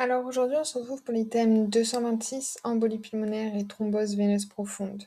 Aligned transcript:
Alors 0.00 0.24
aujourd'hui, 0.26 0.56
on 0.56 0.62
se 0.62 0.78
retrouve 0.78 1.02
pour 1.02 1.12
les 1.12 1.26
thèmes 1.26 1.66
226, 1.66 2.58
embolie 2.62 3.00
pulmonaire 3.00 3.56
et 3.56 3.66
thrombose 3.66 4.16
veineuse 4.16 4.46
profonde. 4.46 5.02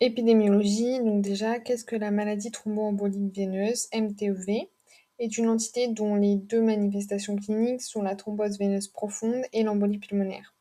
Épidémiologie, 0.00 1.00
donc 1.00 1.20
déjà, 1.20 1.58
qu'est-ce 1.58 1.84
que 1.84 1.94
la 1.94 2.10
maladie 2.10 2.50
thromboembolique 2.50 3.36
veineuse, 3.36 3.88
MTEV 3.92 4.70
Est 5.18 5.36
une 5.36 5.50
entité 5.50 5.88
dont 5.88 6.14
les 6.14 6.36
deux 6.36 6.62
manifestations 6.62 7.36
cliniques 7.36 7.82
sont 7.82 8.00
la 8.00 8.16
thrombose 8.16 8.58
veineuse 8.58 8.88
profonde 8.88 9.42
et 9.52 9.64
l'embolie 9.64 9.98
pulmonaire. 9.98 10.54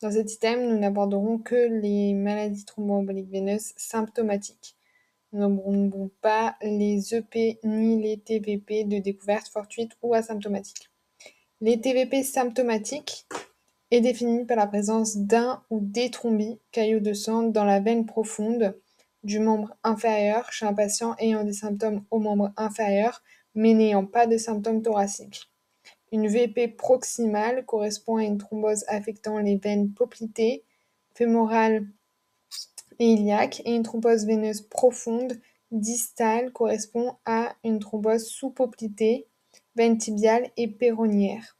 Dans 0.00 0.10
cet 0.10 0.32
item, 0.32 0.66
nous 0.66 0.80
n'aborderons 0.80 1.38
que 1.38 1.68
les 1.80 2.12
maladies 2.12 2.64
thromboemboliques 2.64 3.30
veineuses 3.30 3.72
symptomatiques. 3.76 4.74
Nous 5.30 5.38
n'aborderons 5.38 6.10
pas 6.20 6.56
les 6.60 7.14
EP 7.14 7.60
ni 7.62 8.02
les 8.02 8.18
TVP 8.18 8.82
de 8.82 8.98
découverte 8.98 9.46
fortuite 9.46 9.92
ou 10.02 10.12
asymptomatique. 10.12 10.91
Les 11.64 11.80
TVP 11.80 12.24
symptomatiques 12.24 13.28
est 13.92 14.00
défini 14.00 14.44
par 14.44 14.56
la 14.56 14.66
présence 14.66 15.16
d'un 15.16 15.62
ou 15.70 15.78
des 15.80 16.10
thrombies, 16.10 16.58
caillots 16.72 16.98
de 16.98 17.12
sang, 17.12 17.44
dans 17.44 17.62
la 17.62 17.78
veine 17.78 18.04
profonde 18.04 18.76
du 19.22 19.38
membre 19.38 19.72
inférieur 19.84 20.50
chez 20.50 20.66
un 20.66 20.74
patient 20.74 21.14
ayant 21.20 21.44
des 21.44 21.52
symptômes 21.52 22.04
au 22.10 22.18
membre 22.18 22.50
inférieur, 22.56 23.22
mais 23.54 23.74
n'ayant 23.74 24.04
pas 24.04 24.26
de 24.26 24.38
symptômes 24.38 24.82
thoraciques. 24.82 25.52
Une 26.10 26.26
VP 26.26 26.66
proximale 26.66 27.64
correspond 27.64 28.16
à 28.16 28.24
une 28.24 28.38
thrombose 28.38 28.84
affectant 28.88 29.38
les 29.38 29.54
veines 29.54 29.92
poplitées, 29.92 30.64
fémorales 31.14 31.86
et 32.98 33.06
iliaques, 33.06 33.62
et 33.64 33.76
une 33.76 33.84
thrombose 33.84 34.26
veineuse 34.26 34.62
profonde 34.62 35.40
distale 35.70 36.50
correspond 36.50 37.14
à 37.24 37.54
une 37.62 37.78
thrombose 37.78 38.26
sous-poplitée, 38.26 39.28
veine 39.76 39.98
tibiale 39.98 40.50
et 40.56 40.68
péronnière. 40.68 41.56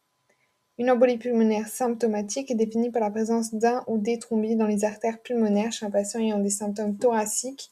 Une 0.78 0.90
embolie 0.90 1.18
pulmonaire 1.18 1.68
symptomatique 1.68 2.50
est 2.50 2.56
définie 2.56 2.90
par 2.90 3.02
la 3.02 3.10
présence 3.10 3.54
d'un 3.54 3.84
ou 3.86 3.98
des 3.98 4.18
thrombies 4.18 4.56
dans 4.56 4.66
les 4.66 4.84
artères 4.84 5.20
pulmonaires 5.20 5.72
chez 5.72 5.86
un 5.86 5.90
patient 5.90 6.20
ayant 6.20 6.38
des 6.38 6.50
symptômes 6.50 6.96
thoraciques, 6.96 7.70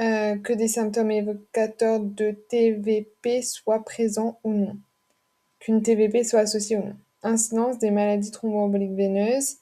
euh, 0.00 0.36
que 0.36 0.52
des 0.52 0.68
symptômes 0.68 1.10
évocateurs 1.10 2.00
de 2.00 2.30
TVP 2.30 3.42
soient 3.42 3.84
présents 3.84 4.38
ou 4.44 4.52
non, 4.52 4.76
qu'une 5.58 5.82
TVP 5.82 6.24
soit 6.24 6.40
associée 6.40 6.76
ou 6.76 6.84
non. 6.84 6.96
Incidence 7.22 7.78
des 7.78 7.90
maladies 7.90 8.30
thromboemboliques 8.30 8.96
veineuses, 8.96 9.56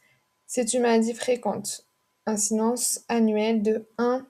c'est 0.46 0.74
une 0.74 0.83
maladie 0.83 1.14
fréquente. 1.14 1.86
Incidence 2.27 3.05
annuelle 3.08 3.62
de 3.62 3.86
1 3.98 4.27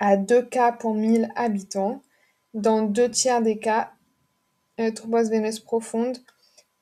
à 0.00 0.16
2 0.16 0.42
cas 0.42 0.72
pour 0.72 0.94
1000 0.94 1.30
habitants. 1.36 2.02
Dans 2.54 2.82
deux 2.82 3.10
tiers 3.10 3.42
des 3.42 3.58
cas, 3.58 3.92
thrombose 4.94 5.30
veineuse 5.30 5.60
profonde 5.60 6.18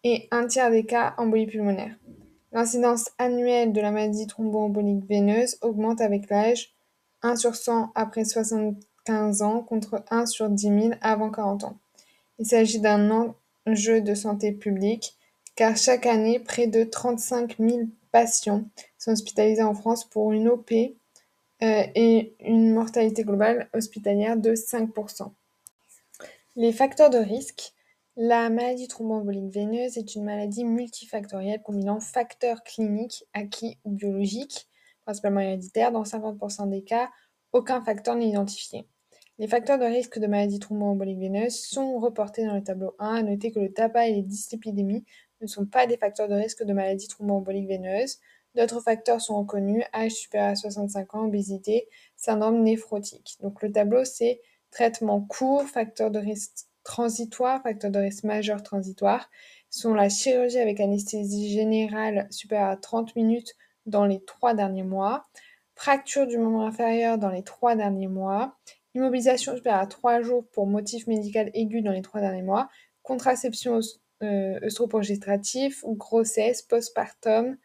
et 0.04 0.28
un 0.30 0.46
tiers 0.46 0.70
des 0.70 0.84
cas 0.84 1.14
embolie 1.18 1.46
pulmonaire. 1.46 1.96
L'incidence 2.52 3.10
annuelle 3.18 3.72
de 3.72 3.80
la 3.80 3.90
maladie 3.90 4.26
thromboembolique 4.26 5.04
veineuse 5.08 5.58
augmente 5.62 6.00
avec 6.00 6.30
l'âge, 6.30 6.74
1 7.22 7.36
sur 7.36 7.54
100 7.54 7.92
après 7.94 8.24
75 8.24 9.42
ans 9.42 9.62
contre 9.62 10.04
1 10.10 10.26
sur 10.26 10.48
10 10.48 10.62
000 10.62 10.90
avant 11.00 11.30
40 11.30 11.64
ans. 11.64 11.78
Il 12.38 12.46
s'agit 12.46 12.80
d'un 12.80 13.34
enjeu 13.66 14.00
de 14.00 14.14
santé 14.14 14.52
publique 14.52 15.16
car 15.56 15.76
chaque 15.76 16.06
année, 16.06 16.38
près 16.38 16.66
de 16.66 16.84
35 16.84 17.56
000 17.58 17.80
patients 18.12 18.64
sont 18.98 19.12
hospitalisés 19.12 19.62
en 19.62 19.74
France 19.74 20.04
pour 20.04 20.32
une 20.32 20.48
OP 20.48 20.70
euh, 20.72 20.86
et 21.60 22.34
une 22.40 22.72
mortalité 22.72 23.24
globale 23.24 23.68
hospitalière 23.72 24.36
de 24.36 24.52
5%. 24.54 25.32
Les 26.56 26.72
facteurs 26.72 27.10
de 27.10 27.18
risque 27.18 27.72
la 28.16 28.48
maladie 28.48 28.88
thromboembolique 28.88 29.52
veineuse 29.52 29.98
est 29.98 30.14
une 30.14 30.24
maladie 30.24 30.64
multifactorielle 30.64 31.60
combinant 31.62 32.00
facteurs 32.00 32.62
cliniques, 32.62 33.26
acquis 33.34 33.78
ou 33.84 33.90
biologiques, 33.90 34.68
principalement 35.04 35.40
héréditaires. 35.40 35.92
Dans 35.92 36.02
50% 36.02 36.70
des 36.70 36.82
cas, 36.82 37.10
aucun 37.52 37.84
facteur 37.84 38.16
n'est 38.16 38.28
identifié. 38.28 38.88
Les 39.38 39.48
facteurs 39.48 39.78
de 39.78 39.84
risque 39.84 40.18
de 40.18 40.26
maladie 40.26 40.58
thromboembolique 40.58 41.18
veineuse 41.18 41.60
sont 41.60 41.98
reportés 41.98 42.46
dans 42.46 42.54
le 42.54 42.62
tableau 42.62 42.94
1. 42.98 43.16
À 43.16 43.22
noter 43.22 43.52
que 43.52 43.60
le 43.60 43.70
tabac 43.70 44.08
et 44.08 44.14
les 44.14 44.22
dyslipidémies 44.22 45.04
ne 45.42 45.46
sont 45.46 45.66
pas 45.66 45.86
des 45.86 45.98
facteurs 45.98 46.28
de 46.28 46.34
risque 46.34 46.64
de 46.64 46.72
maladie 46.72 47.08
thromboembolique 47.08 47.68
veineuse. 47.68 48.18
D'autres 48.54 48.80
facteurs 48.80 49.20
sont 49.20 49.38
reconnus, 49.38 49.84
âge 49.92 50.12
supérieur 50.12 50.52
à 50.52 50.56
65 50.56 51.14
ans, 51.14 51.26
obésité, 51.26 51.86
syndrome 52.16 52.62
néphrotique. 52.62 53.36
Donc 53.42 53.60
le 53.60 53.70
tableau, 53.70 54.06
c'est 54.06 54.40
traitement 54.70 55.20
court, 55.20 55.64
facteurs 55.64 56.10
de 56.10 56.18
risque 56.18 56.66
transitoires, 56.86 57.62
facteurs 57.62 57.90
de 57.90 57.98
risque 57.98 58.22
majeurs 58.22 58.62
transitoires, 58.62 59.28
sont 59.70 59.92
la 59.92 60.08
chirurgie 60.08 60.60
avec 60.60 60.78
anesthésie 60.78 61.52
générale 61.52 62.28
supérieure 62.30 62.68
à 62.68 62.76
30 62.76 63.16
minutes 63.16 63.56
dans 63.86 64.06
les 64.06 64.24
trois 64.24 64.54
derniers 64.54 64.84
mois, 64.84 65.26
fracture 65.74 66.28
du 66.28 66.38
membre 66.38 66.60
inférieur 66.60 67.18
dans 67.18 67.30
les 67.30 67.42
trois 67.42 67.74
derniers 67.74 68.06
mois, 68.06 68.56
immobilisation 68.94 69.56
supérieure 69.56 69.82
à 69.82 69.86
3 69.88 70.22
jours 70.22 70.46
pour 70.52 70.68
motif 70.68 71.08
médical 71.08 71.50
aigu 71.54 71.82
dans 71.82 71.90
les 71.90 72.02
trois 72.02 72.20
derniers 72.20 72.42
mois, 72.42 72.68
contraception 73.02 73.80
euh, 74.22 74.60
œstroprogestratif, 74.62 75.84
grossesse, 75.84 76.62
postpartum, 76.62 77.56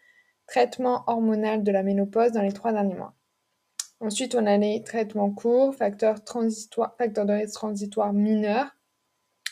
traitement 0.47 1.03
hormonal 1.05 1.63
de 1.63 1.71
la 1.71 1.83
ménopause 1.83 2.31
dans 2.31 2.41
les 2.41 2.53
trois 2.53 2.73
derniers 2.73 2.95
mois. 2.95 3.13
Ensuite, 3.99 4.33
on 4.33 4.47
a 4.47 4.57
les 4.57 4.81
traitements 4.81 5.31
courts, 5.31 5.75
facteurs, 5.75 6.17
facteurs 6.97 7.25
de 7.27 7.33
risque 7.33 7.53
transitoires 7.53 8.13
mineurs, 8.13 8.75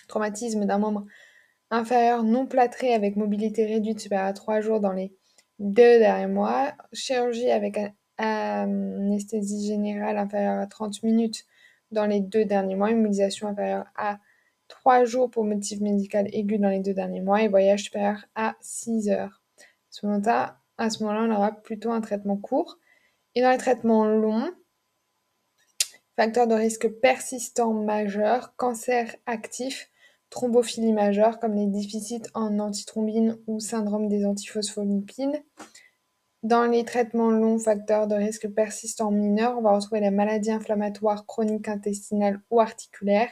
traumatisme 0.09 0.65
d'un 0.65 0.79
membre 0.79 1.05
inférieur 1.71 2.23
non 2.23 2.45
plâtré 2.45 2.93
avec 2.93 3.15
mobilité 3.15 3.65
réduite 3.65 4.01
supérieure 4.01 4.27
à 4.27 4.33
3 4.33 4.59
jours 4.59 4.81
dans 4.81 4.91
les 4.91 5.13
deux 5.59 5.99
derniers 5.99 6.27
mois, 6.27 6.73
chirurgie 6.91 7.49
avec 7.49 7.79
anesthésie 8.17 9.67
générale 9.67 10.17
inférieure 10.17 10.59
à 10.59 10.67
30 10.67 11.03
minutes 11.03 11.45
dans 11.91 12.05
les 12.05 12.19
deux 12.19 12.43
derniers 12.43 12.75
mois, 12.75 12.91
immobilisation 12.91 13.47
inférieure 13.47 13.85
à 13.95 14.19
3 14.67 15.05
jours 15.05 15.31
pour 15.31 15.43
motif 15.43 15.79
médical 15.79 16.27
aigu 16.33 16.57
dans 16.57 16.69
les 16.69 16.79
deux 16.79 16.93
derniers 16.93 17.21
mois 17.21 17.41
et 17.41 17.47
voyage 17.47 17.83
supérieur 17.83 18.25
à 18.35 18.55
6 18.61 19.09
heures. 19.09 19.41
À 20.77 20.89
ce 20.89 21.03
moment-là, 21.03 21.23
on 21.23 21.35
aura 21.35 21.51
plutôt 21.51 21.91
un 21.91 22.01
traitement 22.01 22.37
court. 22.37 22.77
Et 23.35 23.41
dans 23.41 23.51
les 23.51 23.57
traitements 23.57 24.05
longs, 24.05 24.49
facteurs 26.15 26.47
de 26.47 26.55
risque 26.55 26.87
persistant 26.99 27.73
majeur, 27.73 28.55
cancer 28.55 29.15
actif, 29.25 29.88
thrombophilie 30.29 30.93
majeure 30.93 31.39
comme 31.39 31.55
les 31.55 31.67
déficits 31.67 32.23
en 32.33 32.59
antithrombine 32.59 33.37
ou 33.47 33.59
syndrome 33.59 34.07
des 34.07 34.25
antiphospholipides. 34.25 35.43
Dans 36.43 36.65
les 36.65 36.85
traitements 36.85 37.31
longs 37.31 37.59
facteurs 37.59 38.07
de 38.07 38.15
risque 38.15 38.47
persistant 38.47 39.11
mineurs, 39.11 39.57
on 39.57 39.61
va 39.61 39.75
retrouver 39.75 39.99
la 39.99 40.11
maladie 40.11 40.51
inflammatoire 40.51 41.25
chronique 41.25 41.67
intestinale 41.67 42.41
ou 42.49 42.61
articulaire, 42.61 43.29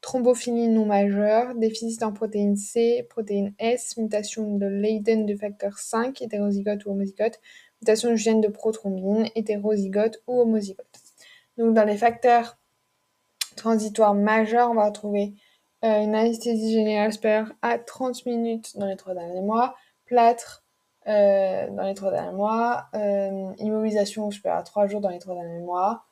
thrombophilie 0.00 0.68
non 0.68 0.84
majeure, 0.84 1.54
déficit 1.54 2.02
en 2.02 2.12
protéine 2.12 2.56
C, 2.56 3.06
protéine 3.08 3.54
S, 3.58 3.96
mutation 3.96 4.56
de 4.56 4.66
Leiden 4.66 5.24
de 5.24 5.36
facteur 5.36 5.78
5, 5.78 6.20
hétérozygote 6.20 6.84
ou 6.86 6.90
homozygote, 6.90 7.40
mutation 7.80 8.10
du 8.10 8.16
gène 8.16 8.40
de 8.40 8.48
prothrombine, 8.48 9.28
hétérozygote 9.36 10.20
ou 10.26 10.40
homozygote. 10.40 10.86
Donc 11.58 11.74
dans 11.74 11.84
les 11.84 11.96
facteurs 11.96 12.58
transitoires 13.56 14.14
majeurs, 14.14 14.70
on 14.70 14.74
va 14.74 14.86
retrouver 14.86 15.34
euh, 15.84 16.02
une 16.02 16.16
anesthésie 16.16 16.72
générale 16.72 17.12
supérieure 17.12 17.52
à 17.62 17.78
30 17.78 18.26
minutes 18.26 18.76
dans 18.76 18.86
les 18.86 18.96
trois 18.96 19.14
derniers 19.14 19.40
mois, 19.42 19.76
plâtre 20.06 20.64
euh, 21.06 21.70
dans 21.70 21.84
les 21.84 21.94
trois 21.94 22.10
derniers 22.10 22.32
mois, 22.32 22.86
euh, 22.94 23.52
immobilisation 23.58 24.28
supérieure 24.32 24.58
à 24.58 24.64
3 24.64 24.88
jours 24.88 25.00
dans 25.00 25.08
les 25.08 25.20
trois 25.20 25.34
derniers 25.34 25.60
mois, 25.60 26.04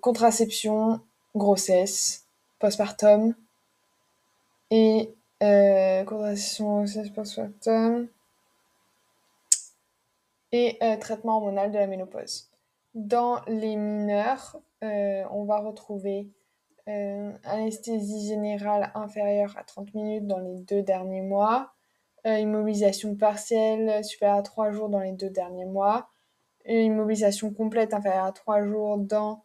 contraception, 0.00 1.00
grossesse, 1.36 2.24
postpartum. 2.58 3.34
Et 4.70 5.14
contraception, 5.40 6.78
grossesse, 6.78 7.10
postpartum. 7.10 8.08
Et 10.52 10.78
traitement 11.00 11.36
hormonal 11.36 11.70
de 11.70 11.78
la 11.78 11.86
ménopause. 11.86 12.48
Dans 12.94 13.42
les 13.46 13.76
mineurs, 13.76 14.58
on 14.80 15.44
va 15.44 15.58
retrouver 15.58 16.26
euh, 16.88 17.32
anesthésie 17.44 18.28
générale 18.28 18.90
inférieure 18.94 19.56
à 19.56 19.64
30 19.64 19.94
minutes 19.94 20.26
dans 20.26 20.38
les 20.38 20.60
deux 20.60 20.82
derniers 20.82 21.22
mois, 21.22 21.72
euh, 22.26 22.38
immobilisation 22.38 23.16
partielle 23.16 24.04
supérieure 24.04 24.38
à 24.38 24.42
3 24.42 24.70
jours 24.70 24.88
dans 24.88 25.00
les 25.00 25.12
deux 25.12 25.30
derniers 25.30 25.66
mois, 25.66 26.10
immobilisation 26.66 27.52
complète 27.52 27.94
inférieure 27.94 28.24
à 28.24 28.32
3 28.32 28.64
jours 28.66 28.98
dans 28.98 29.44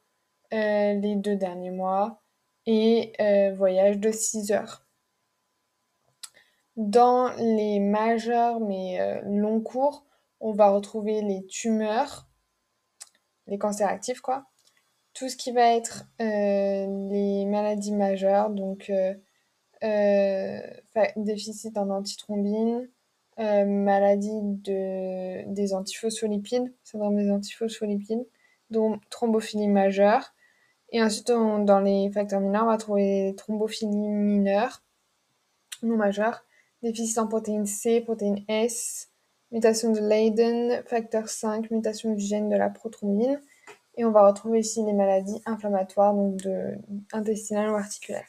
euh, 0.53 0.93
les 0.93 1.15
deux 1.15 1.35
derniers 1.35 1.71
mois, 1.71 2.21
et 2.65 3.13
voyage 3.55 3.99
de 3.99 4.11
6 4.11 4.51
heures. 4.51 4.85
Dans 6.77 7.29
les 7.37 7.79
majeurs 7.79 8.59
mais 8.59 9.21
long 9.23 9.61
cours, 9.61 10.05
on 10.39 10.51
va 10.51 10.69
retrouver 10.69 11.21
les 11.21 11.45
tumeurs, 11.45 12.27
les 13.47 13.59
cancers 13.59 13.87
actifs 13.87 14.21
quoi, 14.21 14.45
tout 15.15 15.29
ce 15.29 15.37
qui 15.37 15.51
va 15.51 15.75
être 15.75 16.05
euh, 16.21 17.09
les 17.09 17.45
maladies 17.45 17.93
majeures, 17.93 18.49
donc 18.51 18.91
euh, 18.91 20.59
déficit 21.15 21.77
en 21.77 21.89
antithrombine, 21.89 22.87
maladie 23.37 24.39
de, 24.41 25.51
des 25.51 25.73
antiphospholipides, 25.73 26.71
syndrome 26.83 27.15
des 27.15 27.31
antiphospholipides, 27.31 28.25
dont 28.69 28.99
thrombophilie 29.09 29.67
majeure. 29.67 30.33
Et 30.91 31.01
ensuite, 31.01 31.27
dans 31.27 31.79
les 31.79 32.11
facteurs 32.11 32.41
mineurs, 32.41 32.63
on 32.63 32.67
va 32.67 32.77
trouver 32.77 33.33
thrombophilie 33.37 33.89
mineure, 33.89 34.83
non 35.81 35.97
majeure, 35.97 36.45
déficit 36.83 37.17
en 37.17 37.27
protéine 37.27 37.65
C, 37.65 38.01
protéine 38.01 38.43
S, 38.47 39.09
mutation 39.51 39.91
de 39.91 39.99
Leiden, 39.99 40.83
facteur 40.85 41.29
5, 41.29 41.71
mutation 41.71 42.13
du 42.13 42.21
gène 42.21 42.49
de 42.49 42.55
la 42.55 42.69
prothrombine. 42.69 43.39
Et 43.97 44.05
on 44.05 44.11
va 44.11 44.27
retrouver 44.27 44.59
ici 44.59 44.83
les 44.83 44.93
maladies 44.93 45.41
inflammatoires, 45.45 46.13
donc 46.13 46.41
intestinales 47.13 47.69
ou 47.69 47.75
articulaires. 47.75 48.27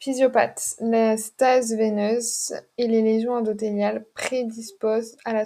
Physiopathe, 0.00 0.76
la 0.80 1.16
stase 1.16 1.74
veineuse 1.74 2.54
et 2.76 2.86
les 2.86 3.02
lésions 3.02 3.32
endothéliales 3.32 4.04
prédisposent 4.14 5.16
à 5.24 5.32
la, 5.32 5.42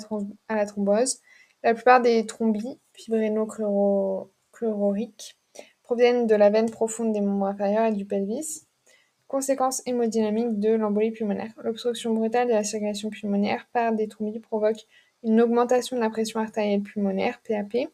à 0.49 0.57
la 0.57 0.67
thrombose. 0.67 1.23
La 1.63 1.73
plupart 1.73 2.03
des 2.03 2.27
thrombies 2.27 2.79
fibrinochlororiques 2.93 5.39
proviennent 5.83 6.27
de 6.27 6.35
la 6.35 6.51
veine 6.51 6.69
profonde 6.69 7.15
des 7.15 7.23
membres 7.23 7.47
inférieurs 7.47 7.87
et 7.87 7.93
du 7.93 8.05
pelvis. 8.05 8.67
Conséquence 9.27 9.81
hémodynamique 9.87 10.61
de 10.61 10.75
l'embolie 10.75 11.13
pulmonaire. 11.13 11.55
L'obstruction 11.65 12.13
brutale 12.13 12.49
de 12.49 12.53
la 12.53 12.65
circulation 12.65 13.09
pulmonaire 13.09 13.67
par 13.73 13.95
des 13.95 14.07
thrombies 14.07 14.41
provoque 14.41 14.87
une 15.23 15.41
augmentation 15.41 15.97
de 15.97 16.03
la 16.03 16.11
pression 16.11 16.41
artérielle 16.41 16.83
pulmonaire, 16.83 17.41
PAP, 17.49 17.89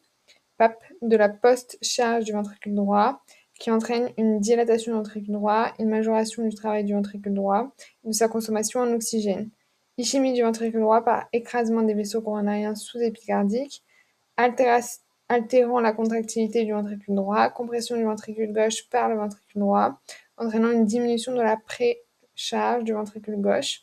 PAP, 0.58 0.76
de 1.02 1.16
la 1.16 1.28
post-charge 1.28 2.24
du 2.24 2.32
ventricule 2.32 2.74
droit, 2.74 3.22
qui 3.58 3.70
entraîne 3.70 4.10
une 4.18 4.38
dilatation 4.38 4.92
du 4.92 4.98
ventricule 4.98 5.32
droit, 5.32 5.72
une 5.78 5.88
majoration 5.88 6.46
du 6.46 6.54
travail 6.54 6.84
du 6.84 6.92
ventricule 6.92 7.34
droit 7.34 7.72
et 8.04 8.08
de 8.08 8.12
sa 8.12 8.28
consommation 8.28 8.80
en 8.80 8.92
oxygène. 8.92 9.50
Ischémie 9.96 10.32
du 10.32 10.42
ventricule 10.42 10.80
droit 10.80 11.04
par 11.04 11.26
écrasement 11.32 11.82
des 11.82 11.94
vaisseaux 11.94 12.22
coronariens 12.22 12.76
sous-épicardiques, 12.76 13.82
altérant 14.36 15.80
la 15.80 15.92
contractilité 15.92 16.64
du 16.64 16.72
ventricule 16.72 17.16
droit, 17.16 17.48
compression 17.50 17.96
du 17.96 18.04
ventricule 18.04 18.52
gauche 18.52 18.88
par 18.90 19.08
le 19.08 19.16
ventricule 19.16 19.60
droit, 19.60 20.00
entraînant 20.36 20.70
une 20.70 20.84
diminution 20.84 21.32
de 21.32 21.40
la 21.40 21.56
précharge 21.56 22.84
du 22.84 22.92
ventricule 22.92 23.40
gauche. 23.40 23.82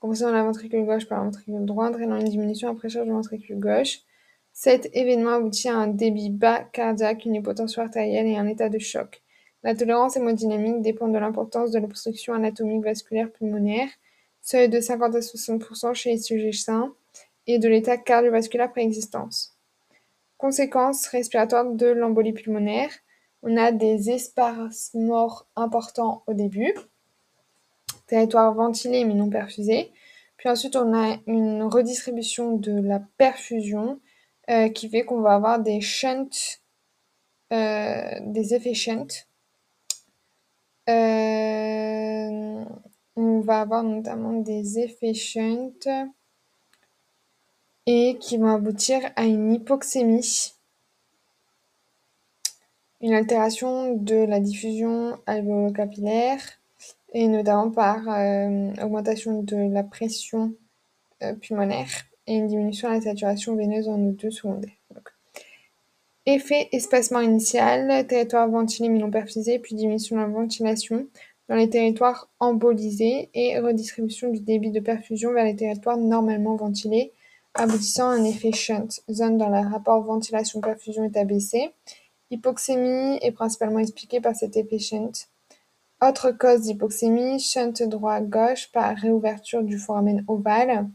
Compression 0.00 0.28
de 0.28 0.34
la 0.34 0.42
ventricule 0.42 0.86
gauche 0.86 1.06
par 1.06 1.18
le 1.18 1.26
ventricule 1.26 1.66
droit, 1.66 1.88
entraînant 1.88 2.16
une 2.16 2.28
diminution 2.28 2.68
de 2.68 2.74
la 2.74 2.78
précharge 2.78 3.06
du 3.06 3.12
ventricule 3.12 3.58
gauche. 3.58 3.98
Cet 4.58 4.88
événement 4.96 5.32
aboutit 5.32 5.68
à 5.68 5.76
un 5.76 5.86
débit 5.86 6.30
bas 6.30 6.60
cardiaque, 6.60 7.26
une 7.26 7.34
hypotension 7.34 7.82
artérielle 7.82 8.26
et 8.26 8.38
un 8.38 8.48
état 8.48 8.70
de 8.70 8.78
choc. 8.78 9.22
La 9.62 9.74
tolérance 9.74 10.16
hémodynamique 10.16 10.80
dépend 10.80 11.08
de 11.08 11.18
l'importance 11.18 11.72
de 11.72 11.78
l'obstruction 11.78 12.32
anatomique 12.32 12.82
vasculaire 12.82 13.30
pulmonaire, 13.30 13.90
seuil 14.40 14.70
de 14.70 14.80
50 14.80 15.14
à 15.14 15.18
60% 15.18 15.92
chez 15.92 16.12
les 16.12 16.18
sujets 16.18 16.52
sains, 16.52 16.94
et 17.46 17.58
de 17.58 17.68
l'état 17.68 17.98
cardiovasculaire 17.98 18.72
préexistence. 18.72 19.58
Conséquences 20.38 21.06
respiratoires 21.08 21.66
de 21.66 21.88
l'embolie 21.88 22.32
pulmonaire. 22.32 22.90
On 23.42 23.58
a 23.58 23.72
des 23.72 24.08
espaces 24.08 24.90
morts 24.94 25.46
importants 25.54 26.22
au 26.26 26.32
début, 26.32 26.72
territoire 28.06 28.54
ventilé 28.54 29.04
mais 29.04 29.12
non 29.12 29.28
perfusé. 29.28 29.92
Puis 30.38 30.48
ensuite, 30.48 30.76
on 30.76 30.94
a 30.94 31.18
une 31.26 31.62
redistribution 31.64 32.56
de 32.56 32.72
la 32.72 33.02
perfusion 33.18 34.00
euh, 34.48 34.68
qui 34.68 34.88
fait 34.88 35.04
qu'on 35.04 35.22
va 35.22 35.34
avoir 35.34 35.58
des 35.58 35.80
shunts, 35.80 36.60
euh, 37.52 38.20
des 38.20 38.54
effets 38.54 38.74
shunt. 38.74 39.08
Euh, 40.88 42.64
on 43.16 43.40
va 43.40 43.60
avoir 43.60 43.82
notamment 43.82 44.34
des 44.34 44.78
effets 44.78 45.14
shunt 45.14 45.72
et 47.86 48.18
qui 48.20 48.38
vont 48.38 48.54
aboutir 48.54 49.00
à 49.16 49.24
une 49.24 49.52
hypoxémie, 49.52 50.52
une 53.00 53.14
altération 53.14 53.94
de 53.94 54.16
la 54.16 54.38
diffusion 54.38 55.18
alvéolo-capillaire 55.26 56.40
et 57.12 57.26
notamment 57.26 57.72
par 57.72 58.02
augmentation 58.80 59.42
de 59.42 59.56
la 59.56 59.82
pression 59.82 60.54
pulmonaire 61.40 62.06
et 62.26 62.34
une 62.34 62.46
diminution 62.46 62.88
de 62.88 62.94
la 62.94 63.00
saturation 63.00 63.56
veineuse 63.56 63.88
en 63.88 63.98
O2 63.98 64.30
secondaire. 64.30 64.72
effet 66.26 66.68
espacement 66.72 67.20
initial, 67.20 68.06
territoire 68.06 68.48
ventilé 68.48 68.88
mais 68.88 68.98
non 68.98 69.10
perfusé, 69.10 69.58
puis 69.58 69.74
diminution 69.74 70.16
de 70.16 70.22
la 70.22 70.28
ventilation 70.28 71.06
dans 71.48 71.54
les 71.54 71.70
territoires 71.70 72.28
embolisés 72.40 73.30
et 73.34 73.58
redistribution 73.58 74.30
du 74.30 74.40
débit 74.40 74.70
de 74.70 74.80
perfusion 74.80 75.32
vers 75.32 75.44
les 75.44 75.56
territoires 75.56 75.96
normalement 75.96 76.56
ventilés, 76.56 77.12
aboutissant 77.54 78.10
à 78.10 78.14
un 78.14 78.24
effet 78.24 78.52
shunt. 78.52 78.88
Zone 79.10 79.38
dans 79.38 79.48
le 79.48 79.68
rapport 79.68 80.02
ventilation-perfusion 80.02 81.04
est 81.04 81.16
abaissée. 81.16 81.70
Hypoxémie 82.30 83.18
est 83.22 83.32
principalement 83.32 83.78
expliquée 83.78 84.20
par 84.20 84.34
cet 84.34 84.56
effet 84.56 84.78
shunt. 84.78 85.12
Autre 86.02 86.30
cause 86.32 86.62
d'hypoxémie, 86.62 87.38
shunt 87.38 87.72
droit-gauche 87.86 88.70
par 88.72 88.96
réouverture 88.96 89.62
du 89.62 89.78
foramen 89.78 90.24
ovale. 90.28 90.88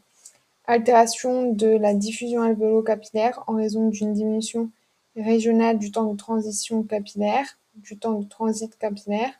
Altération 0.72 1.52
de 1.52 1.68
la 1.68 1.94
diffusion 1.94 2.44
alvéolo-capillaire 2.44 3.44
en 3.48 3.58
raison 3.58 3.90
d'une 3.90 4.14
diminution 4.14 4.70
régionale 5.18 5.78
du 5.78 5.92
temps 5.92 6.06
de 6.06 6.16
transition 6.16 6.82
capillaire, 6.84 7.46
du 7.76 7.98
temps 7.98 8.14
de 8.14 8.26
transit 8.26 8.78
capillaire. 8.78 9.34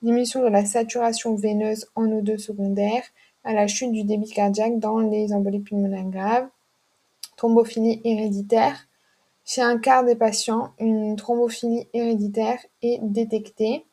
Diminution 0.00 0.42
de 0.42 0.48
la 0.48 0.64
saturation 0.64 1.34
veineuse 1.34 1.86
en 1.96 2.06
O2 2.06 2.38
secondaire 2.38 3.02
à 3.44 3.52
la 3.52 3.66
chute 3.66 3.92
du 3.92 4.04
débit 4.04 4.30
cardiaque 4.30 4.78
dans 4.78 5.00
les 5.00 5.34
embolies 5.34 5.60
pulmonaires 5.60 6.08
graves. 6.08 6.48
Thrombophilie 7.36 8.00
héréditaire. 8.04 8.88
Chez 9.44 9.60
un 9.60 9.76
quart 9.76 10.06
des 10.06 10.16
patients, 10.16 10.70
une 10.78 11.14
thrombophilie 11.14 11.88
héréditaire 11.92 12.58
est 12.80 13.00
détectée. 13.02 13.84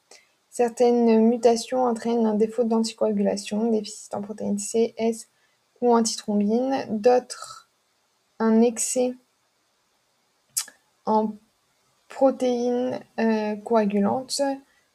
Certaines 0.50 1.20
mutations 1.20 1.84
entraînent 1.84 2.26
un 2.26 2.36
défaut 2.36 2.64
d'anticoagulation, 2.64 3.72
déficit 3.72 4.14
en 4.14 4.22
protéines 4.22 4.58
C, 4.58 4.94
S 4.96 5.28
ou 5.82 5.94
antithrombine, 5.94 6.86
d'autres 6.90 7.68
un 8.40 8.62
excès 8.62 9.14
en 11.06 11.34
protéines 12.10 13.00
euh, 13.20 13.56
coagulantes, 13.56 14.42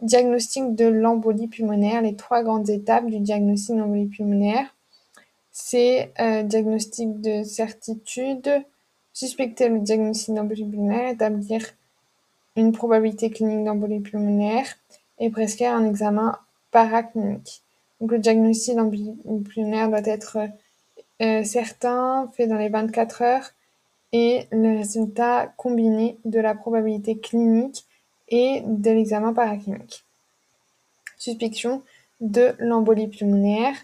Diagnostic 0.00 0.74
de 0.74 0.86
l'embolie 0.86 1.48
pulmonaire. 1.48 2.02
Les 2.02 2.16
trois 2.16 2.42
grandes 2.42 2.70
étapes 2.70 3.06
du 3.06 3.20
diagnostic 3.20 3.76
d'embolie 3.76 4.06
pulmonaire. 4.06 4.74
C'est 5.52 6.12
euh, 6.20 6.42
diagnostic 6.42 7.20
de 7.20 7.42
certitude, 7.44 8.50
suspecter 9.12 9.68
le 9.68 9.78
diagnostic 9.78 10.34
d'embolie 10.34 10.64
pulmonaire, 10.64 11.10
établir 11.10 11.60
une 12.56 12.72
probabilité 12.72 13.30
clinique 13.30 13.64
d'embolie 13.64 14.00
pulmonaire 14.00 14.66
et 15.18 15.30
prescrire 15.30 15.74
un 15.74 15.88
examen 15.88 16.38
paraclinique. 16.70 17.62
Donc 18.00 18.10
le 18.10 18.18
diagnostic 18.18 18.74
d'embolie 18.74 19.14
pulmonaire 19.44 19.88
doit 19.88 20.04
être 20.04 20.38
euh, 21.22 21.44
certain, 21.44 22.30
fait 22.36 22.46
dans 22.46 22.58
les 22.58 22.68
24 22.68 23.22
heures, 23.22 23.50
et 24.12 24.46
le 24.52 24.78
résultat 24.78 25.52
combiné 25.56 26.18
de 26.24 26.38
la 26.38 26.54
probabilité 26.54 27.18
clinique 27.18 27.84
et 28.28 28.62
de 28.64 28.90
l'examen 28.90 29.32
paraclinique. 29.32 30.04
Suspicion 31.18 31.82
de 32.20 32.54
l'embolie 32.58 33.08
pulmonaire. 33.08 33.74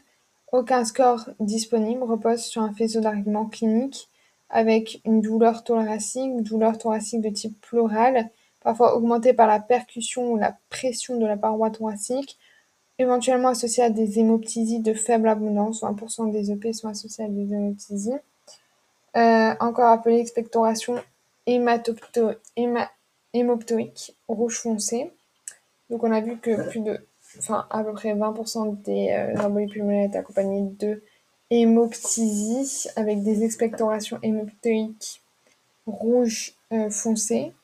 Aucun 0.53 0.85
score 0.85 1.31
disponible 1.41 2.05
repose 2.05 2.43
sur 2.43 2.63
un 2.63 2.73
faisceau 2.73 3.01
d'arguments 3.01 3.47
cliniques 3.47 4.09
avec 4.51 5.01
une 5.05 5.21
douleur 5.21 5.65
thoracique, 5.65 6.43
douleur 6.43 6.79
thoracique 6.79 7.23
de 7.23 7.31
type 7.31 7.61
pleural, 7.61 8.31
parfois 8.63 8.97
augmentée 8.97 9.33
par 9.33 9.47
la 9.47 9.61
percussion 9.61 10.33
ou 10.33 10.37
la 10.37 10.57
pression 10.69 11.19
de 11.19 11.27
la 11.27 11.37
paroi 11.37 11.71
thoracique, 11.71 12.39
éventuellement 13.01 13.49
associée 13.49 13.83
à 13.83 13.91
des 13.91 14.19
hémoptysies 14.19 14.81
de 14.81 14.93
faible 14.93 15.29
abondance, 15.29 15.83
20% 15.83 16.31
des 16.31 16.53
EP 16.53 16.75
sont 16.75 16.89
associés 16.89 17.25
à 17.25 17.29
des 17.29 17.53
hémoptysies. 17.53 18.13
Euh, 19.17 19.55
encore 19.59 19.87
appelée 19.87 20.19
expectoration 20.19 21.03
hémoptoïque 21.47 22.37
rouge 24.29 24.59
foncé. 24.59 25.11
Donc 25.89 26.05
on 26.05 26.13
a 26.13 26.21
vu 26.21 26.37
que 26.37 26.69
plus 26.69 26.81
de, 26.81 27.01
enfin 27.39 27.67
à 27.71 27.83
peu 27.83 27.95
près 27.95 28.15
20% 28.15 28.83
des 28.83 29.09
euh, 29.11 29.43
embolies 29.43 29.67
pulmonaires 29.67 30.07
étaient 30.07 30.19
accompagnées 30.19 30.71
de 30.79 31.03
hémoptysie 31.49 32.87
avec 32.97 33.23
des 33.23 33.45
expectorations 33.45 34.19
hémoptoïques 34.23 35.23
rouge 35.87 36.55
foncé. 36.91 37.55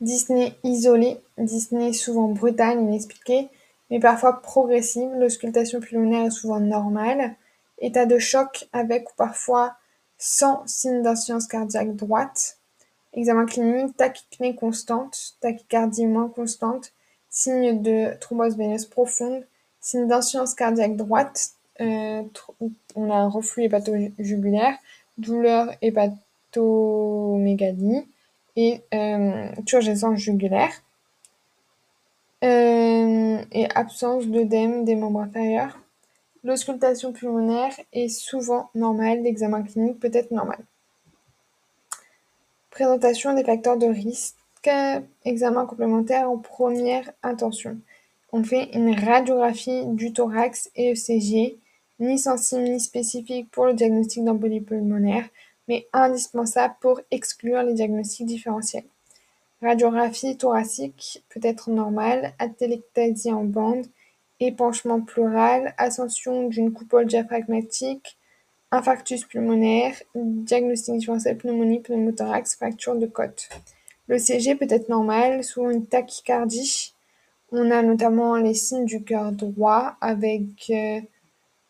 Dyspnée 0.00 0.54
isolée, 0.62 1.18
dyspnée 1.38 1.92
souvent 1.92 2.28
brutale, 2.28 2.80
inexpliquée, 2.80 3.48
mais 3.90 3.98
parfois 3.98 4.40
progressive. 4.40 5.10
L'auscultation 5.18 5.80
pulmonaire 5.80 6.26
est 6.26 6.30
souvent 6.30 6.60
normale. 6.60 7.34
État 7.80 8.06
de 8.06 8.18
choc 8.18 8.68
avec 8.72 9.10
ou 9.10 9.12
parfois 9.16 9.74
sans 10.18 10.62
signe 10.66 11.02
d'insuffisance 11.02 11.46
cardiaque 11.46 11.96
droite. 11.96 12.58
Examen 13.14 13.46
clinique, 13.46 13.96
tachypnée 13.96 14.54
constante, 14.54 15.34
tachycardie 15.40 16.06
moins 16.06 16.28
constante, 16.28 16.92
signe 17.30 17.82
de 17.82 18.14
thrombose 18.20 18.56
veineuse 18.56 18.86
profonde, 18.86 19.44
signe 19.80 20.06
d'insuffisance 20.06 20.54
cardiaque 20.54 20.96
droite, 20.96 21.50
euh, 21.80 22.22
on 22.96 23.10
a 23.10 23.14
un 23.14 23.28
reflux 23.28 23.64
hépato-jugulaire, 23.64 24.76
douleur 25.16 25.72
hépatomégalie 25.80 28.04
et 28.58 28.82
euh, 28.92 29.52
turgescence 29.66 30.18
jugulaire. 30.18 30.72
Euh, 32.42 33.38
et 33.52 33.68
absence 33.74 34.26
d'œdème 34.26 34.84
des 34.84 34.96
membres 34.96 35.20
inférieurs. 35.20 35.78
L'auscultation 36.42 37.12
pulmonaire 37.12 37.72
est 37.92 38.08
souvent 38.08 38.70
normale, 38.74 39.22
l'examen 39.22 39.62
clinique 39.62 40.00
peut 40.00 40.10
être 40.12 40.32
normal. 40.32 40.58
Présentation 42.70 43.34
des 43.34 43.44
facteurs 43.44 43.76
de 43.76 43.86
risque, 43.86 44.36
examen 45.24 45.64
complémentaire 45.64 46.28
en 46.28 46.38
première 46.38 47.10
intention. 47.22 47.78
On 48.32 48.42
fait 48.42 48.70
une 48.74 48.94
radiographie 48.94 49.86
du 49.86 50.12
thorax 50.12 50.70
et 50.74 50.92
ECG, 50.92 51.58
ni 52.00 52.18
sensible 52.18 52.62
ni 52.62 52.80
spécifique 52.80 53.50
pour 53.50 53.66
le 53.66 53.74
diagnostic 53.74 54.24
d'embolie 54.24 54.60
pulmonaire, 54.60 55.28
mais 55.68 55.86
indispensable 55.92 56.74
pour 56.80 57.00
exclure 57.10 57.62
les 57.62 57.74
diagnostics 57.74 58.26
différentiels. 58.26 58.84
Radiographie 59.62 60.36
thoracique 60.36 61.22
peut 61.28 61.40
être 61.42 61.70
normale, 61.70 62.32
atélectasie 62.38 63.32
en 63.32 63.44
bande, 63.44 63.86
épanchement 64.40 65.00
pleural, 65.00 65.74
ascension 65.78 66.48
d'une 66.48 66.72
coupole 66.72 67.06
diaphragmatique, 67.06 68.18
infarctus 68.70 69.24
pulmonaire, 69.24 69.94
diagnostic 70.14 70.96
différentiel 70.98 71.36
pneumonie, 71.38 71.80
pneumothorax, 71.80 72.56
fracture 72.56 72.96
de 72.96 73.06
côte. 73.06 73.48
Le 74.06 74.18
CG 74.18 74.54
peut 74.54 74.66
être 74.70 74.88
normal, 74.88 75.42
sous 75.42 75.68
une 75.70 75.86
tachycardie. 75.86 76.94
On 77.50 77.70
a 77.70 77.82
notamment 77.82 78.36
les 78.36 78.54
signes 78.54 78.84
du 78.84 79.02
cœur 79.02 79.32
droit 79.32 79.96
avec 80.00 80.70
euh, 80.70 81.00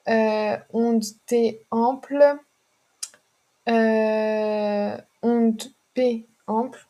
euh, 0.09 0.57
onde 0.73 1.05
T 1.27 1.63
ample, 1.71 2.39
euh, 3.69 4.97
onde 5.23 5.63
P 5.95 6.27
ample, 6.47 6.87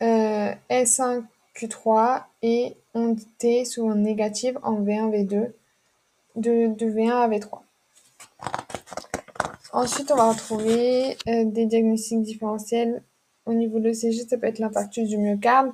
S1 0.00 1.24
Q3 1.54 2.24
et 2.42 2.76
onde 2.94 3.20
T 3.38 3.64
souvent 3.64 3.94
négative 3.94 4.58
en 4.62 4.82
V1, 4.82 5.10
V2, 5.10 5.52
de, 6.36 6.74
de 6.74 6.86
V1 6.86 7.10
à 7.10 7.28
V3. 7.28 7.60
Ensuite, 9.72 10.10
on 10.12 10.16
va 10.16 10.30
retrouver 10.30 11.16
euh, 11.28 11.44
des 11.44 11.66
diagnostics 11.66 12.22
différentiels. 12.22 13.02
Au 13.46 13.54
niveau 13.54 13.78
de 13.78 13.88
l'ECG, 13.88 14.28
ça 14.28 14.38
peut 14.38 14.46
être 14.46 14.58
l'infarctus 14.58 15.08
du 15.08 15.18
myocarde 15.18 15.72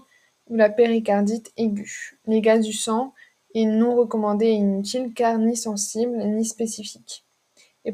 ou 0.49 0.57
la 0.57 0.71
péricardite 0.71 1.53
aiguë. 1.57 2.19
Les 2.27 2.41
gaz 2.41 2.65
du 2.65 2.73
sang 2.73 3.13
est 3.55 3.67
non 3.67 3.95
recommandé 3.95 4.47
et 4.47 4.55
inutile 4.55 5.13
car 5.15 5.39
ni 5.39 5.57
sensible 5.57 6.17
ni 6.17 6.45
spécifique 6.45 7.25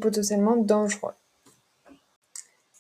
potentiellement 0.01 0.57
dangereux. 0.57 1.15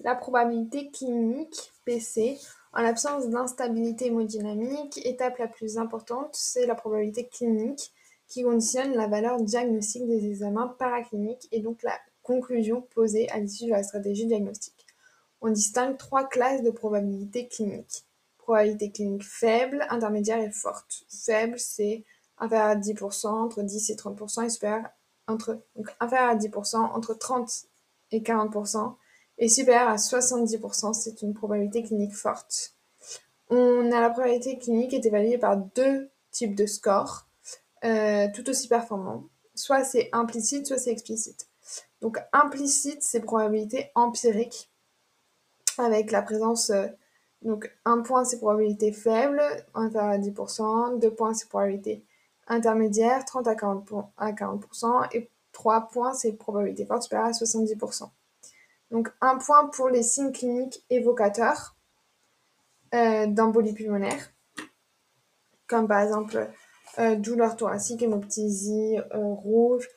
La 0.00 0.14
probabilité 0.14 0.90
clinique, 0.90 1.72
PC, 1.84 2.38
en 2.72 2.82
l'absence 2.82 3.28
d'instabilité 3.28 4.06
hémodynamique, 4.06 5.04
étape 5.06 5.38
la 5.38 5.48
plus 5.48 5.78
importante, 5.78 6.30
c'est 6.34 6.66
la 6.66 6.74
probabilité 6.74 7.26
clinique 7.26 7.92
qui 8.28 8.42
conditionne 8.42 8.94
la 8.94 9.06
valeur 9.06 9.40
diagnostique 9.40 10.06
des 10.06 10.26
examens 10.26 10.74
paracliniques 10.78 11.48
et 11.52 11.60
donc 11.60 11.82
la 11.82 11.98
conclusion 12.22 12.82
posée 12.94 13.30
à 13.30 13.38
l'issue 13.38 13.66
de 13.66 13.70
la 13.70 13.82
stratégie 13.82 14.26
diagnostique. 14.26 14.86
On 15.40 15.50
distingue 15.50 15.96
trois 15.96 16.24
classes 16.24 16.62
de 16.62 16.70
probabilité 16.70 17.46
clinique. 17.48 18.04
Probabilité 18.38 18.90
clinique 18.90 19.24
faible, 19.24 19.86
intermédiaire 19.90 20.40
et 20.40 20.50
forte. 20.50 21.04
Faible, 21.08 21.58
c'est 21.58 22.04
inférieur 22.38 22.68
à 22.68 22.76
10%, 22.76 23.26
entre 23.28 23.62
10 23.62 23.90
et 23.90 23.94
30% 23.94 24.44
et 24.44 24.50
supérieur 24.50 24.84
entre, 25.26 25.60
donc 25.74 25.94
inférieur 26.00 26.30
à 26.30 26.36
10%, 26.36 26.76
entre 26.76 27.14
30 27.14 27.50
et 28.12 28.20
40%, 28.20 28.94
et 29.38 29.48
supérieur 29.48 29.88
à 29.88 29.96
70%, 29.96 30.94
c'est 30.94 31.22
une 31.22 31.34
probabilité 31.34 31.82
clinique 31.82 32.14
forte. 32.14 32.74
On 33.50 33.92
a 33.92 34.00
la 34.00 34.10
probabilité 34.10 34.58
clinique 34.58 34.94
est 34.94 35.04
évaluée 35.04 35.38
par 35.38 35.56
deux 35.56 36.10
types 36.30 36.54
de 36.54 36.66
scores, 36.66 37.28
euh, 37.84 38.28
tout 38.34 38.48
aussi 38.48 38.68
performants. 38.68 39.24
Soit 39.54 39.84
c'est 39.84 40.08
implicite, 40.12 40.66
soit 40.66 40.78
c'est 40.78 40.90
explicite. 40.90 41.48
Donc 42.00 42.18
implicite, 42.32 43.02
c'est 43.02 43.20
probabilité 43.20 43.90
empirique, 43.94 44.70
avec 45.78 46.10
la 46.10 46.22
présence, 46.22 46.70
euh, 46.70 46.86
donc 47.42 47.70
un 47.84 48.00
point 48.00 48.24
c'est 48.24 48.38
probabilité 48.38 48.92
faible, 48.92 49.42
inférieur 49.74 50.12
à 50.12 50.18
10%, 50.18 50.98
deux 50.98 51.12
points 51.12 51.34
c'est 51.34 51.48
probabilité 51.48 52.04
intermédiaire, 52.46 53.24
30 53.24 53.48
à 53.48 53.54
40%, 53.54 54.08
à 54.16 54.32
40% 54.32 55.08
et 55.12 55.30
trois 55.52 55.88
points 55.88 56.12
c'est 56.12 56.32
probabilité 56.32 56.84
forte 56.84 57.02
supérieure 57.02 57.28
à 57.28 57.32
70%. 57.32 58.10
Donc 58.90 59.08
un 59.20 59.36
point 59.38 59.66
pour 59.66 59.88
les 59.88 60.02
signes 60.02 60.32
cliniques 60.32 60.84
évocateurs 60.90 61.76
euh, 62.94 63.26
d'embolie 63.26 63.72
pulmonaire, 63.72 64.32
comme 65.66 65.88
par 65.88 66.00
exemple 66.02 66.48
euh, 66.98 67.16
douleur 67.16 67.56
thoracique, 67.56 68.02
hémoptysie 68.02 68.98
euh, 69.12 69.18
rouge, 69.18 69.88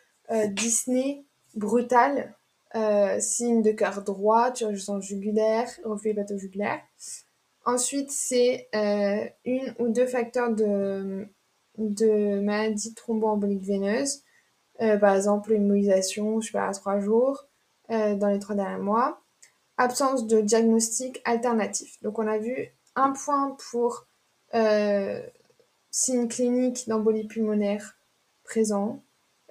dyspnée 0.49 1.25
brutale, 1.55 2.35
signe 3.19 3.63
de 3.63 3.71
cœur 3.71 4.03
droit, 4.03 4.51
turgescence 4.51 5.03
jugulaire, 5.03 5.67
reflux 5.83 6.11
hépatogulaire. 6.11 6.79
Ensuite, 7.65 8.11
c'est 8.11 8.69
une 9.43 9.73
ou 9.79 9.87
deux 9.87 10.05
facteurs 10.05 10.53
de, 10.53 11.27
de 11.79 12.39
maladie 12.41 12.93
thromboembolique 12.93 13.63
veineuse, 13.63 14.23
par 14.77 15.15
exemple 15.15 15.53
immobilisation 15.53 16.39
supérieure 16.41 16.69
à 16.69 16.73
3 16.73 16.99
jours, 16.99 17.49
euh, 17.91 18.13
dans 18.13 18.27
les 18.27 18.37
trois 18.37 18.55
derniers 18.55 18.83
mois. 18.83 19.19
Absence 19.77 20.27
de 20.27 20.41
diagnostic 20.41 21.21
alternatif. 21.25 21.99
Donc 22.03 22.19
on 22.19 22.27
a 22.27 22.37
vu 22.37 22.71
un 22.95 23.13
point 23.13 23.57
pour 23.71 24.05
euh, 24.53 25.19
signe 25.89 26.27
clinique 26.27 26.87
d'embolie 26.87 27.25
pulmonaire 27.25 27.97
présent. 28.43 29.01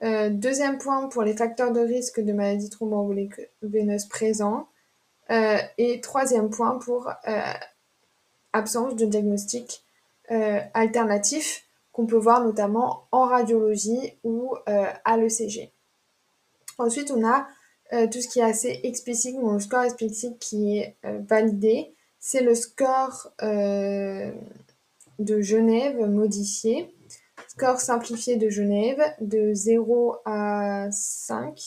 Euh, 0.05 0.31
deuxième 0.31 0.79
point 0.79 1.09
pour 1.09 1.25
les 1.25 1.37
facteurs 1.37 1.73
de 1.73 1.81
risque 1.81 2.21
de 2.21 2.33
maladie 2.33 2.71
thromboembolique 2.71 3.41
veineuse 3.63 4.07
présents. 4.07 4.69
et 5.31 6.01
troisième 6.01 6.49
point 6.49 6.79
pour 6.79 7.11
absence 8.53 8.95
de 8.95 9.05
diagnostic 9.05 9.85
alternatif 10.75 11.68
qu'on 11.99 12.07
peut 12.07 12.17
voir 12.17 12.45
notamment 12.45 13.09
en 13.11 13.25
radiologie 13.25 14.15
ou 14.23 14.55
à 14.67 15.17
l'ECG. 15.17 15.73
Ensuite, 16.79 17.11
on 17.11 17.27
a 17.27 17.49
euh, 17.93 18.07
tout 18.07 18.21
ce 18.21 18.29
qui 18.29 18.39
est 18.39 18.45
assez 18.45 18.81
explicite, 18.85 19.37
le 19.37 19.59
score 19.59 19.83
explicite 19.83 20.39
qui 20.39 20.79
est 20.79 20.97
euh, 21.05 21.21
validé, 21.27 21.95
c'est 22.21 22.43
le 22.43 22.55
score 22.55 23.33
euh, 23.43 24.31
de 25.19 25.41
Genève 25.41 25.99
modifié. 26.09 26.95
Score 27.49 27.81
simplifié 27.81 28.37
de 28.37 28.49
Genève 28.49 29.03
de 29.21 29.55
0 29.55 30.17
à 30.25 30.89
5, 30.93 31.59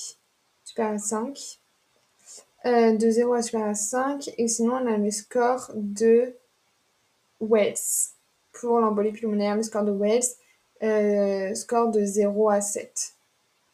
super 0.64 0.92
à 0.92 0.98
5. 0.98 1.60
de 2.66 3.10
0 3.10 3.34
à 3.34 3.42
super 3.42 3.64
à 3.66 3.74
5. 3.74 4.30
Et 4.38 4.48
sinon, 4.48 4.76
on 4.76 4.88
a 4.88 4.98
le 4.98 5.12
score 5.12 5.72
de 5.76 6.36
Wells. 7.42 8.14
Pour 8.54 8.80
l'embolie 8.80 9.12
pulmonaire, 9.12 9.56
le 9.56 9.64
score 9.64 9.84
de 9.84 9.92
Wells, 9.92 11.56
score 11.56 11.90
de 11.90 12.04
0 12.04 12.50
à 12.50 12.62
7. 12.62 13.14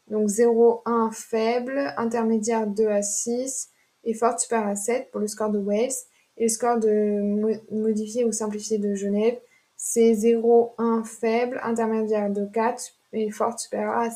Donc 0.09 0.29
0, 0.29 0.81
1 0.85 1.11
faible, 1.11 1.93
intermédiaire 1.97 2.67
2 2.67 2.87
à 2.87 3.01
6 3.01 3.69
et 4.05 4.13
forte 4.13 4.39
supérieure 4.39 4.69
à 4.69 4.75
7 4.75 5.11
pour 5.11 5.19
le 5.19 5.27
score 5.27 5.49
de 5.49 5.59
Wales. 5.59 5.91
Et 6.37 6.43
le 6.43 6.49
score 6.49 6.79
de 6.79 7.51
modifié 7.71 8.23
ou 8.23 8.31
simplifié 8.31 8.77
de 8.77 8.95
Genève, 8.95 9.37
c'est 9.75 10.13
0, 10.13 10.75
1 10.77 11.03
faible, 11.03 11.59
intermédiaire 11.63 12.29
2, 12.29 12.47
4 12.53 12.83
et 13.13 13.31
forte 13.31 13.59
supérieure 13.59 13.97
à 13.97 14.09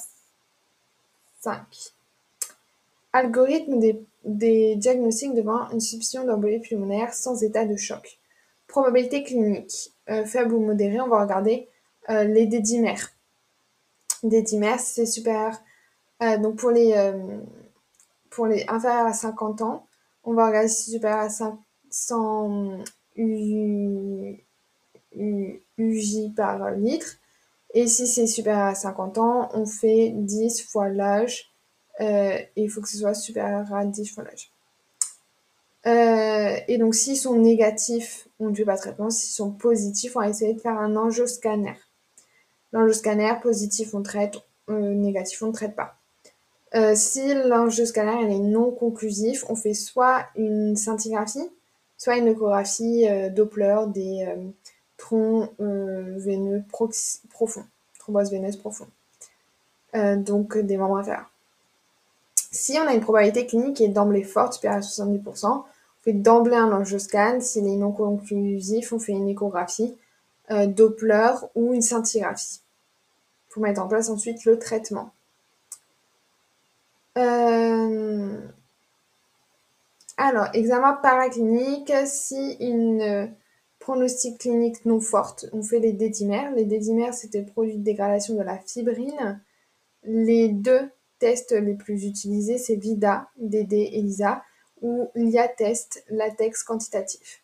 5. 1.42 1.60
Algorithme 3.14 3.80
des, 3.80 4.02
des 4.24 4.76
diagnostics 4.76 5.34
devant 5.34 5.70
une 5.72 5.82
suspicion 5.82 6.24
d'embolie 6.24 6.60
pulmonaire 6.60 7.14
sans 7.14 7.44
état 7.44 7.66
de 7.66 7.76
choc. 7.76 8.20
Probabilité 8.72 9.22
clinique, 9.24 9.92
euh, 10.10 10.24
faible 10.24 10.54
ou 10.54 10.62
modérée, 10.62 11.02
on 11.02 11.10
va 11.10 11.22
regarder 11.22 11.68
euh, 12.10 12.24
les 12.24 12.46
dédimères. 12.46 13.12
des 14.24 14.42
dimères, 14.42 14.80
c'est 14.80 15.06
supérieur. 15.06 15.58
Euh, 16.24 16.38
donc 16.38 16.56
pour 16.56 16.72
les, 16.72 16.94
pour 18.30 18.48
les 18.48 18.64
inférieurs 18.70 19.08
à 19.08 19.14
50 19.14 19.62
ans, 19.62 19.88
on 20.24 20.34
va 20.34 20.48
regarder 20.48 20.70
si 20.70 20.86
c'est 20.86 20.92
supérieur 20.92 21.20
à 21.20 21.30
500 21.30 22.84
UJ 25.18 26.34
par 26.34 26.72
litre. 26.72 27.18
Et 27.74 27.88
si 27.88 28.08
c'est 28.08 28.26
supérieur 28.26 28.68
à 28.68 28.76
50 28.76 29.18
ans, 29.18 29.50
on 29.54 29.66
fait 29.66 30.14
10 30.16 30.62
fois 30.70 30.88
l'âge. 30.88 31.52
il 32.00 32.70
faut 32.70 32.80
que 32.80 32.88
ce 32.88 33.00
soit 33.00 33.16
supérieur 33.16 33.74
à 33.74 33.84
10 33.84 34.08
fois 34.08 34.24
l'âge. 34.24 34.54
Et 36.70 36.78
donc, 36.78 36.96
s'ils 36.96 37.18
sont 37.18 37.36
négatifs, 37.36 38.30
on 38.46 38.50
ne 38.50 38.56
fait 38.56 38.66
pas 38.66 38.76
de 38.76 38.82
traitement. 38.82 39.10
S'ils 39.10 39.34
sont 39.34 39.52
positifs, 39.52 40.16
on 40.16 40.20
va 40.20 40.30
essayer 40.30 40.54
de 40.54 40.60
faire 40.60 40.78
un 40.78 40.96
angioscanner. 40.96 41.76
L'angioscanner, 42.74 43.34
positif, 43.42 43.94
on 43.94 44.02
traite. 44.02 44.38
Euh, 44.70 44.94
négatif, 44.94 45.42
on 45.44 45.48
ne 45.48 45.52
traite 45.52 45.76
pas. 45.76 45.96
Euh, 46.76 46.94
si 46.96 47.34
l'angioscanner 47.34 48.34
est 48.34 48.40
non 48.40 48.72
conclusif, 48.72 49.44
on 49.50 49.56
fait 49.56 49.74
soit 49.74 50.26
une 50.36 50.76
scintigraphie, 50.76 51.50
soit 51.98 52.18
une 52.18 52.28
échographie 52.28 53.06
Doppler 53.32 53.76
des 53.88 54.26
troncs 54.98 55.50
veineux 55.60 56.64
profonds, 56.70 57.66
thrombose 58.00 58.32
veineuse 58.32 58.56
profonde, 58.56 58.88
donc 59.94 60.58
des 60.58 60.78
membres 60.78 60.98
inférieurs. 60.98 61.32
Si 62.52 62.78
on 62.78 62.86
a 62.86 62.94
une 62.94 63.02
probabilité 63.02 63.46
clinique 63.46 63.78
qui 63.78 63.86
est 63.86 63.90
d'emblée 63.90 64.24
forte, 64.24 64.54
supérieure 64.54 64.80
à 64.80 64.82
70%, 64.82 65.48
on 65.48 65.64
fait 66.04 66.14
d'emblée 66.14 66.56
un 66.56 66.72
angioscan. 66.72 67.40
S'il 67.42 67.68
est 67.68 67.76
non 67.76 67.92
conclusif, 67.92 68.94
on 68.94 69.00
fait 69.00 69.14
une 69.14 69.30
échographie, 69.30 69.96
euh, 70.52 70.66
Doppler 70.66 71.32
ou 71.56 71.74
une 71.74 71.82
scintigraphie 71.82 72.62
pour 73.50 73.62
mettre 73.64 73.82
en 73.82 73.88
place 73.88 74.10
ensuite 74.10 74.46
le 74.46 74.58
traitement. 74.58 75.12
Euh, 77.18 78.40
alors, 80.18 80.48
examen 80.54 80.94
paraclinique, 80.94 81.92
si 82.06 82.56
une 82.60 83.34
pronostic 83.80 84.38
clinique 84.38 84.86
non 84.86 85.02
forte, 85.02 85.48
on 85.52 85.64
fait 85.64 85.80
les 85.80 85.92
dédimères. 85.92 86.54
Les 86.56 86.66
dédimères, 86.66 87.14
c'était 87.14 87.42
le 87.42 87.48
produit 87.48 87.78
de 87.78 87.84
dégradation 87.84 88.36
de 88.36 88.44
la 88.44 88.58
fibrine. 88.60 89.42
Les 90.04 90.48
deux 90.48 90.90
tests 91.20 91.52
les 91.52 91.74
plus 91.74 92.06
utilisés, 92.06 92.58
c'est 92.58 92.76
VIDA, 92.76 93.28
DD 93.38 93.74
et 93.74 94.02
LISA, 94.02 94.44
ou 94.82 95.10
LIA-test, 95.16 96.04
latex 96.10 96.64
quantitatif. 96.64 97.42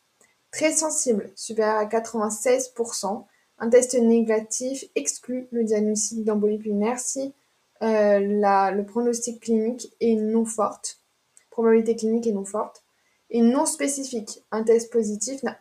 Très 0.51 0.71
sensible, 0.71 1.31
supérieur 1.35 1.77
à 1.77 1.85
96%. 1.85 3.25
Un 3.59 3.69
test 3.69 3.95
négatif 3.95 4.85
exclut 4.95 5.47
le 5.51 5.63
diagnostic 5.63 6.23
d'embolie 6.23 6.57
pulmonaire 6.57 6.99
si 6.99 7.33
euh, 7.81 8.19
le 8.19 8.81
pronostic 8.83 9.41
clinique 9.41 9.93
est 9.99 10.15
non 10.15 10.45
forte, 10.45 10.99
probabilité 11.49 11.95
clinique 11.95 12.27
est 12.27 12.31
non 12.31 12.45
forte, 12.45 12.83
et 13.29 13.41
non 13.41 13.65
spécifique. 13.65 14.43
Un 14.51 14.63
test 14.63 14.91
positif 14.91 15.43
n'a 15.43 15.57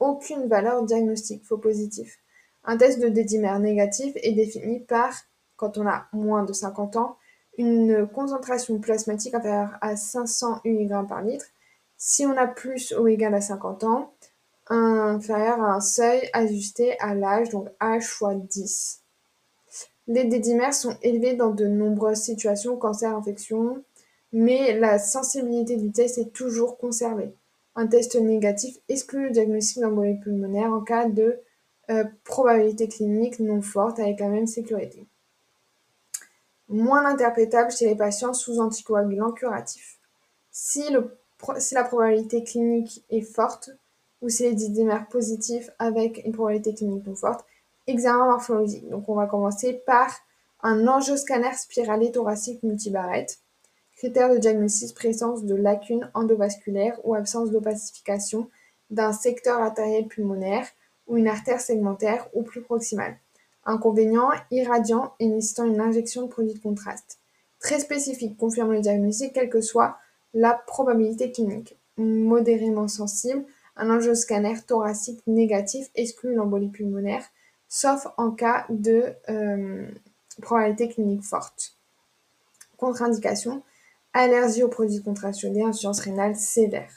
aucune 0.00 0.46
valeur 0.46 0.82
diagnostique, 0.82 1.44
faux 1.44 1.58
positif. 1.58 2.18
Un 2.64 2.76
test 2.76 3.00
de 3.00 3.08
dédimère 3.08 3.58
négatif 3.58 4.12
est 4.16 4.32
défini 4.32 4.80
par, 4.80 5.14
quand 5.56 5.78
on 5.78 5.86
a 5.86 6.06
moins 6.12 6.44
de 6.44 6.52
50 6.52 6.96
ans, 6.96 7.16
une 7.58 8.06
concentration 8.06 8.78
plasmatique 8.78 9.34
inférieure 9.34 9.76
à 9.80 9.96
500 9.96 10.60
mg 10.64 11.08
par 11.08 11.22
litre. 11.22 11.46
Si 11.96 12.26
on 12.26 12.36
a 12.36 12.46
plus 12.46 12.92
ou 12.98 13.06
égal 13.06 13.34
à 13.34 13.40
50 13.40 13.84
ans, 13.84 14.12
inférieur 14.68 15.60
à 15.62 15.74
un 15.74 15.80
seuil 15.80 16.28
ajusté 16.32 16.98
à 17.00 17.14
l'âge, 17.14 17.50
donc 17.50 17.68
H 17.80 18.02
fois 18.02 18.34
10. 18.34 19.00
Les 20.06 20.24
dédimères 20.24 20.74
sont 20.74 20.96
élevés 21.02 21.34
dans 21.34 21.50
de 21.50 21.66
nombreuses 21.66 22.20
situations, 22.20 22.76
cancer, 22.76 23.14
infection, 23.16 23.82
mais 24.32 24.78
la 24.78 24.98
sensibilité 24.98 25.76
du 25.76 25.92
test 25.92 26.18
est 26.18 26.32
toujours 26.32 26.76
conservée. 26.76 27.34
Un 27.76 27.86
test 27.86 28.16
négatif 28.16 28.76
exclut 28.88 29.24
le 29.24 29.30
diagnostic 29.30 29.80
d'embolie 29.80 30.18
pulmonaire 30.18 30.72
en 30.72 30.80
cas 30.80 31.08
de 31.08 31.38
euh, 31.90 32.04
probabilité 32.24 32.88
clinique 32.88 33.40
non 33.40 33.62
forte 33.62 33.98
avec 33.98 34.20
la 34.20 34.28
même 34.28 34.46
sécurité 34.46 35.06
moins 36.68 37.04
interprétable 37.04 37.70
chez 37.70 37.86
les 37.86 37.96
patients 37.96 38.34
sous 38.34 38.60
anticoagulants 38.60 39.32
curatifs. 39.32 39.98
Si, 40.50 40.84
la 41.72 41.84
probabilité 41.84 42.42
clinique 42.44 43.04
est 43.10 43.20
forte, 43.20 43.70
ou 44.22 44.28
si 44.28 44.44
les 44.44 44.54
dimères 44.54 45.08
positifs 45.08 45.70
avec 45.78 46.22
une 46.24 46.32
probabilité 46.32 46.74
clinique 46.74 47.06
non 47.06 47.14
forte, 47.14 47.44
examen 47.86 48.26
morphologique. 48.26 48.88
Donc 48.88 49.08
on 49.08 49.14
va 49.14 49.26
commencer 49.26 49.82
par 49.86 50.10
un 50.62 50.88
angioscanner 50.88 51.52
spiralé 51.54 52.10
thoracique 52.10 52.62
multibarrette. 52.62 53.40
Critère 53.96 54.32
de 54.32 54.38
diagnostic 54.38 54.94
présence 54.94 55.44
de 55.44 55.54
lacunes 55.54 56.10
endovasculaires 56.14 56.98
ou 57.04 57.14
absence 57.14 57.50
d'opacification 57.50 58.48
d'un 58.90 59.12
secteur 59.12 59.60
artériel 59.60 60.06
pulmonaire 60.06 60.66
ou 61.06 61.16
une 61.16 61.28
artère 61.28 61.60
segmentaire 61.60 62.26
ou 62.32 62.42
plus 62.42 62.62
proximale. 62.62 63.18
Inconvénient, 63.66 64.30
irradiant 64.50 65.14
et 65.18 65.26
nécessitant 65.26 65.64
une 65.64 65.80
injection 65.80 66.22
de 66.22 66.28
produit 66.28 66.54
de 66.54 66.58
contraste. 66.58 67.18
Très 67.60 67.80
spécifique, 67.80 68.36
confirme 68.36 68.72
le 68.72 68.80
diagnostic 68.80 69.32
quelle 69.32 69.48
que 69.48 69.60
soit 69.60 69.98
la 70.34 70.52
probabilité 70.52 71.32
clinique. 71.32 71.78
Modérément 71.96 72.88
sensible, 72.88 73.44
un 73.76 73.90
angioscanner 73.90 74.60
thoracique 74.66 75.22
négatif 75.26 75.88
exclut 75.94 76.34
l'embolie 76.34 76.68
pulmonaire, 76.68 77.24
sauf 77.68 78.06
en 78.16 78.30
cas 78.30 78.66
de 78.68 79.14
euh, 79.28 79.86
probabilité 80.42 80.88
clinique 80.88 81.22
forte. 81.22 81.76
Contre-indication, 82.76 83.62
allergie 84.12 84.62
aux 84.62 84.68
produits 84.68 84.98
de 84.98 85.04
contraste 85.04 85.42
iodés, 85.42 85.62
insuffisance 85.62 86.00
rénale 86.00 86.36
sévère. 86.36 86.90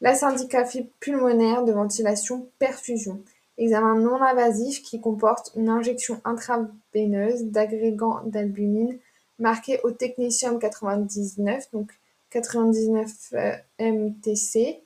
La 0.00 0.14
syndicaphie 0.14 0.90
pulmonaire 1.00 1.64
de 1.64 1.72
ventilation 1.72 2.48
perfusion. 2.58 3.22
Examen 3.58 3.94
non 3.96 4.22
invasif 4.22 4.82
qui 4.82 5.00
comporte 5.00 5.52
une 5.56 5.68
injection 5.68 6.20
intraveineuse 6.24 7.44
d'agrégants 7.44 8.22
d'albumine 8.24 8.98
marqué 9.38 9.80
au 9.84 9.90
technetium 9.90 10.58
99, 10.58 11.70
donc 11.72 11.92
99 12.30 13.10
euh, 13.34 13.52
MTC, 13.78 14.82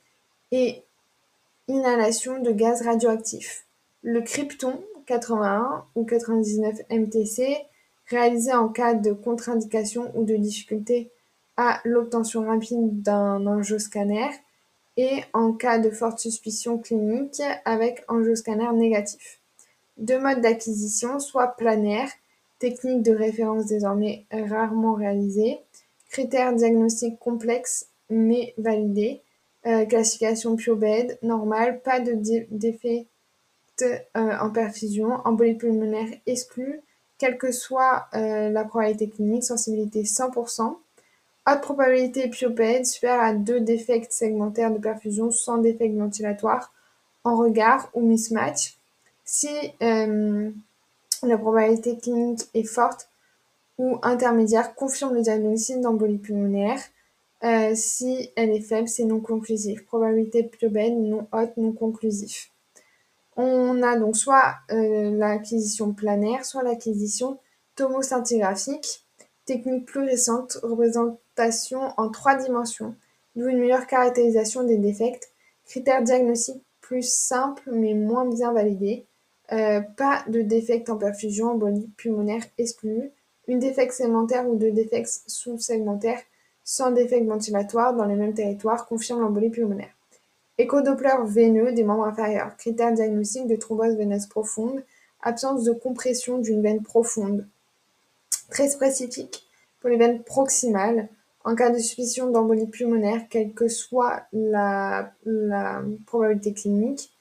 et 0.51 0.83
inhalation 1.67 2.41
de 2.41 2.51
gaz 2.51 2.81
radioactif. 2.81 3.65
Le 4.03 4.21
krypton 4.21 4.81
81 5.05 5.85
ou 5.95 6.05
99 6.05 6.81
MTC, 6.89 7.57
réalisé 8.07 8.53
en 8.53 8.69
cas 8.69 8.93
de 8.93 9.11
contre-indication 9.13 10.11
ou 10.15 10.23
de 10.23 10.35
difficulté 10.35 11.11
à 11.57 11.79
l'obtention 11.85 12.45
rapide 12.45 13.01
d'un 13.01 13.45
angioscanner, 13.47 14.29
et 14.97 15.23
en 15.33 15.53
cas 15.53 15.79
de 15.79 15.89
forte 15.89 16.19
suspicion 16.19 16.77
clinique 16.77 17.41
avec 17.65 18.03
angioscanner 18.07 18.71
négatif. 18.73 19.39
Deux 19.97 20.19
modes 20.19 20.41
d'acquisition, 20.41 21.19
soit 21.19 21.55
planaire, 21.55 22.09
technique 22.59 23.03
de 23.03 23.13
référence 23.13 23.65
désormais 23.65 24.25
rarement 24.31 24.93
réalisée, 24.93 25.59
critères 26.09 26.53
diagnostiques 26.53 27.19
complexes 27.19 27.87
mais 28.09 28.53
validés, 28.57 29.21
euh, 29.65 29.85
classification 29.85 30.55
PioBed, 30.55 31.17
normale, 31.21 31.81
pas 31.81 31.99
de 31.99 32.13
défait 32.49 33.07
euh, 33.81 33.99
en 34.39 34.51
perfusion, 34.51 35.13
embolie 35.25 35.55
pulmonaire 35.55 36.09
exclue, 36.25 36.81
quelle 37.17 37.37
que 37.37 37.51
soit 37.51 38.07
euh, 38.13 38.49
la 38.49 38.63
probabilité 38.65 39.09
clinique, 39.09 39.43
sensibilité 39.43 40.03
100%, 40.03 40.75
Haute 41.47 41.61
probabilité 41.61 42.29
piopède 42.29 42.85
supérieure 42.85 43.23
à 43.23 43.33
deux 43.33 43.61
défects 43.61 44.11
segmentaires 44.11 44.71
de 44.71 44.77
perfusion 44.77 45.31
sans 45.31 45.57
défect 45.57 45.95
ventilatoire 45.95 46.71
en 47.23 47.35
regard 47.35 47.89
ou 47.93 48.01
mismatch. 48.01 48.77
Si 49.25 49.49
euh, 49.81 50.51
la 51.23 51.37
probabilité 51.37 51.97
clinique 51.97 52.41
est 52.53 52.63
forte 52.63 53.09
ou 53.77 53.97
intermédiaire, 54.03 54.75
confirme 54.75 55.15
le 55.15 55.21
diagnostic 55.21 55.81
d'embolie 55.81 56.17
pulmonaire. 56.17 56.79
Euh, 57.43 57.71
si 57.73 58.29
elle 58.35 58.51
est 58.51 58.61
faible, 58.61 58.87
c'est 58.87 59.05
non 59.05 59.19
conclusif. 59.19 59.83
Probabilité 59.85 60.43
piobède 60.43 60.93
non 60.93 61.27
haute, 61.31 61.57
non 61.57 61.71
conclusif. 61.71 62.51
On 63.35 63.81
a 63.81 63.97
donc 63.97 64.15
soit 64.15 64.55
euh, 64.71 65.09
l'acquisition 65.17 65.93
planaire, 65.93 66.45
soit 66.45 66.61
l'acquisition 66.61 67.39
tomoscintigraphique. 67.75 69.05
Technique 69.45 69.85
plus 69.85 70.01
récente, 70.01 70.59
représentation 70.63 71.93
en 71.97 72.09
trois 72.09 72.35
dimensions, 72.35 72.95
d'où 73.35 73.47
une 73.47 73.59
meilleure 73.59 73.87
caractérisation 73.87 74.63
des 74.63 74.77
défects, 74.77 75.29
critères 75.65 76.03
diagnostiques 76.03 76.63
plus 76.81 77.07
simples 77.07 77.69
mais 77.71 77.93
moins 77.93 78.25
bien 78.25 78.51
validés, 78.53 79.05
euh, 79.51 79.81
pas 79.97 80.23
de 80.27 80.41
défects 80.41 80.89
en 80.89 80.97
perfusion, 80.97 81.51
embolie 81.51 81.89
pulmonaire 81.97 82.43
exclu, 82.57 83.11
une 83.47 83.59
défecte 83.59 83.93
segmentaire 83.93 84.47
ou 84.47 84.55
deux 84.55 84.71
défects 84.71 85.21
sous-segmentaires 85.27 86.21
sans 86.63 86.91
défect 86.91 87.25
ventilatoire 87.25 87.95
dans 87.95 88.05
les 88.05 88.15
mêmes 88.15 88.33
territoires 88.33 88.85
confirme 88.85 89.21
l'embolie 89.21 89.49
pulmonaire. 89.49 89.93
Échodoppler 90.57 91.15
veineux 91.25 91.73
des 91.73 91.83
membres 91.83 92.05
inférieurs, 92.05 92.55
critères 92.55 92.93
diagnostiques 92.93 93.47
de 93.47 93.55
thrombose 93.55 93.95
veineuse 93.95 94.27
profonde 94.27 94.83
absence 95.21 95.63
de 95.63 95.73
compression 95.73 96.39
d'une 96.39 96.61
veine 96.61 96.81
profonde. 96.81 97.47
Très 98.51 98.67
spécifique 98.67 99.47
pour 99.79 99.89
les 99.89 99.97
veines 99.97 100.23
proximales, 100.23 101.07
en 101.45 101.55
cas 101.55 101.69
de 101.69 101.79
suspicion 101.79 102.29
d'embolie 102.29 102.67
pulmonaire, 102.67 103.21
quelle 103.29 103.53
que 103.53 103.69
soit 103.69 104.23
la, 104.33 105.13
probabilité 106.05 106.53
clinique, 106.53 107.11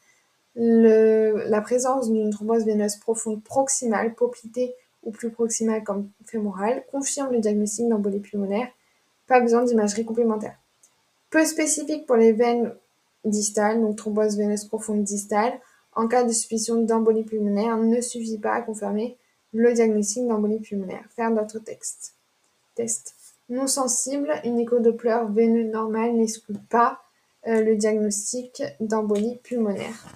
la 0.56 1.60
présence 1.60 2.10
d'une 2.10 2.30
thrombose 2.30 2.66
veineuse 2.66 2.96
profonde 2.96 3.42
proximale, 3.44 4.14
poplitée 4.14 4.74
ou 5.04 5.12
plus 5.12 5.30
proximale 5.30 5.84
comme 5.84 6.10
fémorale, 6.26 6.84
confirme 6.90 7.32
le 7.32 7.38
diagnostic 7.38 7.88
d'embolie 7.88 8.18
pulmonaire. 8.18 8.66
Pas 9.28 9.40
besoin 9.40 9.62
d'imagerie 9.62 10.04
complémentaire. 10.04 10.58
Peu 11.30 11.44
spécifique 11.44 12.06
pour 12.06 12.16
les 12.16 12.32
veines 12.32 12.74
distales, 13.24 13.80
donc 13.80 13.96
thrombose 13.96 14.36
veineuse 14.36 14.64
profonde 14.64 15.04
distale, 15.04 15.52
en 15.94 16.08
cas 16.08 16.24
de 16.24 16.32
suspicion 16.32 16.82
d'embolie 16.82 17.22
pulmonaire, 17.22 17.76
ne 17.76 18.00
suffit 18.00 18.38
pas 18.38 18.54
à 18.54 18.62
confirmer 18.62 19.16
le 19.52 19.72
diagnostic 19.72 20.26
d'embolie 20.26 20.60
pulmonaire. 20.60 21.04
Faire 21.14 21.32
d'autres 21.32 21.58
textes. 21.58 22.14
Test. 22.74 23.14
Non 23.48 23.66
sensible, 23.66 24.32
une 24.44 24.60
échodoppler 24.60 25.22
veineux 25.30 25.64
normale 25.64 26.14
n'exclut 26.14 26.54
pas 26.68 27.00
euh, 27.46 27.62
le 27.62 27.74
diagnostic 27.74 28.62
d'embolie 28.80 29.38
pulmonaire. 29.42 30.06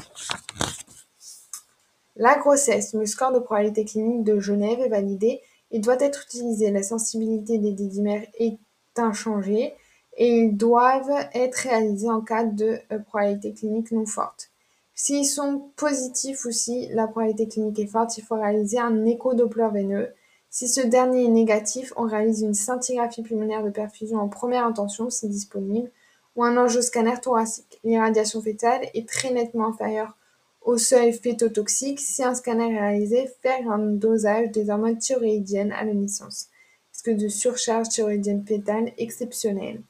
La 2.17 2.39
grossesse, 2.39 2.95
le 2.95 3.07
score 3.07 3.33
de 3.33 3.41
probabilité 3.41 3.85
clinique 3.85 4.23
de 4.23 4.39
Genève 4.39 4.81
est 4.81 4.89
validé 4.89 5.41
et 5.73 5.81
doit 5.81 6.01
être 6.01 6.23
utilisé. 6.23 6.71
La 6.71 6.85
sensibilité 6.85 7.59
des 7.59 7.73
dédimères 7.73 8.27
est 8.39 8.59
inchangée 8.97 9.75
et 10.17 10.29
ils 10.29 10.57
doivent 10.57 11.29
être 11.35 11.57
réalisés 11.57 12.11
en 12.11 12.21
cas 12.21 12.45
de 12.45 12.79
euh, 12.93 13.01
probabilité 13.01 13.53
clinique 13.53 13.91
non 13.91 14.07
forte. 14.07 14.51
S'ils 14.95 15.27
sont 15.27 15.71
positifs 15.77 16.45
ou 16.45 16.53
si 16.53 16.89
la 16.89 17.09
probabilité 17.09 17.49
clinique 17.49 17.81
est 17.81 17.87
forte, 17.87 18.17
il 18.17 18.23
faut 18.23 18.37
réaliser 18.37 18.79
un 18.79 19.05
écho-doppler 19.05 19.69
veineux. 19.73 20.13
Si 20.51 20.69
ce 20.69 20.81
dernier 20.81 21.25
est 21.25 21.29
négatif, 21.29 21.93
on 21.97 22.05
réalise 22.05 22.43
une 22.43 22.55
scintigraphie 22.55 23.23
pulmonaire 23.23 23.65
de 23.65 23.71
perfusion 23.71 24.19
en 24.19 24.29
première 24.29 24.65
intention 24.65 25.11
si 25.11 25.29
disponible 25.29 25.91
ou 26.37 26.45
un 26.45 26.57
angioscanner 26.57 27.21
thoracique. 27.21 27.81
L'irradiation 27.83 28.41
fétale 28.41 28.89
est 28.95 29.09
très 29.09 29.33
nettement 29.33 29.69
inférieure 29.69 30.17
au 30.65 30.79
seuil 30.79 31.13
fétotoxique 31.13 32.01
si 32.01 32.25
un 32.25 32.35
scanner 32.35 32.73
est 32.73 32.81
réalisé, 32.81 33.29
faire 33.43 33.71
un 33.71 33.79
dosage 33.79 34.51
des 34.51 34.71
hormones 34.71 34.99
thyroïdiennes 34.99 35.73
à 35.73 35.85
la 35.85 35.93
naissance. 35.93 36.49
Risque 36.93 37.19
de 37.19 37.29
surcharge 37.29 37.89
thyroïdienne 37.91 38.47
fétale 38.47 38.93
exceptionnelle. 38.97 39.83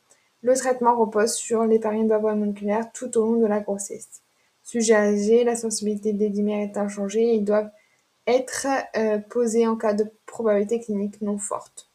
Le 0.42 0.56
traitement 0.56 0.96
repose 0.96 1.34
sur 1.34 1.64
l'héparine 1.64 2.08
moléculaire 2.08 2.90
tout 2.92 3.16
au 3.16 3.24
long 3.24 3.40
de 3.40 3.46
la 3.46 3.60
grossesse. 3.60 4.23
Sujet 4.74 4.96
âgé, 4.96 5.44
la 5.44 5.54
sensibilité 5.54 6.12
des 6.12 6.30
dimères 6.30 6.58
est 6.58 6.76
inchangée 6.76 7.22
et 7.22 7.34
ils 7.34 7.44
doivent 7.44 7.70
être 8.26 8.66
euh, 8.96 9.18
posés 9.18 9.68
en 9.68 9.76
cas 9.76 9.94
de 9.94 10.04
probabilité 10.26 10.80
clinique 10.80 11.22
non 11.22 11.38
forte. 11.38 11.88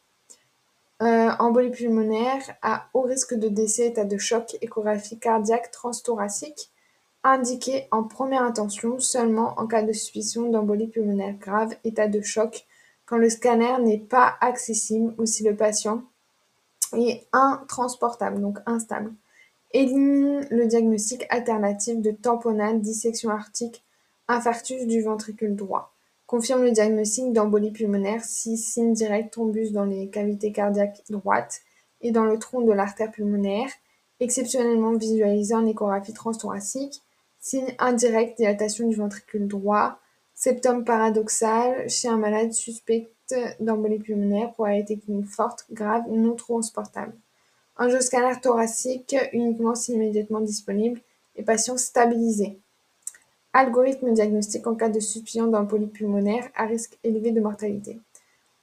Euh, 1.02 1.28
embolie 1.38 1.72
pulmonaire 1.72 2.40
à 2.62 2.86
haut 2.94 3.02
risque 3.02 3.34
de 3.34 3.48
décès, 3.48 3.88
état 3.88 4.06
de 4.06 4.16
choc, 4.16 4.56
échographie 4.62 5.18
cardiaque 5.18 5.70
transthoracique, 5.70 6.70
indiqué 7.22 7.86
en 7.90 8.02
première 8.02 8.44
intention 8.44 8.98
seulement 8.98 9.60
en 9.60 9.66
cas 9.66 9.82
de 9.82 9.92
suspicion 9.92 10.48
d'embolie 10.48 10.88
pulmonaire 10.88 11.34
grave, 11.34 11.76
état 11.84 12.08
de 12.08 12.22
choc, 12.22 12.64
quand 13.04 13.18
le 13.18 13.28
scanner 13.28 13.76
n'est 13.82 13.98
pas 13.98 14.36
accessible 14.40 15.12
ou 15.18 15.26
si 15.26 15.44
le 15.44 15.54
patient 15.54 16.02
est 16.94 17.26
intransportable, 17.34 18.40
donc 18.40 18.58
instable. 18.64 19.12
Élimine 19.72 20.46
le 20.50 20.66
diagnostic 20.66 21.26
alternatif 21.28 22.00
de 22.00 22.10
tamponnade, 22.10 22.80
dissection 22.80 23.30
arctique, 23.30 23.84
infarctus 24.26 24.84
du 24.86 25.00
ventricule 25.00 25.54
droit. 25.54 25.94
Confirme 26.26 26.64
le 26.64 26.72
diagnostic 26.72 27.32
d'embolie 27.32 27.70
pulmonaire 27.70 28.24
si 28.24 28.56
signe 28.56 28.94
direct 28.94 29.32
thrombus 29.32 29.70
dans 29.70 29.84
les 29.84 30.08
cavités 30.08 30.50
cardiaques 30.50 31.02
droites 31.08 31.60
et 32.00 32.10
dans 32.10 32.24
le 32.24 32.38
tronc 32.38 32.62
de 32.62 32.72
l'artère 32.72 33.12
pulmonaire, 33.12 33.70
exceptionnellement 34.18 34.92
visualisé 34.92 35.54
en 35.54 35.66
échographie 35.66 36.14
transthoracique, 36.14 37.02
signe 37.38 37.72
indirect 37.78 38.38
dilatation 38.38 38.88
du 38.88 38.96
ventricule 38.96 39.46
droit, 39.46 40.00
septum 40.34 40.84
paradoxal 40.84 41.88
chez 41.88 42.08
un 42.08 42.16
malade 42.16 42.52
suspect 42.52 43.12
d'embolie 43.60 44.00
pulmonaire, 44.00 44.50
probabilité 44.52 44.98
clinique 44.98 45.28
forte, 45.28 45.64
grave, 45.70 46.02
non 46.10 46.34
transportable. 46.34 47.14
Angioscanner 47.80 48.38
thoracique 48.42 49.16
uniquement 49.32 49.74
si 49.74 49.94
immédiatement 49.94 50.40
disponible 50.40 51.00
et 51.34 51.42
patient 51.42 51.78
stabilisé. 51.78 52.58
Algorithme 53.54 54.12
diagnostique 54.12 54.66
en 54.66 54.74
cas 54.74 54.90
de 54.90 55.00
suspicion 55.00 55.46
d'embolie 55.46 55.86
pulmonaire 55.86 56.46
à 56.54 56.66
risque 56.66 56.98
élevé 57.04 57.30
de 57.30 57.40
mortalité. 57.40 57.98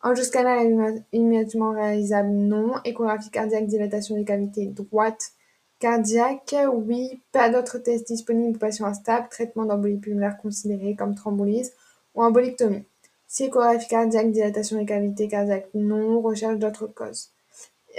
Angioscanner 0.04 1.02
immédiatement 1.14 1.72
réalisable 1.72 2.30
non. 2.30 2.74
Échographie 2.86 3.32
cardiaque, 3.32 3.66
dilatation 3.66 4.16
des 4.16 4.24
cavités 4.24 4.68
droite 4.68 5.32
cardiaque, 5.80 6.56
oui. 6.72 7.20
Pas 7.32 7.50
d'autres 7.50 7.80
tests 7.80 8.06
disponibles 8.06 8.60
patient 8.60 8.86
instable. 8.86 9.30
Traitement 9.30 9.66
d'embolie 9.66 9.98
pulmonaire 9.98 10.38
considéré 10.38 10.94
comme 10.94 11.16
thrombolyse 11.16 11.74
ou 12.14 12.22
embolectomie. 12.22 12.86
Si 13.26 13.46
échographie 13.46 13.88
cardiaque, 13.88 14.32
dilatation 14.32 14.78
des 14.78 14.86
cavités 14.86 15.28
cardiaques 15.28 15.70
non. 15.74 16.22
Recherche 16.22 16.60
d'autres 16.60 16.86
causes 16.86 17.32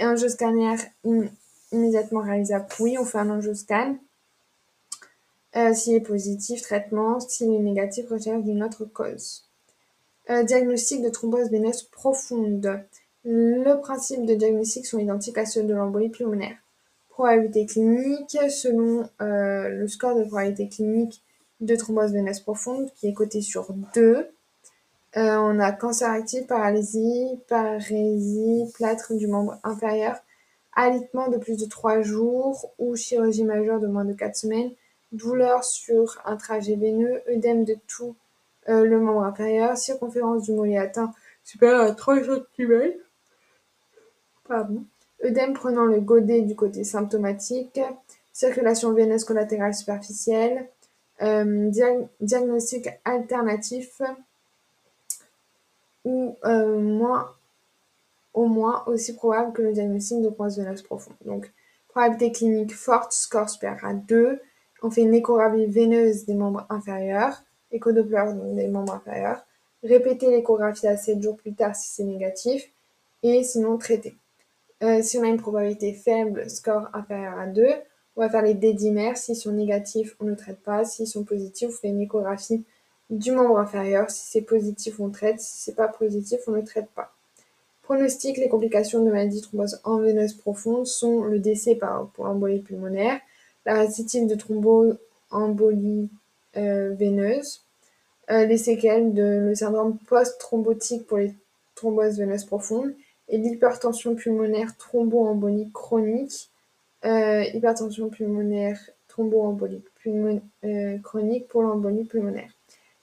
angioscanner 0.05 0.75
immédiatement 1.71 2.21
réalisable, 2.21 2.65
oui, 2.79 2.97
on 2.97 3.05
fait 3.05 3.19
un 3.19 3.29
angioscan. 3.29 3.97
Euh, 5.55 5.73
s'il 5.73 5.95
est 5.95 6.01
positif, 6.01 6.61
traitement. 6.61 7.19
S'il 7.19 7.53
est 7.53 7.59
négatif, 7.59 8.09
recherche 8.09 8.43
d'une 8.43 8.63
autre 8.63 8.85
cause. 8.85 9.45
Euh, 10.29 10.43
diagnostic 10.43 11.01
de 11.01 11.09
thrombose 11.09 11.49
veineuse 11.49 11.83
profonde. 11.83 12.83
Le 13.25 13.75
principe 13.75 14.25
de 14.25 14.35
diagnostic 14.35 14.85
sont 14.85 14.99
identiques 14.99 15.37
à 15.37 15.45
ceux 15.45 15.63
de 15.63 15.73
l'embolie 15.73 16.09
pulmonaire. 16.09 16.55
Probabilité 17.09 17.65
clinique, 17.65 18.37
selon 18.49 19.09
euh, 19.21 19.69
le 19.69 19.87
score 19.87 20.15
de 20.15 20.23
probabilité 20.23 20.69
clinique 20.69 21.21
de 21.59 21.75
thrombose 21.75 22.13
veineuse 22.13 22.39
profonde, 22.39 22.89
qui 22.95 23.07
est 23.07 23.13
coté 23.13 23.41
sur 23.41 23.73
2, 23.93 24.29
euh, 25.17 25.37
on 25.37 25.59
a 25.59 25.71
cancer 25.71 26.09
actif, 26.09 26.45
paralysie, 26.45 27.39
parésie, 27.47 28.65
plâtre 28.75 29.13
du 29.15 29.27
membre 29.27 29.57
inférieur, 29.63 30.17
alitement 30.73 31.29
de 31.29 31.37
plus 31.37 31.57
de 31.57 31.65
3 31.65 32.01
jours 32.01 32.71
ou 32.77 32.95
chirurgie 32.95 33.43
majeure 33.43 33.79
de 33.79 33.87
moins 33.87 34.05
de 34.05 34.13
4 34.13 34.35
semaines, 34.35 34.71
douleur 35.11 35.63
sur 35.63 36.21
un 36.25 36.37
trajet 36.37 36.75
veineux, 36.75 37.21
œdème 37.27 37.65
de 37.65 37.75
tout 37.87 38.15
euh, 38.67 38.85
le 38.85 38.99
membre 38.99 39.23
inférieur, 39.23 39.77
circonférence 39.77 40.43
du 40.43 40.53
mollet 40.53 40.77
atteint. 40.77 41.11
Supérieure 41.43 41.81
à 41.81 41.91
3 41.91 42.17
cm, 42.23 42.93
pardon, 44.47 44.85
œdème 45.23 45.53
prenant 45.53 45.85
le 45.85 45.99
godet 46.01 46.41
du 46.41 46.55
côté 46.55 46.83
symptomatique, 46.83 47.79
circulation 48.31 48.93
veineuse 48.93 49.23
collatérale 49.23 49.73
superficielle, 49.73 50.69
euh, 51.23 51.69
diagnostic 52.21 52.89
alternatif, 53.05 54.01
ou 56.09 56.35
euh, 56.43 56.75
au 58.33 58.45
moins 58.47 58.83
aussi 58.87 59.13
probable 59.13 59.53
que 59.53 59.61
le 59.61 59.73
diagnostic 59.73 60.21
de 60.23 60.29
croissance 60.29 60.81
profonde. 60.81 61.15
Donc, 61.23 61.51
probabilité 61.87 62.31
clinique 62.31 62.73
forte, 62.73 63.13
score 63.13 63.47
supérieur 63.47 63.85
à 63.85 63.93
2. 63.93 64.41
On 64.81 64.89
fait 64.89 65.03
une 65.03 65.13
échographie 65.13 65.67
veineuse 65.67 66.25
des 66.25 66.33
membres 66.33 66.65
inférieurs, 66.69 67.43
échodoppler 67.71 68.33
des 68.55 68.67
membres 68.67 68.93
inférieurs. 68.93 69.45
Répéter 69.83 70.31
l'échographie 70.31 70.87
à 70.87 70.97
7 70.97 71.21
jours 71.21 71.37
plus 71.37 71.53
tard 71.53 71.75
si 71.75 71.89
c'est 71.89 72.03
négatif, 72.03 72.69
et 73.21 73.43
sinon 73.43 73.77
traiter. 73.77 74.15
Euh, 74.81 75.01
si 75.03 75.17
on 75.19 75.23
a 75.23 75.27
une 75.27 75.39
probabilité 75.39 75.93
faible, 75.93 76.49
score 76.49 76.87
inférieur 76.93 77.37
à 77.37 77.45
2, 77.45 77.67
on 78.15 78.21
va 78.21 78.29
faire 78.29 78.41
les 78.41 78.55
dédimères. 78.55 79.17
S'ils 79.17 79.35
sont 79.35 79.51
négatifs, 79.51 80.15
on 80.19 80.25
ne 80.25 80.35
traite 80.35 80.59
pas. 80.59 80.85
S'ils 80.85 81.07
sont 81.07 81.23
positifs, 81.23 81.69
on 81.69 81.73
fait 81.73 81.87
une 81.89 82.01
échographie 82.01 82.65
du 83.09 83.31
membre 83.31 83.59
inférieur. 83.59 84.09
Si 84.09 84.27
c'est 84.31 84.41
positif, 84.41 84.99
on 84.99 85.09
traite. 85.09 85.39
Si 85.39 85.63
c'est 85.63 85.75
pas 85.75 85.87
positif, 85.87 86.39
on 86.47 86.51
ne 86.51 86.61
traite 86.61 86.89
pas. 86.95 87.13
Pronostic, 87.89 88.37
les 88.37 88.49
complications 88.49 89.03
de 89.03 89.09
maladie 89.09 89.41
thrombose 89.41 89.79
en 89.83 89.97
veineuse 89.97 90.35
profonde 90.35 90.85
sont 90.85 91.23
le 91.23 91.39
décès 91.39 91.73
par, 91.73 92.07
pour 92.09 92.25
l'embolie 92.25 92.59
pulmonaire, 92.59 93.19
la 93.65 93.79
récidive 93.79 94.27
de 94.27 94.35
thromboembolie 94.35 96.07
euh, 96.55 96.93
veineuse, 96.93 97.63
euh, 98.29 98.45
les 98.45 98.59
séquelles 98.59 99.13
de 99.15 99.47
le 99.47 99.55
syndrome 99.55 99.97
post-thrombotique 100.07 101.07
pour 101.07 101.17
les 101.17 101.33
thromboses 101.73 102.19
veineuses 102.19 102.45
profondes 102.45 102.93
et 103.27 103.39
l'hypertension 103.39 104.13
pulmonaire 104.13 104.77
thromboembolique 104.77 105.73
chronique, 105.73 106.51
euh, 107.05 107.41
hypertension 107.55 108.09
pulmonaire 108.09 108.79
thromboembolique 109.07 109.87
chronique 111.01 111.47
pour 111.47 111.63
l'embolie 111.63 112.03
pulmonaire. 112.03 112.51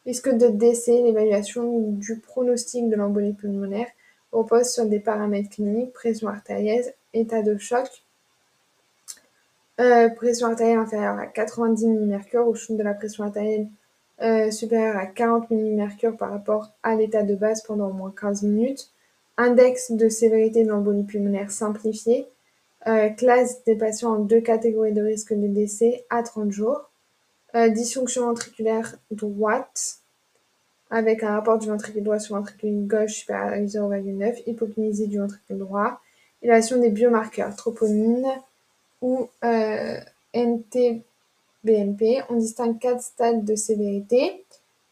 Risque 0.06 0.30
de 0.30 0.46
décès, 0.46 1.02
l'évaluation 1.02 1.90
du 1.90 2.20
pronostic 2.20 2.88
de 2.88 2.94
l'embolie 2.94 3.32
pulmonaire 3.32 3.88
repose 4.30 4.68
sur 4.70 4.86
des 4.86 5.00
paramètres 5.00 5.50
cliniques, 5.50 5.92
pression 5.92 6.28
artérielle, 6.28 6.94
état 7.12 7.42
de 7.42 7.58
choc, 7.58 7.88
euh, 9.80 10.08
pression 10.10 10.46
artérielle 10.46 10.78
inférieure 10.78 11.18
à 11.18 11.26
90 11.26 11.86
mmHg 11.86 12.46
ou 12.46 12.54
chute 12.54 12.76
de 12.76 12.84
la 12.84 12.94
pression 12.94 13.24
artérielle 13.24 13.66
euh, 14.22 14.50
supérieur 14.52 14.96
à 14.96 15.06
40 15.06 15.50
mmHg 15.50 16.16
par 16.16 16.30
rapport 16.30 16.70
à 16.84 16.94
l'état 16.94 17.24
de 17.24 17.34
base 17.34 17.62
pendant 17.62 17.90
au 17.90 17.92
moins 17.92 18.14
15 18.18 18.44
minutes, 18.44 18.92
index 19.36 19.90
de 19.90 20.08
sévérité 20.08 20.62
de 20.62 20.68
l'embolie 20.68 21.02
pulmonaire 21.02 21.50
simplifié, 21.50 22.28
euh, 22.86 23.08
classe 23.08 23.64
des 23.64 23.74
patients 23.74 24.12
en 24.12 24.18
deux 24.20 24.40
catégories 24.40 24.92
de 24.92 25.02
risque 25.02 25.34
de 25.34 25.48
décès 25.48 26.04
à 26.10 26.22
30 26.22 26.52
jours, 26.52 26.88
euh, 27.56 27.68
dysfonction 27.68 28.26
ventriculaire 28.26 28.96
droite, 29.10 29.98
avec 30.90 31.22
un 31.22 31.32
rapport 31.32 31.58
du 31.58 31.68
ventricule 31.68 32.04
droit 32.04 32.18
sur 32.18 32.36
le 32.36 32.40
ventricule 32.42 32.86
gauche 32.86 33.14
supérieur 33.14 33.48
à 33.48 33.58
0,9, 33.58 34.42
hypokinésie 34.46 35.08
du 35.08 35.18
ventricule 35.18 35.58
droit, 35.58 36.00
évaluation 36.42 36.80
des 36.80 36.90
biomarqueurs, 36.90 37.56
troponine 37.56 38.26
ou 39.00 39.28
euh. 39.44 39.98
On 42.28 42.36
distingue 42.36 42.78
quatre 42.78 43.02
stades 43.02 43.44
de 43.44 43.54
sévérité. 43.56 44.44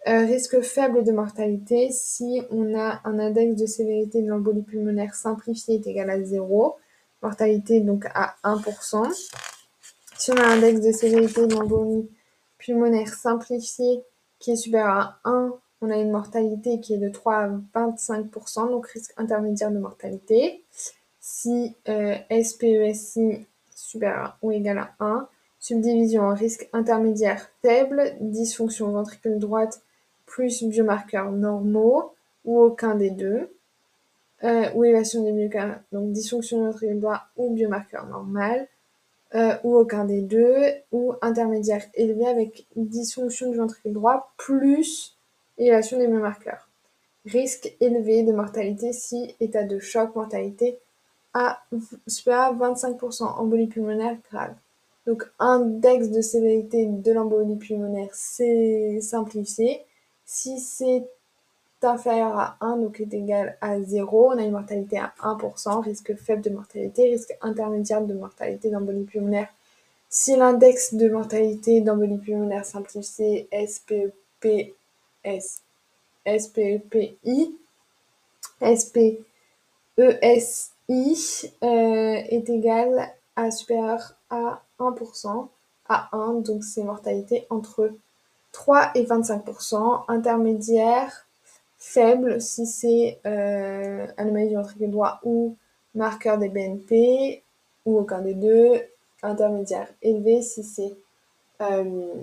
Euh, 0.09 0.27
risque 0.27 0.61
faible 0.61 1.05
de 1.05 1.13
mortalité 1.13 1.91
si 1.93 2.43
on 2.51 2.79
a 2.79 3.01
un 3.05 3.19
index 3.19 3.55
de 3.55 3.67
sévérité 3.67 4.21
de 4.23 4.29
l'embolie 4.29 4.63
pulmonaire 4.63 5.15
simplifié 5.15 5.77
est 5.77 5.87
égal 5.87 6.11
à 6.11 6.23
0, 6.23 6.77
mortalité 7.23 7.81
donc 7.81 8.07
à 8.15 8.35
1%. 8.45 9.13
Si 10.19 10.31
on 10.31 10.37
a 10.37 10.47
un 10.47 10.59
index 10.59 10.81
de 10.81 10.93
sévérité 10.93 11.47
de 11.47 11.55
l'embolie 11.55 12.09
pulmonaire 12.65 13.13
simplifié 13.13 14.03
qui 14.39 14.53
est 14.53 14.57
supérieur 14.57 14.97
à 14.97 15.19
1, 15.25 15.55
on 15.81 15.91
a 15.91 15.97
une 15.97 16.11
mortalité 16.11 16.81
qui 16.81 16.95
est 16.95 16.99
de 16.99 17.09
3 17.09 17.35
à 17.35 17.49
25%, 17.75 18.71
donc 18.71 18.87
risque 18.89 19.13
intermédiaire 19.17 19.71
de 19.71 19.79
mortalité. 19.79 20.65
Si 21.21 21.77
euh, 21.89 22.17
SPESI 22.31 23.47
supérieur 23.75 24.39
ou 24.43 24.51
égal 24.51 24.79
à 24.79 24.95
1, 25.01 25.29
subdivision 25.61 26.23
en 26.23 26.35
risque 26.35 26.69
intermédiaire 26.73 27.51
faible, 27.63 28.17
dysfonction 28.21 28.91
ventricule 28.91 29.39
droite 29.39 29.83
plus 30.27 30.65
biomarqueurs 30.65 31.31
normaux 31.31 32.15
ou 32.45 32.61
aucun 32.61 32.95
des 32.95 33.11
deux, 33.11 33.51
euh, 34.43 34.71
ou 34.75 34.85
évasion 34.85 35.23
des 35.23 35.33
biomarqueurs, 35.33 35.81
donc 35.93 36.13
dysfonction 36.13 36.65
ventricule 36.65 37.01
droit 37.01 37.23
ou 37.37 37.55
biomarqueur 37.55 38.07
normal, 38.07 38.69
euh, 39.35 39.57
ou 39.65 39.77
aucun 39.77 40.05
des 40.05 40.23
deux, 40.23 40.67
ou 40.93 41.15
intermédiaire 41.23 41.83
élevé 41.95 42.27
avec 42.27 42.67
dysfonction 42.77 43.51
du 43.51 43.57
ventricule 43.57 43.93
droit 43.93 44.33
plus 44.37 45.17
élévation 45.59 45.99
des 45.99 46.07
biomarqueurs. 46.07 46.69
Risque 47.27 47.75
élevé 47.81 48.23
de 48.23 48.33
mortalité 48.33 48.93
si 48.93 49.35
état 49.41 49.65
de 49.65 49.79
choc, 49.79 50.15
mortalité 50.15 50.79
à 51.33 51.61
à 52.27 52.53
25%, 52.53 53.25
embolie 53.25 53.67
pulmonaire 53.67 54.17
grave. 54.31 54.55
Donc 55.07 55.29
index 55.39 56.11
de 56.11 56.21
sévérité 56.21 56.87
de 56.87 57.13
l'embolie 57.13 57.57
pulmonaire, 57.57 58.09
c'est 58.13 59.01
simplifié. 59.03 59.81
Si 60.25 60.61
c'est 60.61 61.05
inférieur 61.85 62.39
à 62.39 62.57
1, 62.61 62.79
donc 62.79 63.01
est 63.01 63.13
égal 63.13 63.57
à 63.61 63.81
0, 63.81 64.33
on 64.33 64.39
a 64.39 64.43
une 64.43 64.53
mortalité 64.53 64.99
à 64.99 65.13
1%, 65.21 65.83
risque 65.83 66.15
faible 66.17 66.43
de 66.43 66.51
mortalité, 66.51 67.11
risque 67.11 67.37
intermédiaire 67.41 68.03
de 68.03 68.15
mortalité 68.15 68.71
d'embolie 68.71 69.05
pulmonaire. 69.05 69.49
Si 70.09 70.37
l'index 70.37 70.95
de 70.95 71.09
mortalité 71.09 71.81
d'embolie 71.81 72.19
pulmonaire 72.19 72.65
simplifié 72.65 73.49
SPEPS, 73.53 74.13
SPEPI, 76.27 77.59
SPESI 78.61 79.21
euh, 81.63 82.15
est 82.29 82.49
égal 82.49 83.13
à 83.37 83.51
supérieur 83.51 84.15
à 84.31 84.63
1%, 84.79 85.49
à 85.89 86.09
1, 86.17 86.35
donc 86.35 86.65
c'est 86.65 86.83
mortalité 86.85 87.47
entre 87.51 87.91
3 88.53 88.93
et 88.95 89.05
25%, 89.05 90.05
intermédiaire 90.09 91.24
faible 91.85 92.41
si 92.41 92.67
c'est 92.67 93.21
euh, 93.27 94.07
anomalie 94.17 94.49
du 94.49 94.55
ventricule 94.55 94.91
droit 94.91 95.21
ou 95.23 95.57
marqueur 95.95 96.39
des 96.39 96.49
BNP, 96.49 97.43
ou 97.85 97.99
aucun 97.99 98.23
des 98.23 98.33
deux, 98.35 98.81
intermédiaire 99.23 99.89
élevé 100.01 100.41
si 100.41 100.65
c'est 100.65 100.97
euh, 101.61 102.15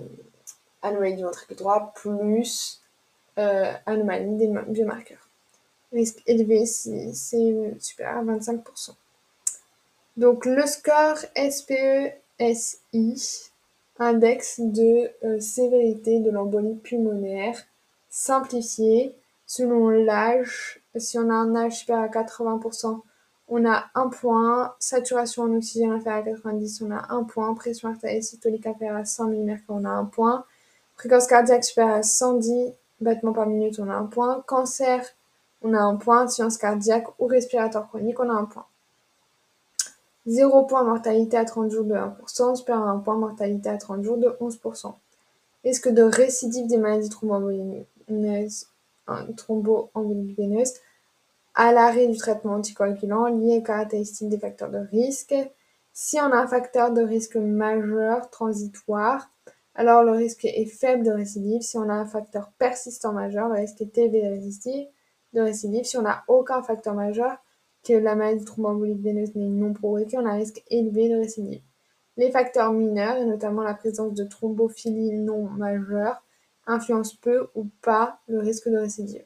anomalie 0.82 1.14
du 1.14 1.22
ventricule 1.22 1.56
droit 1.56 1.92
plus 1.94 2.82
euh, 3.38 3.72
anomalie 3.86 4.36
des 4.36 4.48
biomarqueurs. 4.66 5.28
Risque 5.92 6.20
élevé 6.26 6.66
si 6.66 7.14
c'est 7.14 7.80
supérieur 7.80 8.18
à 8.18 8.24
25%. 8.24 8.90
Donc 10.16 10.44
le 10.44 10.66
score 10.66 11.18
SPE-SI, 11.36 12.80
index 13.98 14.60
de 14.60 15.40
sévérité 15.40 16.18
de 16.18 16.30
l'embolie 16.30 16.74
pulmonaire, 16.74 17.56
simplifié 18.10 19.14
selon 19.52 19.90
l'âge. 19.90 20.80
Si 20.96 21.18
on 21.18 21.28
a 21.28 21.34
un 21.34 21.54
âge 21.54 21.80
supérieur 21.80 22.04
à 22.04 22.08
80%, 22.08 23.02
on 23.48 23.66
a 23.66 23.84
un 23.94 24.08
point. 24.08 24.74
Saturation 24.78 25.42
en 25.42 25.54
oxygène 25.54 25.92
inférieure 25.92 26.22
à 26.22 26.22
90, 26.22 26.82
on 26.82 26.90
a 26.90 27.12
un 27.12 27.24
point. 27.24 27.52
Pression 27.54 27.90
artérielle 27.90 28.22
systolique 28.22 28.66
inférieure 28.66 28.96
à 28.96 29.04
100 29.04 29.28
mm, 29.28 29.58
on 29.68 29.84
a 29.84 29.90
un 29.90 30.06
point. 30.06 30.46
Fréquence 30.96 31.26
cardiaque 31.26 31.64
supérieure 31.64 31.96
à 31.96 32.02
110 32.02 32.72
battements 33.02 33.34
par 33.34 33.46
minute, 33.46 33.78
on 33.78 33.90
a 33.90 33.94
un 33.94 34.06
point. 34.06 34.42
Cancer, 34.46 35.04
on 35.60 35.74
a 35.74 35.80
un 35.80 35.96
point. 35.96 36.28
Science 36.28 36.56
cardiaque 36.56 37.08
ou 37.18 37.26
respiratoire 37.26 37.88
chronique, 37.88 38.18
on 38.20 38.30
a 38.30 38.34
un 38.34 38.46
point. 38.46 38.64
0 40.28 40.62
point 40.64 40.84
mortalité 40.84 41.36
à 41.36 41.44
30 41.44 41.70
jours 41.70 41.84
de 41.84 41.94
1%, 41.94 42.56
supérieur 42.56 42.86
à 42.86 42.90
1 42.92 43.00
point 43.00 43.16
mortalité 43.16 43.68
à 43.68 43.76
30 43.76 44.02
jours 44.02 44.16
de 44.16 44.28
11%. 44.40 44.94
Risque 45.62 45.90
de 45.90 46.02
récidive 46.02 46.68
des 46.68 46.78
maladies 46.78 47.10
thromboemboliques 47.10 47.86
thromboembolique 49.36 50.36
veineuse 50.36 50.72
à 51.54 51.72
l'arrêt 51.72 52.08
du 52.08 52.16
traitement 52.16 52.54
anticoagulant 52.54 53.26
lié 53.26 53.58
aux 53.58 53.62
caractéristiques 53.62 54.28
des 54.28 54.38
facteurs 54.38 54.70
de 54.70 54.78
risque. 54.78 55.34
Si 55.92 56.18
on 56.18 56.32
a 56.32 56.36
un 56.36 56.46
facteur 56.46 56.92
de 56.92 57.02
risque 57.02 57.36
majeur 57.36 58.30
transitoire, 58.30 59.30
alors 59.74 60.02
le 60.04 60.12
risque 60.12 60.44
est 60.44 60.66
faible 60.66 61.04
de 61.04 61.10
récidive. 61.10 61.62
Si 61.62 61.76
on 61.76 61.88
a 61.88 61.94
un 61.94 62.06
facteur 62.06 62.50
persistant 62.58 63.12
majeur, 63.12 63.48
le 63.48 63.56
risque 63.56 63.80
est 63.80 63.98
élevé 63.98 64.22
de 65.32 65.40
récidive. 65.40 65.84
Si 65.84 65.96
on 65.98 66.02
n'a 66.02 66.24
aucun 66.28 66.62
facteur 66.62 66.94
majeur, 66.94 67.36
que 67.84 67.94
la 67.94 68.14
maladie 68.14 68.44
thromboembolique 68.44 69.02
veineuse 69.02 69.34
n'est 69.34 69.48
non 69.48 69.72
provoquée, 69.72 70.16
on 70.16 70.26
a 70.26 70.30
un 70.30 70.36
risque 70.36 70.62
élevé 70.70 71.08
de 71.08 71.16
récidive. 71.16 71.62
Les 72.16 72.30
facteurs 72.30 72.72
mineurs, 72.72 73.16
et 73.16 73.24
notamment 73.24 73.62
la 73.62 73.74
présence 73.74 74.14
de 74.14 74.24
thrombophilie 74.24 75.18
non 75.18 75.48
majeure, 75.48 76.22
influencent 76.66 77.16
peu 77.20 77.48
ou 77.54 77.66
pas 77.82 78.20
le 78.28 78.38
risque 78.38 78.68
de 78.68 78.78
récidive. 78.78 79.24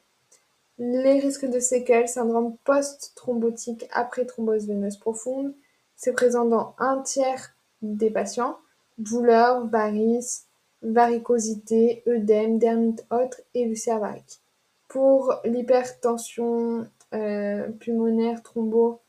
Les 0.79 1.19
risques 1.19 1.45
de 1.45 1.59
séquelles, 1.59 2.07
syndrome 2.07 2.55
post-thrombotique 2.63 3.87
après 3.91 4.25
thrombose 4.25 4.67
veineuse 4.67 4.97
profonde, 4.97 5.53
c'est 5.95 6.13
présent 6.13 6.45
dans 6.45 6.75
un 6.77 7.01
tiers 7.01 7.55
des 7.81 8.11
patients. 8.11 8.57
Douleur, 8.99 9.65
varices, 9.67 10.45
varicosité, 10.83 12.03
œdème, 12.07 12.59
dermite 12.59 13.05
haute 13.11 13.41
et 13.53 13.63
ulcère 13.63 13.99
varique. 13.99 14.41
Pour 14.87 15.35
l'hypertension 15.43 16.87
euh, 17.13 17.69
pulmonaire 17.79 18.43
thrombo 18.43 19.01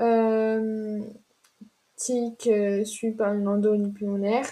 euh, 0.00 1.00
euh, 2.10 2.84
par 3.16 3.34
une 3.34 3.48
endolie 3.48 3.90
pulmonaire, 3.90 4.46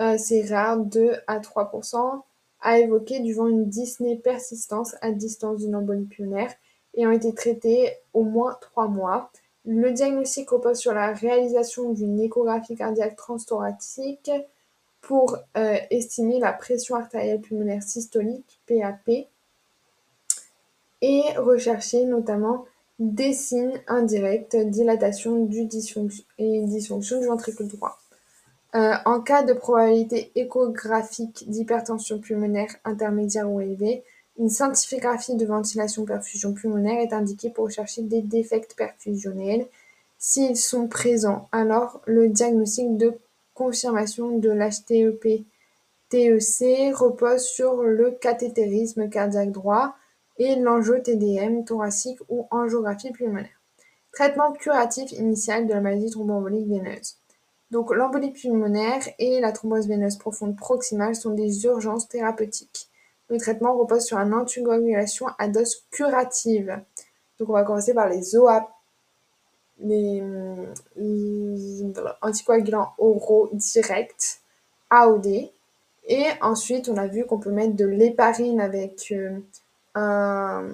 euh, 0.00 0.16
c'est 0.18 0.42
rare, 0.52 0.78
2 0.78 1.14
à 1.26 1.38
3%, 1.38 2.22
a 2.62 2.78
évoqué 2.78 3.20
durant 3.20 3.48
une 3.48 3.68
dyspnée 3.68 4.16
persistance 4.16 4.94
à 5.00 5.10
distance 5.10 5.58
d'une 5.58 5.76
embolie 5.76 6.06
pulmonaire 6.06 6.52
et 6.94 7.06
ont 7.06 7.12
été 7.12 7.34
traités 7.34 7.92
au 8.12 8.22
moins 8.22 8.56
3 8.60 8.88
mois. 8.88 9.30
Le 9.64 9.90
diagnostic 9.92 10.50
repose 10.50 10.78
sur 10.78 10.92
la 10.92 11.12
réalisation 11.12 11.92
d'une 11.92 12.20
échographie 12.20 12.76
cardiaque 12.76 13.16
transthoracique 13.16 14.30
pour 15.00 15.36
euh, 15.56 15.76
estimer 15.90 16.38
la 16.38 16.52
pression 16.52 16.94
artérielle 16.96 17.40
pulmonaire 17.40 17.82
systolique, 17.82 18.60
PAP, 18.66 19.26
et 21.00 21.22
rechercher 21.36 22.04
notamment 22.04 22.64
des 23.00 23.32
signes 23.32 23.82
indirects, 23.88 24.56
dilatation 24.56 25.44
du 25.44 25.64
dysfonction 25.64 26.24
et 26.38 26.64
dysfonction 26.66 27.20
du 27.20 27.26
ventricule 27.26 27.66
droit. 27.66 27.98
Euh, 28.74 28.94
en 29.04 29.20
cas 29.20 29.42
de 29.42 29.52
probabilité 29.52 30.32
échographique 30.34 31.44
d'hypertension 31.50 32.18
pulmonaire 32.18 32.74
intermédiaire 32.84 33.50
ou 33.50 33.60
élevée, 33.60 34.02
une 34.38 34.48
scintigraphie 34.48 35.36
de 35.36 35.44
ventilation-perfusion 35.44 36.54
pulmonaire 36.54 37.00
est 37.00 37.12
indiquée 37.12 37.50
pour 37.50 37.66
rechercher 37.66 38.00
des 38.02 38.22
défects 38.22 38.74
perfusionnels. 38.74 39.66
S'ils 40.18 40.56
sont 40.56 40.88
présents, 40.88 41.48
alors 41.52 42.00
le 42.06 42.30
diagnostic 42.30 42.96
de 42.96 43.12
confirmation 43.52 44.38
de 44.38 44.50
l'HTEP-TEC 44.50 45.44
repose 46.94 47.42
sur 47.42 47.82
le 47.82 48.12
cathétérisme 48.12 49.10
cardiaque 49.10 49.52
droit 49.52 49.94
et 50.38 50.56
l'enjeu 50.56 51.02
TDM 51.02 51.64
thoracique 51.64 52.20
ou 52.30 52.46
angiographie 52.50 53.12
pulmonaire. 53.12 53.60
Traitement 54.12 54.52
curatif 54.52 55.12
initial 55.12 55.66
de 55.66 55.74
la 55.74 55.80
maladie 55.80 56.10
thromboembolique 56.10 56.68
veineuse. 56.68 57.16
Donc 57.72 57.90
l'embolie 57.90 58.32
pulmonaire 58.32 59.02
et 59.18 59.40
la 59.40 59.50
thrombose 59.50 59.88
veineuse 59.88 60.18
profonde 60.18 60.58
proximale 60.58 61.16
sont 61.16 61.30
des 61.30 61.64
urgences 61.64 62.06
thérapeutiques. 62.06 62.90
Le 63.30 63.38
traitement 63.38 63.74
repose 63.74 64.04
sur 64.04 64.18
une 64.18 64.34
anticoagulation 64.34 65.28
à 65.38 65.48
dose 65.48 65.82
curative. 65.90 66.78
Donc 67.38 67.48
on 67.48 67.54
va 67.54 67.64
commencer 67.64 67.94
par 67.94 68.10
les 68.10 68.36
OA, 68.36 68.68
les, 69.78 70.22
anticoagulants 72.20 72.92
oraux 72.98 73.48
directs, 73.54 74.42
AOD. 74.90 75.50
Et 76.08 76.26
ensuite, 76.42 76.90
on 76.90 76.98
a 76.98 77.06
vu 77.06 77.24
qu'on 77.24 77.38
peut 77.38 77.52
mettre 77.52 77.74
de 77.74 77.86
l'héparine 77.86 78.60
avec 78.60 79.14
euh, 79.14 79.40
un, 79.94 80.68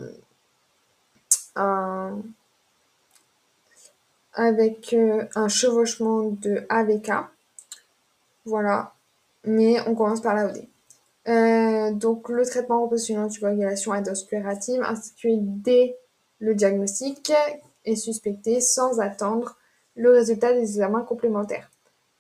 avec 4.38 4.94
euh, 4.94 5.24
un 5.35 5.48
chevauchement 5.48 6.22
de 6.22 6.64
AVK. 6.68 7.11
Voilà. 8.44 8.94
Mais 9.44 9.77
on 9.87 9.94
commence 9.94 10.22
par 10.22 10.35
l'AOD. 10.35 10.64
Euh, 11.29 11.92
donc, 11.92 12.29
le 12.29 12.46
traitement 12.46 12.83
repose 12.83 13.03
sur 13.03 13.16
une 13.16 13.22
anticoagulation 13.22 13.92
à 13.92 14.01
dose 14.01 14.24
curative 14.24 14.81
instituée 14.83 15.37
dès 15.40 15.96
le 16.38 16.55
diagnostic 16.55 17.33
et 17.85 17.96
suspecté 17.96 18.61
sans 18.61 19.01
attendre 19.01 19.57
le 19.96 20.12
résultat 20.12 20.53
des 20.53 20.61
examens 20.61 21.03
complémentaires. 21.03 21.70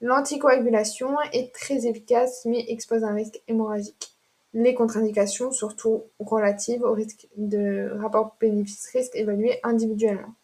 L'anticoagulation 0.00 1.16
est 1.32 1.54
très 1.54 1.86
efficace 1.86 2.44
mais 2.44 2.64
expose 2.68 3.04
un 3.04 3.14
risque 3.14 3.40
hémorragique. 3.46 4.16
Les 4.54 4.74
contre-indications, 4.74 5.52
surtout 5.52 6.02
relatives 6.18 6.82
au 6.82 6.92
risque 6.92 7.28
de 7.36 7.92
rapport 8.00 8.36
bénéfice-risque 8.40 9.14
évalué 9.14 9.60
individuellement. 9.62 10.34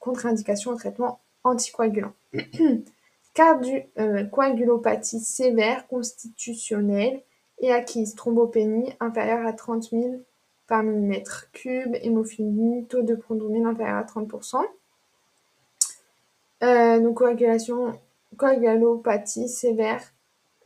Contre-indication 0.00 0.72
au 0.72 0.76
traitement 0.76 1.20
anticoagulant. 1.44 2.12
Cas 3.34 3.54
du 3.54 3.82
euh, 3.98 4.24
coagulopathie 4.24 5.20
sévère 5.20 5.86
constitutionnelle 5.86 7.22
et 7.60 7.72
acquise, 7.72 8.16
thrombopénie 8.16 8.92
inférieure 8.98 9.46
à 9.46 9.52
30 9.52 9.90
000 9.90 10.22
par 10.66 10.82
millimètre 10.82 11.50
cube, 11.52 11.96
hémophilie, 12.02 12.86
taux 12.88 13.02
de 13.02 13.14
prothromine 13.14 13.66
inférieur 13.66 13.98
à 13.98 14.02
30%. 14.02 14.64
Euh, 16.62 17.00
donc 17.00 17.18
coagulation, 17.18 17.98
coagulopathie 18.36 19.48
sévère 19.48 20.02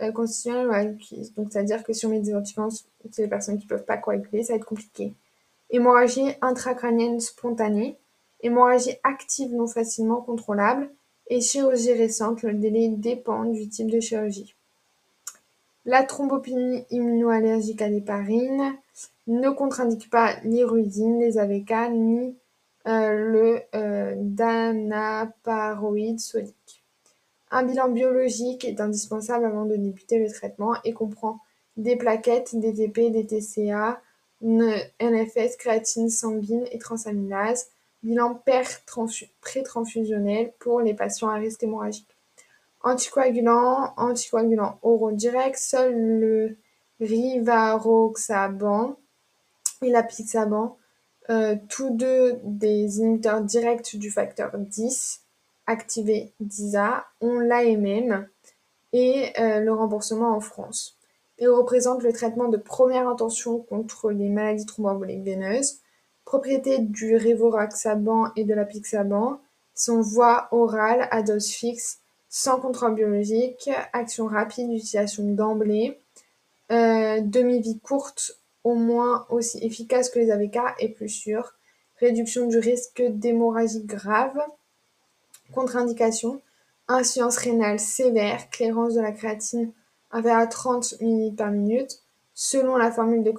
euh, 0.02 0.10
constitutionnelle 0.12 0.68
ou 0.68 0.72
acquise. 0.72 1.34
Donc 1.34 1.48
c'est-à-dire 1.50 1.84
que 1.84 1.92
si 1.92 2.06
on 2.06 2.10
met 2.10 2.20
des 2.20 2.34
anticorps 2.34 2.72
c'est 3.10 3.22
les 3.22 3.28
personnes 3.28 3.58
qui 3.58 3.64
ne 3.64 3.68
peuvent 3.68 3.84
pas 3.84 3.96
coaguler, 3.96 4.42
ça 4.42 4.54
va 4.54 4.56
être 4.56 4.66
compliqué. 4.66 5.14
Hémorragie 5.70 6.34
intracrânienne 6.40 7.20
spontanée, 7.20 7.98
hémorragie 8.40 8.96
active 9.02 9.54
non 9.54 9.66
facilement 9.66 10.20
contrôlable, 10.20 10.90
et 11.28 11.40
chirurgie 11.40 11.92
récente, 11.92 12.42
le 12.42 12.54
délai 12.54 12.88
dépend 12.88 13.44
du 13.44 13.68
type 13.68 13.90
de 13.90 14.00
chirurgie. 14.00 14.54
La 15.86 16.02
thrombopénie 16.02 16.84
immunoallergique 16.90 17.82
à 17.82 17.88
l'héparine 17.88 18.74
ne 19.26 19.50
contre-indique 19.50 20.10
pas 20.10 20.36
l'irudine, 20.44 21.20
les 21.20 21.38
AVK 21.38 21.72
ni 21.92 22.36
euh, 22.86 23.12
le 23.12 23.62
euh, 23.74 24.14
danaparoïde 24.18 26.20
sodique. 26.20 26.84
Un 27.50 27.62
bilan 27.62 27.88
biologique 27.88 28.64
est 28.64 28.80
indispensable 28.80 29.46
avant 29.46 29.64
de 29.64 29.76
débuter 29.76 30.18
le 30.18 30.30
traitement 30.30 30.74
et 30.84 30.92
comprend 30.92 31.38
des 31.76 31.96
plaquettes, 31.96 32.56
des 32.56 32.74
TP, 32.74 33.10
des 33.10 33.26
TCA, 33.26 34.00
NFS, 34.42 35.56
créatine 35.56 36.10
sanguine 36.10 36.66
et 36.72 36.78
transaminase, 36.78 37.68
bilan 38.04 38.40
pré-transfusionnel 39.40 40.52
pour 40.60 40.80
les 40.80 40.94
patients 40.94 41.28
à 41.28 41.34
risque 41.34 41.62
hémorragique. 41.62 42.16
Anticoagulant, 42.82 43.94
anticoagulant 43.96 44.78
oraux 44.82 45.12
direct, 45.12 45.56
seul 45.58 45.94
le 45.94 46.56
rivaroxaban 47.00 48.96
et 49.82 49.90
l'apixaban, 49.90 50.76
euh, 51.30 51.56
tous 51.68 51.90
deux 51.90 52.38
des 52.44 52.98
inhibiteurs 52.98 53.40
directs 53.40 53.96
du 53.96 54.10
facteur 54.10 54.52
10, 54.56 55.22
activé 55.66 56.34
DISA, 56.40 57.06
ont 57.22 57.38
l'AMM 57.38 58.28
et 58.92 59.32
euh, 59.40 59.60
le 59.60 59.72
remboursement 59.72 60.36
en 60.36 60.40
France. 60.40 60.98
Ils 61.38 61.48
représentent 61.48 62.02
le 62.02 62.12
traitement 62.12 62.48
de 62.48 62.58
première 62.58 63.08
intention 63.08 63.58
contre 63.58 64.10
les 64.10 64.28
maladies 64.28 64.66
thromboemboliques 64.66 65.24
veineuses 65.24 65.80
Propriété 66.24 66.78
du 66.78 67.16
rivaroxaban 67.16 68.32
et 68.36 68.44
de 68.44 68.54
l'apixaban 68.54 69.40
sont 69.74 70.00
voie 70.00 70.48
orale 70.52 71.08
à 71.10 71.22
dose 71.22 71.50
fixe, 71.50 71.98
sans 72.28 72.58
contrôle 72.58 72.94
biologique, 72.94 73.70
action 73.92 74.26
rapide, 74.26 74.70
utilisation 74.70 75.24
d'emblée, 75.24 75.98
euh, 76.72 77.20
demi-vie 77.20 77.78
courte, 77.80 78.40
au 78.64 78.74
moins 78.74 79.26
aussi 79.28 79.58
efficace 79.58 80.08
que 80.08 80.18
les 80.18 80.30
AVK 80.30 80.58
et 80.78 80.88
plus 80.88 81.10
sûre, 81.10 81.54
réduction 82.00 82.46
du 82.46 82.58
risque 82.58 83.02
d'hémorragie 83.02 83.84
grave, 83.84 84.38
contre-indication, 85.52 86.40
insuffisance 86.88 87.36
rénale 87.36 87.78
sévère, 87.78 88.48
clairance 88.50 88.94
de 88.94 89.00
la 89.00 89.12
créatine 89.12 89.72
inférieure 90.10 90.40
à 90.40 90.46
30 90.46 90.94
ml 91.00 91.34
par 91.36 91.50
minute, 91.50 92.00
selon 92.34 92.76
la 92.76 92.90
formule 92.90 93.22
de 93.22 93.32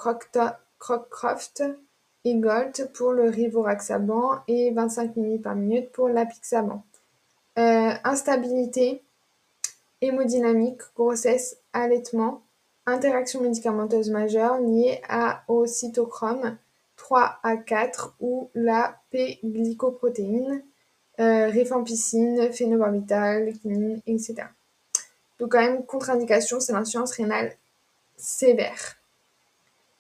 Crockcroft, 0.79 1.63
Gold 2.33 2.89
pour 2.93 3.11
le 3.11 3.29
rivaroxaban 3.29 4.39
et 4.47 4.71
25 4.71 5.15
ml 5.15 5.41
par 5.41 5.55
minute 5.55 5.91
pour 5.91 6.09
l'apixaban. 6.09 6.83
Euh, 7.57 7.91
instabilité, 8.03 9.03
hémodynamique, 10.01 10.81
grossesse, 10.95 11.57
allaitement, 11.71 12.41
interaction 12.85 13.41
médicamenteuse 13.41 14.09
majeure 14.09 14.59
liée 14.59 15.01
à, 15.07 15.43
au 15.47 15.65
cytochrome 15.65 16.57
3 16.97 17.39
à 17.43 17.57
4 17.57 18.15
ou 18.19 18.49
la 18.55 18.97
P-glycoprotéine, 19.11 20.63
euh, 21.19 21.47
rifampicine, 21.47 22.51
phénobarbital, 22.51 23.53
etc. 24.07 24.35
Donc 25.39 25.51
quand 25.51 25.59
même, 25.59 25.85
contre-indication, 25.85 26.59
c'est 26.59 26.73
l'insuffisance 26.73 27.11
rénale 27.11 27.53
sévère 28.17 28.97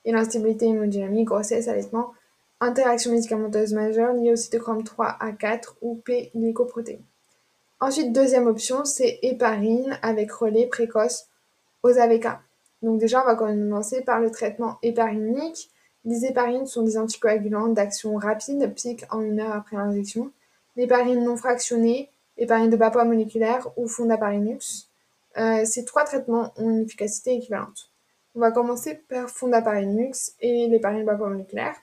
et 0.05 0.11
l'instabilité 0.11 0.67
hémodynamique, 0.67 1.25
grossesse, 1.25 1.67
allaitement, 1.67 2.13
interaction 2.61 3.11
médicamenteuse 3.11 3.73
majeure 3.73 4.13
liée 4.13 4.31
au 4.31 4.35
cytochrome 4.35 4.83
3 4.83 5.17
à 5.19 5.31
4 5.31 5.77
ou 5.81 5.95
P-glycoprotéine. 5.95 7.01
Ensuite, 7.81 8.13
deuxième 8.13 8.47
option, 8.47 8.85
c'est 8.85 9.19
héparine 9.21 9.99
avec 10.01 10.31
relais 10.31 10.67
précoce 10.67 11.27
aux 11.83 11.97
AVK. 11.97 12.27
Donc 12.81 12.99
déjà, 12.99 13.21
on 13.21 13.25
va 13.25 13.35
commencer 13.35 14.01
par 14.01 14.19
le 14.19 14.31
traitement 14.31 14.77
héparinique. 14.81 15.69
Les 16.05 16.25
héparines 16.25 16.67
sont 16.67 16.83
des 16.83 16.97
anticoagulants 16.97 17.67
d'action 17.67 18.15
rapide, 18.15 18.73
pique 18.73 19.05
en 19.11 19.21
une 19.21 19.39
heure 19.39 19.53
après 19.53 19.75
l'injection. 19.75 20.31
L'héparine 20.75 21.23
non 21.23 21.35
fractionnée, 21.35 22.09
héparine 22.37 22.69
de 22.69 22.77
bas 22.77 22.91
poids 22.91 23.05
moléculaire 23.05 23.67
ou 23.77 23.87
fondaparinux. 23.87 24.87
Euh, 25.37 25.65
ces 25.65 25.83
trois 25.83 26.03
traitements 26.03 26.53
ont 26.57 26.69
une 26.69 26.83
efficacité 26.83 27.35
équivalente. 27.35 27.89
On 28.35 28.41
va 28.41 28.51
commencer 28.51 28.95
par 29.07 29.29
fondaparinux 29.29 30.33
et 30.41 30.67
l'héparine 30.67 31.05
bas 31.05 31.15
poids 31.15 31.29
moléculaire 31.29 31.75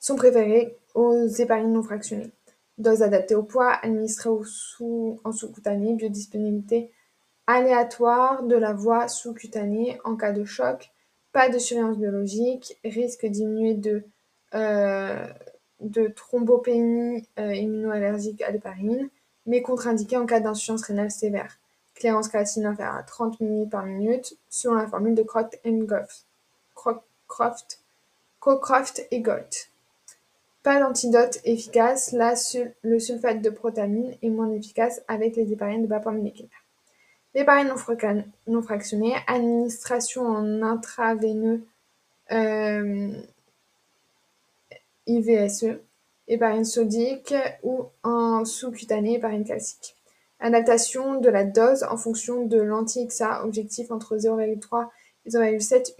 sont 0.00 0.16
préférés 0.16 0.76
aux 0.94 1.28
héparines 1.28 1.72
non 1.72 1.82
fractionnées. 1.82 2.32
Dose 2.78 3.02
adaptée 3.02 3.36
au 3.36 3.42
poids, 3.42 3.72
administrée 3.72 4.30
en 4.30 5.32
sous-cutané, 5.32 5.94
biodisponibilité 5.94 6.90
aléatoire 7.46 8.42
de 8.44 8.56
la 8.56 8.72
voie 8.72 9.08
sous-cutanée 9.08 9.98
en 10.04 10.16
cas 10.16 10.32
de 10.32 10.44
choc, 10.44 10.90
pas 11.32 11.48
de 11.48 11.58
surveillance 11.58 11.98
biologique, 11.98 12.78
risque 12.84 13.26
diminué 13.26 13.74
de, 13.74 14.04
euh, 14.54 15.26
thrombopénie 16.16 17.28
euh, 17.38 17.54
immunoallergique 17.54 18.42
à 18.42 18.50
l'héparine, 18.50 19.08
mais 19.46 19.62
contre-indiqué 19.62 20.16
en 20.16 20.26
cas 20.26 20.40
d'insuffisance 20.40 20.82
rénale 20.82 21.10
sévère. 21.10 21.59
Clairance 22.00 22.28
créatine 22.28 22.64
inférieure 22.64 22.96
à 22.96 23.02
30 23.02 23.40
ml 23.40 23.68
par 23.68 23.84
minute 23.84 24.36
selon 24.48 24.76
la 24.76 24.86
formule 24.86 25.14
de 25.14 25.22
Croft 25.22 25.60
Crocroft 28.40 29.06
et 29.10 29.20
Gold. 29.20 29.46
Pas 30.62 30.80
d'antidote 30.80 31.40
efficace, 31.44 32.12
là 32.12 32.32
le 32.82 32.98
sulfate 32.98 33.42
de 33.42 33.50
protamine 33.50 34.14
est 34.22 34.30
moins 34.30 34.50
efficace 34.50 35.02
avec 35.08 35.36
les 35.36 35.52
héparines 35.52 35.82
de 35.82 35.86
bas 35.86 36.00
poids 36.00 36.12
moléculaire. 36.12 36.48
L'héparine 37.34 37.68
non, 38.46 38.62
fractionnée, 38.62 39.14
administration 39.26 40.22
en 40.26 40.62
intraveineux 40.62 41.66
euh, 42.32 43.12
IVSE, 45.06 45.76
héparine 46.28 46.64
sodique 46.64 47.34
ou 47.62 47.84
en 48.02 48.46
sous-cutanée 48.46 49.16
héparine 49.16 49.44
calcique. 49.44 49.99
Adaptation 50.40 51.20
de 51.20 51.28
la 51.28 51.44
dose 51.44 51.84
en 51.84 51.98
fonction 51.98 52.46
de 52.46 52.58
l'anti-XA, 52.58 53.44
objectif 53.44 53.90
entre 53.90 54.16
0,3 54.16 54.88
et 55.26 55.30
0,7 55.30 55.94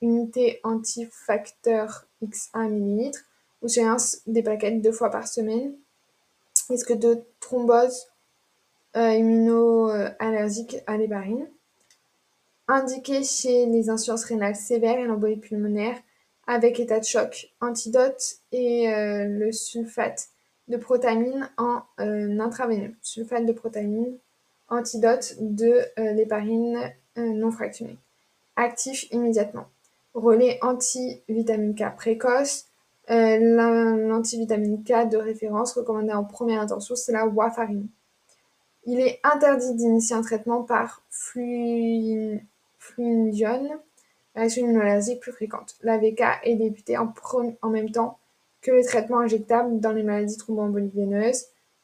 unités 0.00 0.60
anti-facteur 0.64 2.06
XA 2.28 2.68
millilitre 2.68 3.20
ou 3.62 3.68
séance 3.68 4.18
des 4.26 4.42
plaquettes 4.42 4.82
deux 4.82 4.92
fois 4.92 5.10
par 5.10 5.28
semaine. 5.28 5.74
Risque 6.68 6.92
de 6.92 7.22
thrombose 7.40 8.08
euh, 8.96 9.14
immunoallergique 9.14 10.78
à 10.86 10.96
l'héparine. 10.96 11.48
indiqué 12.66 13.22
chez 13.22 13.66
les 13.66 13.90
insuffisances 13.90 14.24
rénales 14.24 14.56
sévères 14.56 14.98
et 14.98 15.04
l'embolie 15.04 15.36
pulmonaire 15.36 15.96
avec 16.46 16.80
état 16.80 16.98
de 16.98 17.04
choc. 17.04 17.52
Antidote 17.60 18.40
et 18.50 18.92
euh, 18.92 19.24
le 19.26 19.52
sulfate 19.52 20.30
de 20.68 20.76
protamine 20.76 21.50
en 21.56 21.82
euh, 22.00 22.38
intraveineux. 22.38 22.94
Sulfate 23.02 23.46
de 23.46 23.52
protamine, 23.52 24.16
antidote 24.68 25.36
de 25.40 25.80
euh, 25.98 26.12
l'héparine 26.12 26.92
non 27.16 27.50
fractionnée. 27.50 27.98
Actif 28.54 29.10
immédiatement. 29.10 29.66
Relais 30.14 30.58
anti-vitamine 30.62 31.74
K 31.74 31.96
précoce. 31.96 32.66
L'antivitamine 33.08 34.84
K 34.84 35.08
de 35.08 35.16
référence 35.16 35.72
recommandée 35.72 36.12
en 36.12 36.22
première 36.22 36.60
intention, 36.60 36.94
c'est 36.94 37.10
la 37.10 37.26
warfarine. 37.26 37.88
Il 38.90 39.00
est 39.00 39.20
interdit 39.22 39.74
d'initier 39.74 40.16
un 40.16 40.22
traitement 40.22 40.62
par 40.62 41.02
fluidione, 41.10 42.40
réaction 44.34 44.62
immunologique 44.62 45.20
plus 45.20 45.32
fréquente. 45.32 45.76
L'AVK 45.82 46.22
est 46.42 46.56
débuté 46.56 46.96
en, 46.96 47.12
en, 47.60 47.68
même 47.68 47.90
temps 47.90 48.18
que 48.60 48.70
le 48.70 48.84
traitement 48.84 49.20
injectable 49.20 49.80
dans 49.80 49.92
les 49.92 50.02
maladies 50.02 50.36
thromboemboliques 50.36 50.94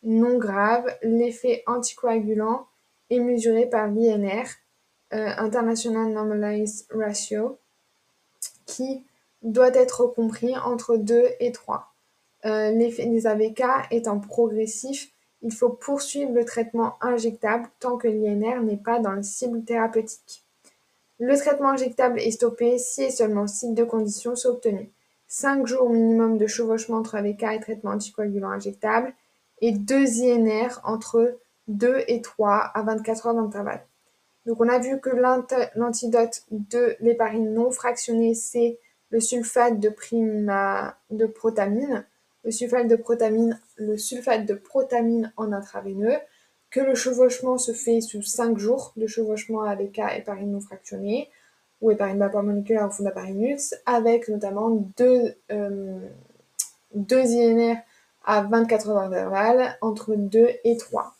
non 0.02 0.38
graves. 0.38 0.86
L'effet 1.02 1.62
anticoagulant 1.66 2.66
est 3.10 3.20
mesuré 3.20 3.66
par 3.66 3.88
l'INR, 3.88 4.46
euh, 5.12 5.30
International 5.38 6.10
Normalized 6.12 6.86
Ratio, 6.90 7.58
qui 8.66 9.04
doit 9.42 9.74
être 9.74 10.06
compris 10.06 10.56
entre 10.56 10.96
2 10.96 11.28
et 11.40 11.52
3. 11.52 11.92
Euh, 12.46 12.70
l'effet 12.70 13.06
des 13.06 13.26
AVK 13.26 13.62
étant 13.90 14.18
progressif, 14.18 15.10
il 15.42 15.52
faut 15.52 15.70
poursuivre 15.70 16.32
le 16.32 16.44
traitement 16.44 16.94
injectable 17.00 17.68
tant 17.80 17.96
que 17.96 18.08
l'INR 18.08 18.62
n'est 18.62 18.76
pas 18.76 18.98
dans 18.98 19.12
la 19.12 19.22
cible 19.22 19.64
thérapeutique. 19.64 20.42
Le 21.20 21.36
traitement 21.36 21.70
injectable 21.70 22.18
est 22.18 22.32
stoppé 22.32 22.78
si 22.78 23.04
et 23.04 23.10
seulement 23.10 23.46
si 23.46 23.72
deux 23.72 23.86
conditions 23.86 24.34
sont 24.36 24.50
obtenues. 24.50 24.90
5 25.36 25.66
jours 25.66 25.90
minimum 25.90 26.38
de 26.38 26.46
chevauchement 26.46 26.98
entre 26.98 27.16
AVK 27.16 27.42
et 27.54 27.60
traitement 27.60 27.90
anticoagulant 27.90 28.50
injectable 28.50 29.12
et 29.60 29.72
2 29.72 30.22
INR 30.22 30.68
entre 30.84 31.40
2 31.66 32.04
et 32.06 32.20
3 32.20 32.70
à 32.72 32.82
24 32.82 33.26
heures 33.26 33.34
d'intervalle. 33.34 33.84
Donc 34.46 34.60
on 34.60 34.68
a 34.68 34.78
vu 34.78 35.00
que 35.00 35.10
l'antidote 35.10 36.44
de 36.52 36.94
l'héparine 37.00 37.52
non 37.52 37.72
fractionnée, 37.72 38.34
c'est 38.34 38.78
le 39.10 39.18
sulfate 39.18 39.80
de, 39.80 39.88
prima, 39.88 40.98
de 41.10 41.26
protamine 41.26 42.06
le 42.44 42.52
sulfate 42.52 42.86
de 42.86 42.96
protamine, 42.96 43.58
le 43.76 43.96
sulfate 43.96 44.46
de 44.46 44.54
protamine 44.54 45.32
en 45.36 45.50
intraveineux, 45.50 46.18
que 46.70 46.78
le 46.78 46.94
chevauchement 46.94 47.58
se 47.58 47.72
fait 47.72 48.00
sous 48.00 48.22
5 48.22 48.56
jours 48.56 48.92
de 48.96 49.08
chevauchement 49.08 49.62
avec 49.62 49.98
héparine 49.98 50.52
non 50.52 50.60
fractionnée 50.60 51.28
ou 51.84 51.90
héparine 51.90 52.18
moléculaire 52.42 52.86
au 52.86 52.90
fond 52.90 53.04
d'apparinux, 53.04 53.74
avec 53.84 54.28
notamment 54.28 54.70
2 54.96 55.36
euh, 55.52 56.08
INR 56.94 57.76
à 58.24 58.42
24 58.42 58.88
heures 58.88 59.02
d'intervalle 59.02 59.76
entre 59.82 60.14
2 60.14 60.48
et 60.64 60.76
3. 60.78 61.14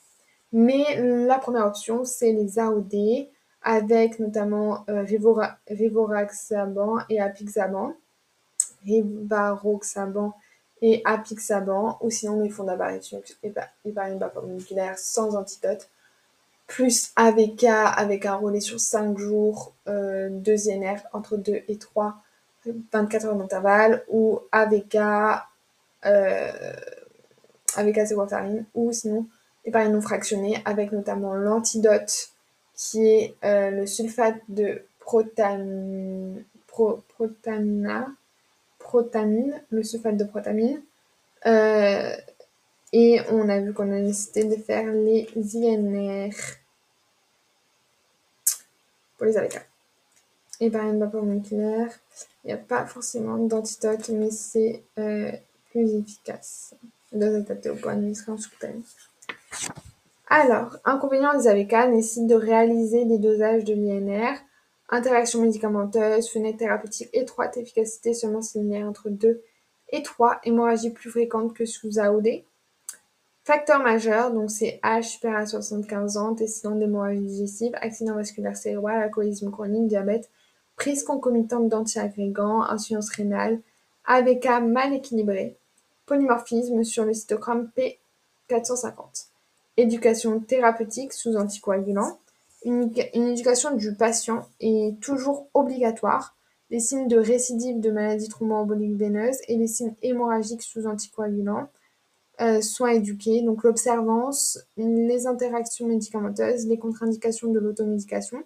Mais 0.53 0.85
la 1.01 1.39
première 1.39 1.67
option, 1.67 2.05
c'est 2.05 2.33
les 2.33 2.59
AOD 2.59 2.95
avec 3.61 4.19
notamment 4.19 4.85
euh, 4.89 5.05
Rivoraxaban 5.69 6.99
et 7.11 7.21
Apixaban. 7.21 7.93
Rivaroxaban 8.87 10.33
et 10.83 11.03
apixaban, 11.05 11.99
ou 12.03 12.11
sinon 12.11 12.43
les 12.43 12.51
fonds 12.51 12.65
d'apparition 12.65 13.23
héparine 13.85 14.21
moléculaire 14.35 14.99
sans 14.99 15.35
antidote, 15.35 15.89
plus 16.67 17.13
AVK 17.17 17.65
avec 17.65 18.27
un 18.27 18.37
relais 18.37 18.61
sur 18.61 18.81
5 18.81 19.19
jours, 19.19 19.75
euh, 19.89 20.29
2 20.31 20.71
INR 20.71 20.97
entre 21.13 21.37
2 21.37 21.63
et 21.69 21.77
3, 21.77 22.17
24 22.93 23.27
heures 23.27 23.37
d'intervalle, 23.37 24.05
ou 24.09 24.41
AVK, 24.53 24.97
euh, 26.07 26.53
AVK 27.77 28.07
c'est 28.07 28.17
ou 28.75 28.93
sinon 28.93 29.27
héparine 29.65 29.93
non 29.93 30.01
fractionnée 30.01 30.63
avec 30.65 30.93
notamment 30.93 31.35
l'antidote 31.35 32.31
qui 32.75 33.07
est 33.07 33.35
euh, 33.45 33.71
le 33.71 33.87
sulfate 33.87 34.41
de 34.49 34.83
protamina, 34.99 35.69
protamine, 38.79 39.63
le 39.71 39.83
sulfate 39.83 40.17
de 40.17 40.25
protamine. 40.25 40.83
Et 42.97 43.21
on 43.29 43.49
a 43.49 43.59
vu 43.59 43.75
qu'on 43.75 43.91
a 43.91 43.99
nécessité 43.99 44.45
de 44.45 44.55
faire 44.55 44.87
les 44.93 45.27
INR 45.37 46.31
pour 49.17 49.27
les 49.27 49.37
AVK. 49.37 49.67
Et 50.61 50.71
par 50.71 50.87
exemple, 50.87 51.17
moléculaire, 51.17 51.89
il 52.45 52.47
n'y 52.47 52.53
a 52.53 52.57
pas 52.57 52.87
forcément 52.87 53.37
d'antidote, 53.37 54.11
mais 54.11 54.31
c'est 54.31 54.85
euh, 54.99 55.33
plus 55.73 55.93
efficace. 55.93 56.77
de 57.11 57.27
adapté 57.27 57.69
au 57.69 57.75
point 57.75 57.97
de 57.97 58.15
Alors, 60.29 60.77
inconvénient 60.85 61.37
des 61.37 61.49
AVK 61.49 61.91
nécessite 61.91 62.29
de 62.29 62.37
réaliser 62.37 63.07
des 63.07 63.19
dosages 63.19 63.65
de 63.65 63.75
l'INR 63.75 64.39
Interaction 64.89 65.41
médicamenteuse, 65.41 66.31
fenêtre 66.31 66.59
thérapeutique 66.59 67.09
étroite, 67.13 67.57
efficacité 67.57 68.15
seulement 68.15 68.43
similaire 68.43 68.87
entre 68.87 69.09
2 69.09 69.43
et 69.89 70.03
3, 70.05 70.39
hémorragie 70.45 70.91
plus 70.91 71.11
fréquente 71.11 71.55
que 71.55 71.65
sous 71.65 71.99
AOD. 71.99 72.45
Facteurs 73.45 73.83
majeurs, 73.83 74.33
donc 74.33 74.51
c'est 74.51 74.81
H 74.83 75.03
supérieur 75.03 75.41
à 75.41 75.47
75 75.47 76.17
ans, 76.17 76.31
antécédent 76.31 76.77
d'hémorragie 76.77 77.21
digestive, 77.21 77.73
accident 77.75 78.15
vasculaire 78.15 78.57
cérébral, 78.57 79.03
alcoolisme 79.03 79.51
chronique, 79.51 79.87
diabète, 79.87 80.31
prise 80.77 81.05
concomitante 81.05 81.69
d'antiagrégants, 81.69 82.63
insuffisance 82.63 83.11
rénale, 83.11 83.61
AVK 84.07 84.63
mal 84.63 84.95
équilibré, 84.95 85.59
polymorphisme 86.07 86.85
sur 86.85 87.05
le 87.05 87.13
cytochrome 87.13 87.69
P450. 88.49 89.27
Éducation 89.77 90.41
thérapeutique 90.41 91.13
sous 91.13 91.37
anticoagulant, 91.37 92.19
une, 92.65 92.91
éducation 93.13 93.77
du 93.77 93.95
patient 93.95 94.49
est 94.61 94.99
toujours 95.01 95.49
obligatoire. 95.53 96.35
Les 96.71 96.81
signes 96.81 97.09
de 97.09 97.19
récidive 97.19 97.79
de 97.79 97.91
maladie 97.91 98.31
thromboembolique 98.31 98.97
veineuse 98.97 99.37
et 99.49 99.59
les 99.59 99.67
signes 99.67 99.95
hémorragiques 100.01 100.63
sous 100.63 100.87
anticoagulants 100.87 101.69
euh, 102.41 102.61
sont 102.61 102.87
éduqués. 102.87 103.43
Donc 103.43 103.63
l'observance, 103.65 104.59
les 104.77 105.27
interactions 105.27 105.87
médicamenteuses, 105.87 106.67
les 106.67 106.79
contre-indications 106.79 107.53
de 107.53 107.59
l'automédication, 107.59 108.43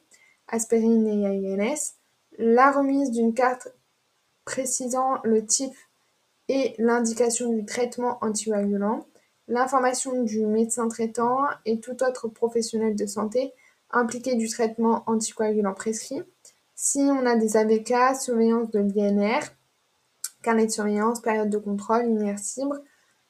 aspirine 0.49 1.07
et 1.07 1.27
AINS, 1.27 1.95
la 2.39 2.71
remise 2.71 3.11
d'une 3.11 3.35
carte 3.35 3.69
précisant 4.45 5.19
le 5.25 5.45
type 5.45 5.75
et 6.49 6.75
l'indication 6.79 7.53
du 7.53 7.65
traitement 7.65 8.19
anticoagulant, 8.23 9.07
l'information 9.49 10.23
du 10.23 10.47
médecin 10.47 10.89
traitant 10.89 11.41
et 11.67 11.81
tout 11.81 12.03
autre 12.03 12.29
professionnel 12.29 12.95
de 12.95 13.07
santé 13.07 13.53
impliqué 13.91 14.35
du 14.35 14.49
traitement 14.49 15.03
anticoagulant 15.07 15.75
prescrit. 15.75 16.23
Si 16.75 16.99
on 16.99 17.27
a 17.27 17.37
des 17.37 17.57
AVK, 17.57 18.17
surveillance 18.21 18.71
de 18.71 18.81
l'INR, 18.81 19.41
carnet 20.43 20.67
de 20.67 20.71
surveillance, 20.71 21.21
période 21.21 21.51
de 21.51 21.59
contrôle, 21.59 22.05
immersible, 22.05 22.83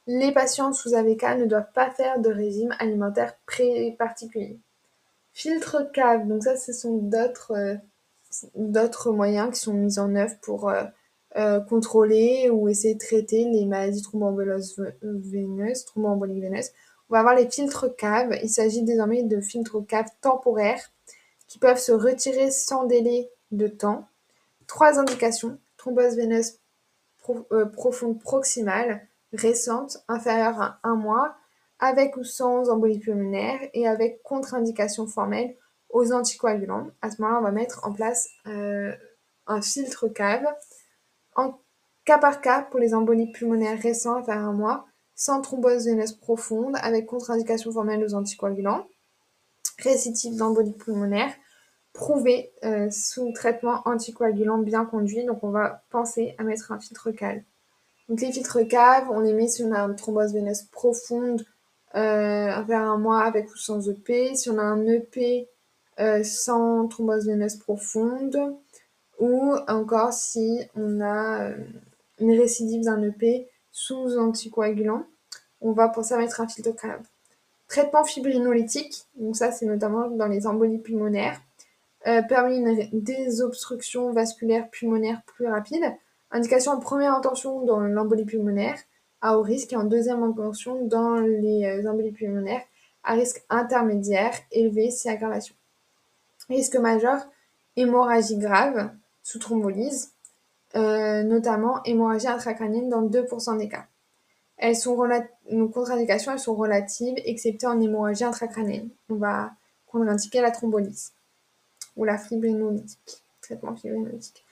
les 0.09 0.33
patients 0.33 0.73
sous 0.73 0.95
AVK 0.95 1.23
ne 1.39 1.45
doivent 1.45 1.71
pas 1.75 1.91
faire 1.91 2.19
de 2.19 2.31
régime 2.31 2.75
alimentaire 2.79 3.37
particulier. 3.99 4.59
Filtre 5.35 5.93
cave, 5.93 6.27
donc 6.27 6.43
ça 6.43 6.57
ce 6.57 6.73
sont 6.73 6.97
d'autres 6.97 7.53
euh, 7.53 9.13
moyens 9.13 9.53
qui 9.53 9.61
sont 9.61 9.75
mis 9.75 9.99
en 9.99 10.17
œuvre 10.17 10.35
pour 10.41 10.71
euh, 10.71 10.85
euh, 11.37 11.61
contrôler 11.61 12.49
ou 12.51 12.71
essayer 12.71 12.95
de 12.95 12.99
traiter 12.99 13.45
les 13.45 13.67
maladies 13.67 14.01
thromboemboliques 14.01 14.79
veineuses, 15.03 15.85
veineuses. 15.93 16.73
On 17.11 17.13
va 17.13 17.19
avoir 17.19 17.35
les 17.35 17.49
filtres 17.51 17.95
caves. 17.95 18.35
Il 18.43 18.49
s'agit 18.49 18.83
désormais 18.83 19.23
de 19.23 19.43
filtres 19.43 19.87
caves 19.87 20.11
temporaires 20.23 20.91
qui 21.49 21.59
peuvent 21.59 21.79
se 21.79 21.93
retirer 21.93 22.51
sans 22.51 22.85
délai 22.85 23.31
de 23.53 23.69
temps. 23.69 24.09
Trois 24.67 24.99
indications 24.99 25.59
thrombose 25.77 26.17
veineuse 26.17 26.55
profonde 27.75 28.19
proximale, 28.21 29.07
récente, 29.33 29.99
inférieure 30.09 30.61
à 30.61 30.81
un 30.83 30.95
mois, 30.95 31.37
avec 31.79 32.17
ou 32.17 32.25
sans 32.25 32.71
embolie 32.71 32.99
pulmonaire 32.99 33.61
et 33.73 33.87
avec 33.87 34.23
contre-indication 34.23 35.07
formelle 35.07 35.57
aux 35.91 36.13
anticoagulants. 36.13 36.89
À 37.03 37.11
ce 37.11 37.23
moment-là, 37.23 37.41
on 37.41 37.45
va 37.45 37.53
mettre 37.53 37.87
en 37.87 37.93
place 37.93 38.29
euh, 38.47 38.93
un 39.47 39.63
filtre 39.63 40.09
cave 40.09 40.45
en 41.37 41.61
cas 42.05 42.19
par 42.19 42.41
cas 42.41 42.63
pour 42.63 42.81
les 42.81 42.95
embolies 42.95 43.31
pulmonaires 43.31 43.79
inférieures 43.79 44.29
à 44.29 44.35
un 44.35 44.53
mois 44.53 44.87
sans 45.19 45.41
thrombose 45.41 45.87
veineuse 45.87 46.13
profonde, 46.13 46.77
avec 46.81 47.07
contre-indication 47.07 47.73
formelle 47.73 48.05
aux 48.05 48.15
anticoagulants, 48.15 48.87
récidive 49.81 50.37
d'embolie 50.37 50.75
pulmonaire, 50.75 51.35
prouvé 51.93 52.53
euh, 52.65 52.89
sous 52.93 53.33
traitement 53.33 53.83
anticoagulant 53.85 54.59
bien 54.59 54.85
conduit. 54.85 55.25
Donc 55.25 55.43
on 55.43 55.51
va 55.51 55.83
penser 55.91 56.37
à 56.39 56.45
mettre 56.45 56.71
un 56.71 56.79
filtre 56.79 57.11
cave. 57.11 57.41
Donc 58.09 58.21
les 58.21 58.33
filtres 58.33 58.67
caves, 58.67 59.11
on 59.11 59.21
les 59.21 59.33
met 59.33 59.49
si 59.49 59.63
on 59.63 59.73
a 59.73 59.81
une 59.81 59.97
thrombose 59.97 60.33
veineuse 60.33 60.63
profonde, 60.63 61.45
euh, 61.95 62.63
vers 62.63 62.81
un 62.81 62.99
mois 62.99 63.23
avec 63.23 63.51
ou 63.51 63.57
sans 63.57 63.89
EP. 63.89 64.35
Si 64.35 64.51
on 64.51 64.59
a 64.59 64.63
un 64.63 64.87
EP 64.87 65.49
sans 66.23 66.87
thrombose 66.87 67.27
veineuse 67.27 67.57
profonde 67.57 68.57
ou 69.19 69.53
encore 69.67 70.13
si 70.13 70.61
on 70.77 71.01
a 71.01 71.51
une 72.21 72.39
récidive 72.39 72.85
d'un 72.85 73.03
EP 73.03 73.49
sous 73.73 74.17
anticoagulant, 74.19 75.05
on 75.61 75.73
va 75.73 75.89
penser 75.89 76.15
à 76.15 76.19
mettre 76.19 76.41
un 76.41 76.49
filtre 76.49 76.73
crâne. 76.73 77.03
Traitement 77.69 78.05
fibrinolytique, 78.05 79.05
donc 79.17 79.37
ça 79.37 79.53
c'est 79.53 79.67
notamment 79.67 80.09
dans 80.09 80.27
les 80.27 80.47
embolies 80.47 80.79
pulmonaires, 80.79 81.41
euh, 82.07 82.23
permet 82.23 82.57
une 82.57 82.89
désobstruction 82.93 84.13
vasculaire 84.13 84.71
pulmonaire 84.71 85.23
plus 85.27 85.47
rapide. 85.47 85.85
Indication 86.31 86.73
en 86.73 86.81
première 86.81 87.15
intention 87.15 87.65
dans 87.65 87.81
l'embolie 87.81 88.25
pulmonaire 88.25 88.79
à 89.21 89.39
haut 89.39 89.43
risque 89.43 89.73
et 89.73 89.77
en 89.77 89.85
deuxième 89.85 90.23
intention 90.23 90.85
dans 90.85 91.17
les 91.17 91.65
euh, 91.65 91.91
embolies 91.91 92.13
pulmonaires 92.13 92.63
à 93.03 93.15
risque 93.15 93.43
intermédiaire 93.49 94.33
élevé 94.53 94.91
si 94.91 95.09
aggravation. 95.09 95.55
Risque 96.49 96.77
majeur, 96.77 97.27
hémorragie 97.77 98.39
grave 98.39 98.91
sous 99.23 99.39
thrombolyse, 99.39 100.13
euh, 100.77 101.23
notamment 101.23 101.83
hémorragie 101.85 102.29
intracrânienne 102.29 102.89
dans 102.89 103.03
2% 103.03 103.59
des 103.59 103.69
cas. 103.69 103.87
Elles 104.57 104.77
sont 104.77 104.97
nos 105.51 105.69
contre-indications, 105.69 106.33
elles 106.33 106.39
sont 106.39 106.55
relatives, 106.55 107.15
excepté 107.25 107.67
en 107.67 107.81
hémorragie 107.81 108.25
intracrânienne. 108.25 108.89
On 109.09 109.15
va 109.15 109.53
contre-indiquer 109.87 110.41
la 110.41 110.51
thrombolyse 110.51 111.13
ou 111.97 112.05
la 112.05 112.19
fibrinolytique, 112.19 113.25
traitement 113.41 113.77
fibrinolytique. 113.77 114.45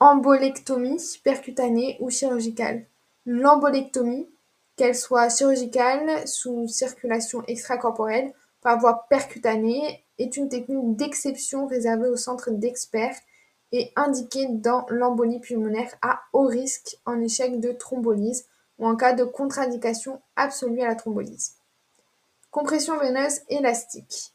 Embolectomie 0.00 1.02
percutanée 1.24 1.96
ou 2.00 2.08
chirurgicale. 2.08 2.86
L'embolectomie, 3.26 4.28
qu'elle 4.76 4.94
soit 4.94 5.28
chirurgicale 5.28 6.26
sous 6.28 6.68
circulation 6.68 7.42
extracorporelle 7.48 8.32
par 8.60 8.78
voie 8.78 9.06
percutanée, 9.10 10.04
est 10.18 10.36
une 10.36 10.48
technique 10.48 10.96
d'exception 10.96 11.66
réservée 11.66 12.08
au 12.08 12.16
centre 12.16 12.50
d'experts 12.50 13.16
et 13.72 13.92
indiquée 13.96 14.46
dans 14.48 14.86
l'embolie 14.88 15.40
pulmonaire 15.40 15.92
à 16.00 16.20
haut 16.32 16.46
risque 16.46 16.96
en 17.04 17.20
échec 17.20 17.58
de 17.58 17.72
thrombolyse 17.72 18.46
ou 18.78 18.86
en 18.86 18.96
cas 18.96 19.12
de 19.12 19.24
contre-indication 19.24 20.20
absolue 20.36 20.80
à 20.80 20.88
la 20.88 20.94
thrombolyse. 20.94 21.54
Compression 22.50 22.98
veineuse 22.98 23.40
élastique. 23.48 24.32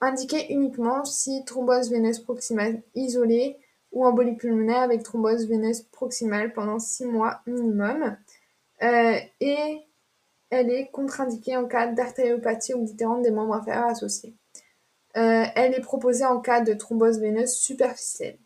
Indiquée 0.00 0.52
uniquement 0.52 1.04
si 1.04 1.44
thrombose 1.44 1.90
veineuse 1.90 2.18
proximale 2.18 2.82
isolée 2.94 3.58
ou 3.92 4.04
embolie 4.04 4.36
pulmonaire 4.36 4.80
avec 4.80 5.02
thrombose 5.02 5.46
veineuse 5.46 5.82
proximale 5.82 6.52
pendant 6.52 6.78
6 6.78 7.06
mois 7.06 7.40
minimum. 7.46 8.16
Euh, 8.82 9.16
et 9.40 9.80
elle 10.50 10.70
est 10.70 10.90
contre-indiquée 10.90 11.56
en 11.56 11.66
cas 11.66 11.86
d'artériopathie 11.86 12.74
oblitérante 12.74 13.22
des 13.22 13.30
membres 13.30 13.54
inférieurs 13.54 13.86
associés. 13.86 14.34
Euh, 15.16 15.44
elle 15.54 15.74
est 15.74 15.80
proposée 15.80 16.24
en 16.24 16.40
cas 16.40 16.62
de 16.62 16.72
thrombose 16.72 17.20
veineuse 17.20 17.54
superficielle. 17.54 18.38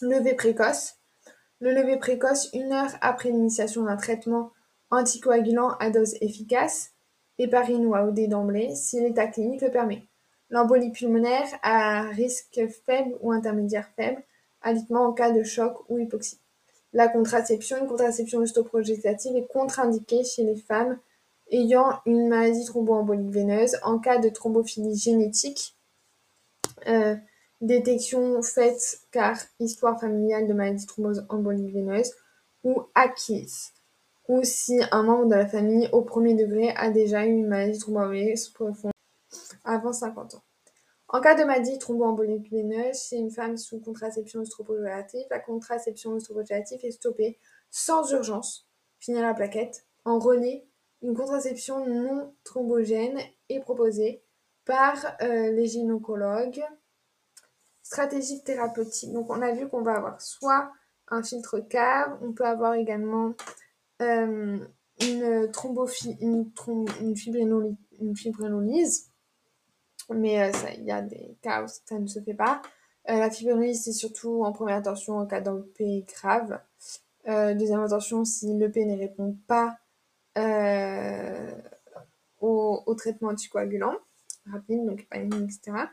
Levé 0.00 0.34
précoce. 0.34 0.96
Le 1.60 1.72
lever 1.72 1.98
précoce 1.98 2.50
une 2.54 2.72
heure 2.72 2.90
après 3.00 3.30
l'initiation 3.30 3.84
d'un 3.84 3.96
traitement 3.96 4.50
anticoagulant 4.90 5.76
à 5.78 5.90
dose 5.90 6.16
efficace, 6.20 6.92
héparine 7.38 7.86
ou 7.86 7.94
AOD 7.94 8.28
d'emblée, 8.28 8.74
si 8.74 9.00
l'état 9.00 9.26
clinique 9.26 9.62
le 9.62 9.70
permet. 9.70 10.02
L'embolie 10.52 10.90
pulmonaire 10.90 11.48
à 11.62 12.02
risque 12.10 12.60
faible 12.84 13.16
ou 13.22 13.32
intermédiaire 13.32 13.88
faible, 13.96 14.22
alitement 14.60 15.06
en 15.06 15.12
cas 15.12 15.30
de 15.30 15.42
choc 15.42 15.78
ou 15.88 15.98
hypoxie. 15.98 16.38
La 16.92 17.08
contraception, 17.08 17.78
une 17.78 17.86
contraception 17.86 18.40
osteoprogestative 18.40 19.34
est 19.34 19.46
contre-indiquée 19.46 20.24
chez 20.24 20.44
les 20.44 20.56
femmes 20.56 20.98
ayant 21.50 22.00
une 22.04 22.28
maladie 22.28 22.66
thromboembolique 22.66 23.30
veineuse 23.30 23.78
en 23.82 23.98
cas 23.98 24.18
de 24.18 24.28
thrombophilie 24.28 24.94
génétique. 24.94 25.74
Euh, 26.86 27.16
détection 27.62 28.42
faite 28.42 29.00
car 29.10 29.38
histoire 29.58 29.98
familiale 29.98 30.46
de 30.46 30.52
maladie 30.52 30.84
thrombose 30.84 31.24
embolique 31.30 31.72
veineuse 31.72 32.12
ou 32.62 32.82
acquise, 32.94 33.72
ou 34.28 34.40
si 34.44 34.80
un 34.90 35.02
membre 35.02 35.30
de 35.30 35.34
la 35.34 35.46
famille 35.46 35.88
au 35.92 36.02
premier 36.02 36.34
degré 36.34 36.74
a 36.76 36.90
déjà 36.90 37.24
eu 37.24 37.30
une 37.30 37.48
maladie 37.48 37.78
thromboembolique 37.78 38.52
profonde 38.52 38.91
avant 39.64 39.92
50 39.92 40.34
ans. 40.34 40.44
En 41.08 41.20
cas 41.20 41.34
de 41.34 41.44
maladie 41.44 41.78
thromboembolique 41.78 42.50
chez 42.94 43.16
une 43.16 43.30
femme 43.30 43.56
sous 43.56 43.80
contraception 43.80 44.40
oestrogénative, 44.40 45.26
la 45.30 45.40
contraception 45.40 46.12
oestrogénative 46.12 46.80
est 46.84 46.92
stoppée 46.92 47.38
sans 47.70 48.10
urgence, 48.12 48.66
finir 48.98 49.22
la 49.22 49.34
plaquette, 49.34 49.86
en 50.04 50.18
relais, 50.18 50.66
une 51.02 51.14
contraception 51.14 51.86
non 51.86 52.34
thrombogène 52.44 53.18
est 53.48 53.60
proposée 53.60 54.22
par 54.64 54.96
euh, 55.20 55.50
les 55.50 55.66
gynécologues 55.66 56.64
stratégie 57.82 58.42
thérapeutique. 58.42 59.12
Donc, 59.12 59.28
on 59.30 59.42
a 59.42 59.52
vu 59.52 59.68
qu'on 59.68 59.82
va 59.82 59.96
avoir 59.96 60.20
soit 60.20 60.70
un 61.08 61.22
filtre 61.22 61.58
cave, 61.58 62.16
on 62.22 62.32
peut 62.32 62.46
avoir 62.46 62.74
également 62.74 63.34
euh, 64.00 64.58
une 65.00 65.50
thrombophilie, 65.52 66.16
une, 66.20 66.50
une, 67.00 68.16
fibrinolyse, 68.16 69.11
mais 70.10 70.42
euh, 70.42 70.52
il 70.76 70.84
y 70.84 70.90
a 70.90 71.02
des 71.02 71.36
cas 71.42 71.62
où 71.62 71.68
ça 71.68 71.98
ne 71.98 72.06
se 72.06 72.20
fait 72.20 72.34
pas. 72.34 72.62
Euh, 73.08 73.18
la 73.18 73.30
fibrinolyse, 73.30 73.84
c'est 73.84 73.92
surtout 73.92 74.44
en 74.44 74.52
première 74.52 74.76
attention 74.76 75.18
en 75.18 75.26
cas 75.26 75.40
d'EP 75.40 76.06
grave. 76.14 76.60
deuxième 77.26 77.82
attention, 77.82 78.24
si 78.24 78.54
l'EP 78.54 78.84
ne 78.84 78.98
répond 78.98 79.36
pas 79.46 79.78
au, 82.40 82.94
traitement 82.94 83.30
anticoagulant 83.30 83.96
rapide, 84.50 84.84
donc 84.86 85.00
épanine, 85.02 85.44
etc. 85.44 85.86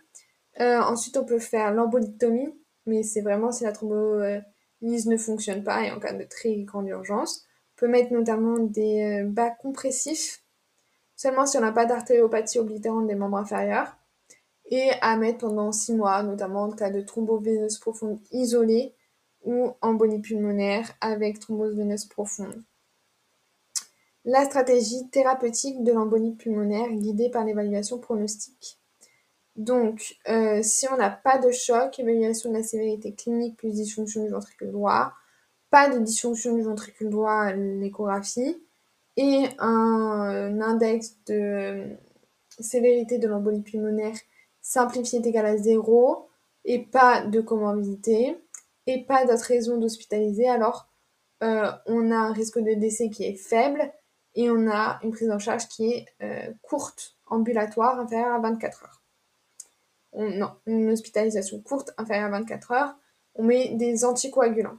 Euh, 0.59 0.79
ensuite, 0.79 1.17
on 1.17 1.25
peut 1.25 1.39
faire 1.39 1.73
l'embolictomie, 1.73 2.53
mais 2.85 3.03
c'est 3.03 3.21
vraiment 3.21 3.51
si 3.51 3.63
la 3.63 3.71
thrombolyse 3.71 4.43
ne 4.81 5.17
fonctionne 5.17 5.63
pas 5.63 5.83
et 5.83 5.91
en 5.91 5.99
cas 5.99 6.13
de 6.13 6.23
très 6.23 6.55
grande 6.63 6.87
urgence. 6.87 7.45
On 7.77 7.79
peut 7.81 7.87
mettre 7.87 8.11
notamment 8.11 8.59
des 8.59 9.21
euh, 9.21 9.25
bas 9.25 9.51
compressifs, 9.51 10.43
seulement 11.15 11.45
si 11.45 11.57
on 11.57 11.61
n'a 11.61 11.71
pas 11.71 11.85
d'artériopathie 11.85 12.59
oblitérante 12.59 13.07
des 13.07 13.15
membres 13.15 13.37
inférieurs, 13.37 13.95
et 14.69 14.91
à 15.01 15.17
mettre 15.17 15.39
pendant 15.39 15.71
6 15.71 15.93
mois, 15.93 16.23
notamment 16.23 16.63
en 16.63 16.71
cas 16.71 16.91
de 16.91 17.01
thromboveineuse 17.01 17.79
profonde 17.79 18.19
isolée 18.31 18.93
ou 19.43 19.71
embolie 19.81 20.19
pulmonaire 20.19 20.91
avec 21.01 21.39
thrombose 21.39 21.75
veineuse 21.75 22.05
profonde. 22.05 22.63
La 24.25 24.45
stratégie 24.45 25.09
thérapeutique 25.09 25.83
de 25.83 25.91
l'embolie 25.91 26.33
pulmonaire 26.35 26.91
guidée 26.91 27.29
par 27.29 27.45
l'évaluation 27.45 27.99
pronostique. 27.99 28.79
Donc, 29.55 30.15
euh, 30.29 30.61
si 30.61 30.87
on 30.91 30.97
n'a 30.97 31.09
pas 31.09 31.37
de 31.37 31.51
choc, 31.51 31.99
évaluation 31.99 32.49
de 32.49 32.57
la 32.57 32.63
sévérité 32.63 33.13
clinique 33.13 33.57
plus 33.57 33.71
dysfonction 33.71 34.23
du 34.23 34.29
ventricule 34.29 34.71
droit, 34.71 35.13
pas 35.69 35.89
de 35.89 35.99
dysfonction 35.99 36.55
du 36.55 36.61
ventricule 36.61 37.09
droit 37.09 37.51
l'échographie, 37.53 38.55
et 39.17 39.47
un, 39.57 40.61
index 40.61 41.17
de 41.27 41.33
euh, 41.33 41.87
sévérité 42.59 43.17
de 43.17 43.27
l'embolie 43.27 43.61
pulmonaire 43.61 44.15
simplifié 44.69 45.19
est 45.19 45.25
égal 45.25 45.45
à 45.45 45.57
0, 45.57 46.29
et 46.65 46.79
pas 46.85 47.25
de 47.25 47.41
comorbidité, 47.41 48.37
et 48.85 49.03
pas 49.03 49.25
d'autres 49.25 49.45
raisons 49.45 49.77
d'hospitaliser, 49.77 50.47
alors 50.47 50.87
euh, 51.41 51.71
on 51.87 52.11
a 52.11 52.17
un 52.17 52.33
risque 52.33 52.59
de 52.59 52.73
décès 52.73 53.09
qui 53.09 53.23
est 53.23 53.35
faible, 53.35 53.91
et 54.35 54.51
on 54.51 54.69
a 54.69 54.99
une 55.03 55.11
prise 55.11 55.31
en 55.31 55.39
charge 55.39 55.67
qui 55.67 55.91
est 55.91 56.05
courte, 56.61 57.17
ambulatoire, 57.25 57.99
inférieure 57.99 58.35
à 58.35 58.39
24 58.39 58.83
heures. 58.83 59.01
Non, 60.13 60.51
une 60.67 60.89
hospitalisation 60.91 61.61
courte, 61.61 61.91
inférieure 61.97 62.27
à 62.27 62.39
24 62.39 62.71
heures, 62.71 62.95
on 63.35 63.43
met 63.43 63.69
des 63.69 64.05
anticoagulants. 64.05 64.77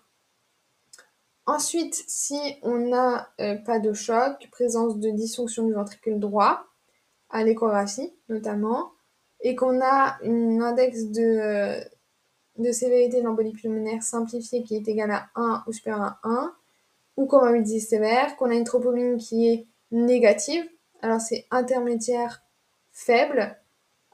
Ensuite, 1.47 2.05
si 2.07 2.39
on 2.63 2.79
n'a 2.79 3.29
euh, 3.41 3.57
pas 3.57 3.81
de 3.81 3.93
choc, 3.93 4.49
présence 4.53 4.99
de 4.99 5.11
dysfonction 5.11 5.67
du 5.67 5.73
ventricule 5.73 6.21
droit, 6.21 6.65
à 7.29 7.43
l'échographie 7.43 8.13
notamment, 8.29 8.93
et 9.43 9.55
qu'on 9.55 9.81
a 9.81 10.19
un 10.25 10.61
index 10.61 11.07
de, 11.07 11.81
sévérité 12.73 13.21
de 13.21 13.25
l'embolie 13.25 13.53
pulmonaire 13.53 14.03
simplifiée 14.03 14.63
qui 14.63 14.77
est 14.77 14.87
égal 14.87 15.11
à 15.11 15.29
1 15.35 15.65
ou 15.67 15.73
supérieur 15.73 16.03
à 16.03 16.19
1, 16.25 16.55
ou 17.17 17.29
dit 17.63 17.81
sévère, 17.81 18.37
qu'on 18.37 18.51
a 18.51 18.55
une 18.55 18.65
tropomine 18.65 19.17
qui 19.17 19.49
est 19.49 19.67
négative, 19.91 20.65
alors 21.03 21.21
c'est 21.21 21.47
intermédiaire 21.51 22.43
faible, 22.93 23.57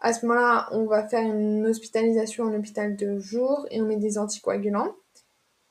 à 0.00 0.12
ce 0.12 0.26
moment-là, 0.26 0.68
on 0.72 0.84
va 0.84 1.08
faire 1.08 1.22
une 1.22 1.66
hospitalisation 1.66 2.44
en 2.44 2.54
hôpital 2.54 2.96
de 2.96 3.18
jour 3.18 3.66
et 3.70 3.80
on 3.80 3.86
met 3.86 3.96
des 3.96 4.18
anticoagulants. 4.18 4.94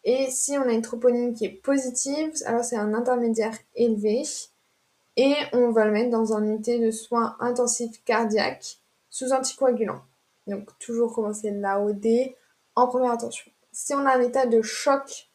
Et 0.04 0.28
si 0.30 0.58
on 0.58 0.64
a 0.64 0.72
une 0.72 0.82
troponine 0.82 1.34
qui 1.34 1.46
est 1.46 1.62
positive, 1.62 2.32
alors 2.46 2.64
c'est 2.64 2.78
un 2.78 2.94
intermédiaire 2.94 3.58
élevé 3.76 4.24
et 5.18 5.34
on 5.54 5.72
va 5.72 5.86
le 5.86 5.92
mettre 5.92 6.10
dans 6.10 6.34
un 6.34 6.44
unité 6.44 6.80
de 6.80 6.92
soins 6.92 7.36
intensifs 7.40 8.04
cardiaques 8.04 8.80
sous 9.16 9.32
anticoagulants. 9.32 10.02
Donc 10.46 10.78
toujours 10.78 11.14
commencer 11.14 11.50
l'AOD 11.50 12.06
en 12.76 12.88
première 12.88 13.14
attention. 13.14 13.50
Si 13.72 13.94
on 13.94 14.06
a 14.06 14.18
un 14.18 14.20
état 14.20 14.46
de 14.46 14.62
choc, 14.62 15.30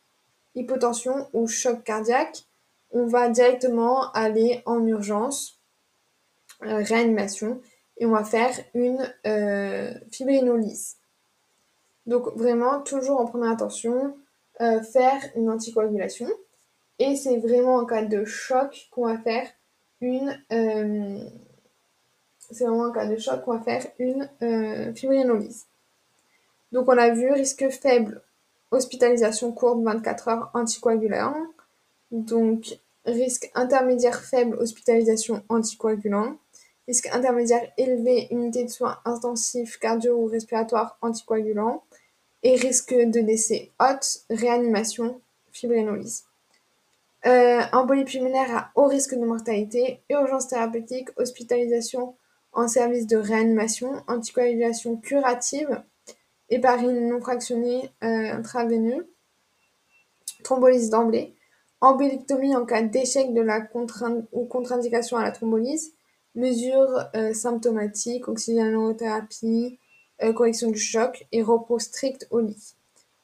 hypotension 0.55 1.31
ou 1.33 1.47
choc 1.47 1.83
cardiaque, 1.83 2.45
on 2.91 3.07
va 3.07 3.31
directement 3.31 4.12
aller 4.12 4.62
en 4.66 4.87
urgence, 4.87 5.62
euh, 6.62 6.83
réanimation, 6.83 7.62
et 7.97 8.05
on 8.05 8.11
va 8.11 8.22
faire 8.22 8.55
une 8.74 9.14
fibrinolyse. 10.12 10.99
Donc 12.05 12.26
vraiment, 12.37 12.83
toujours 12.83 13.18
en 13.18 13.26
première 13.26 13.53
attention, 13.53 14.14
faire 14.59 15.22
une 15.37 15.49
anticoagulation. 15.49 16.28
Et 16.99 17.16
c'est 17.16 17.39
vraiment 17.39 17.76
en 17.76 17.87
cas 17.87 18.05
de 18.05 18.24
choc 18.24 18.89
qu'on 18.91 19.07
va 19.07 19.18
faire 19.18 19.49
une 20.01 20.39
c'est 22.51 22.64
vraiment 22.64 22.84
en 22.84 22.92
cas 22.92 23.07
de 23.07 23.16
choc 23.16 23.44
qu'on 23.44 23.57
va 23.57 23.61
faire 23.61 23.86
une 23.98 24.28
euh, 24.42 24.92
fibrinolyse. 24.94 25.66
Donc 26.72 26.88
on 26.88 26.96
a 26.96 27.11
vu 27.11 27.32
risque 27.32 27.68
faible, 27.70 28.22
hospitalisation 28.70 29.53
courte 29.53 29.82
24 29.82 30.28
heures 30.28 30.51
anticoagulant. 30.55 31.34
Donc 32.11 32.78
risque 33.05 33.51
intermédiaire 33.55 34.20
faible, 34.20 34.57
hospitalisation 34.57 35.42
anticoagulant. 35.48 36.36
Risque 36.86 37.09
intermédiaire 37.12 37.70
élevé, 37.76 38.26
unité 38.30 38.64
de 38.64 38.70
soins 38.70 38.98
intensifs 39.05 39.78
cardio 39.78 40.16
ou 40.16 40.26
respiratoire 40.26 40.98
anticoagulant. 41.03 41.82
Et 42.42 42.57
risque 42.57 42.94
de 42.94 43.20
décès 43.20 43.70
haute, 43.78 44.22
réanimation, 44.30 45.20
fibrinolyse. 45.53 46.24
Euh, 47.26 47.61
embolie 47.72 48.05
pulmonaire 48.05 48.57
à 48.57 48.70
haut 48.76 48.86
risque 48.86 49.14
de 49.14 49.24
mortalité, 49.26 50.01
urgence 50.09 50.48
thérapeutique, 50.48 51.11
hospitalisation 51.18 52.14
en 52.53 52.68
service 52.68 53.07
de 53.07 53.16
réanimation, 53.16 54.03
anticoagulation 54.09 54.96
curative, 54.96 55.82
héparine 56.48 57.09
non 57.09 57.20
fractionnée 57.20 57.90
euh, 58.03 58.32
intraveineux, 58.32 59.12
thrombolyse 60.42 60.90
d'emblée, 60.90 61.34
embolictomie 61.80 62.57
en 62.57 62.66
cas 62.66 62.82
d'échec 62.82 63.32
de 63.32 63.40
la 63.40 63.61
contre 63.61 64.05
ou 64.32 64.44
contre-indication 64.44 65.16
à 65.16 65.22
la 65.22 65.32
thrombolyse, 65.32 65.92
mesures 66.34 67.07
euh, 67.14 67.32
symptomatiques, 67.32 68.28
oxygénothérapie, 68.28 69.78
euh, 70.22 70.32
correction 70.32 70.70
du 70.70 70.78
choc 70.78 71.26
et 71.32 71.42
repos 71.42 71.78
strict 71.78 72.26
au 72.30 72.40
lit. 72.40 72.74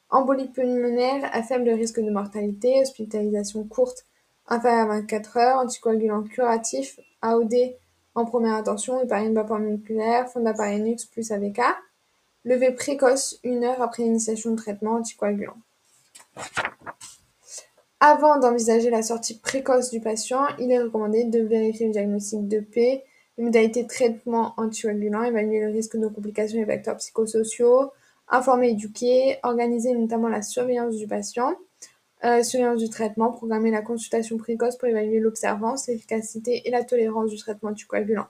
Embolie 0.09 0.49
pulmonaire 0.49 1.29
à 1.33 1.43
faible 1.43 1.69
risque 1.71 2.01
de 2.01 2.11
mortalité, 2.11 2.81
hospitalisation 2.81 3.65
courte 3.65 4.07
inférieure 4.47 4.91
à 4.91 5.01
24 5.01 5.37
heures, 5.37 5.59
anticoagulant 5.59 6.23
curatif, 6.23 7.01
AOD 7.23 7.55
en 8.17 8.25
première 8.25 8.55
intention, 8.55 9.01
héparine 9.01 9.35
moléculaire, 9.35 10.29
fond 10.29 10.41
d'appareil 10.41 10.97
plus 11.13 11.31
AVK. 11.31 11.61
Levée 12.45 12.73
précoce 12.73 13.39
une 13.45 13.63
heure 13.63 13.83
après 13.83 14.05
l'initiation 14.05 14.53
de 14.53 14.57
traitement 14.57 14.93
anticoagulant. 14.93 15.57
Avant 18.01 18.39
d'envisager 18.39 18.89
la 18.89 19.03
sortie 19.03 19.39
précoce 19.39 19.91
du 19.91 20.01
patient, 20.01 20.47
il 20.59 20.71
est 20.71 20.79
recommandé 20.79 21.25
de 21.25 21.41
vérifier 21.41 21.87
le 21.87 21.93
diagnostic 21.93 22.49
de 22.49 22.61
P, 22.61 23.03
les 23.37 23.45
modalités 23.45 23.83
de 23.83 23.89
traitement 23.89 24.55
anticoagulant, 24.57 25.23
évaluer 25.23 25.61
le 25.61 25.73
risque 25.73 25.99
de 25.99 26.07
complications 26.07 26.59
et 26.59 26.65
facteurs 26.65 26.97
psychosociaux, 26.97 27.91
informer, 28.29 28.71
éduquer, 28.71 29.39
organiser 29.43 29.93
notamment 29.93 30.29
la 30.29 30.41
surveillance 30.41 30.97
du 30.97 31.07
patient, 31.07 31.55
euh, 32.25 32.43
surveillance 32.43 32.83
du 32.83 32.89
traitement, 32.89 33.31
programmer 33.31 33.71
la 33.71 33.83
consultation 33.83 34.39
précoce 34.39 34.77
pour 34.77 34.89
évaluer 34.89 35.21
l'observance, 35.21 35.89
l'efficacité 35.89 36.63
et 36.65 36.71
la 36.71 36.83
tolérance 36.83 37.31
du 37.31 37.37
traitement 37.37 37.71
anticoagulant. 37.71 38.27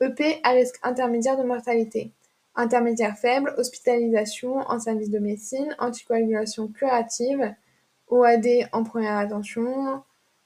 EP 0.00 0.40
à 0.42 0.50
risque 0.50 0.78
intermédiaire 0.82 1.36
de 1.36 1.42
mortalité. 1.42 2.12
Intermédiaire 2.54 3.18
faible, 3.18 3.54
hospitalisation 3.58 4.56
en 4.56 4.80
service 4.80 5.10
de 5.10 5.18
médecine, 5.18 5.76
anticoagulation 5.78 6.68
curative, 6.68 7.54
OAD 8.08 8.46
en 8.72 8.84
première 8.84 9.18
attention, 9.18 10.02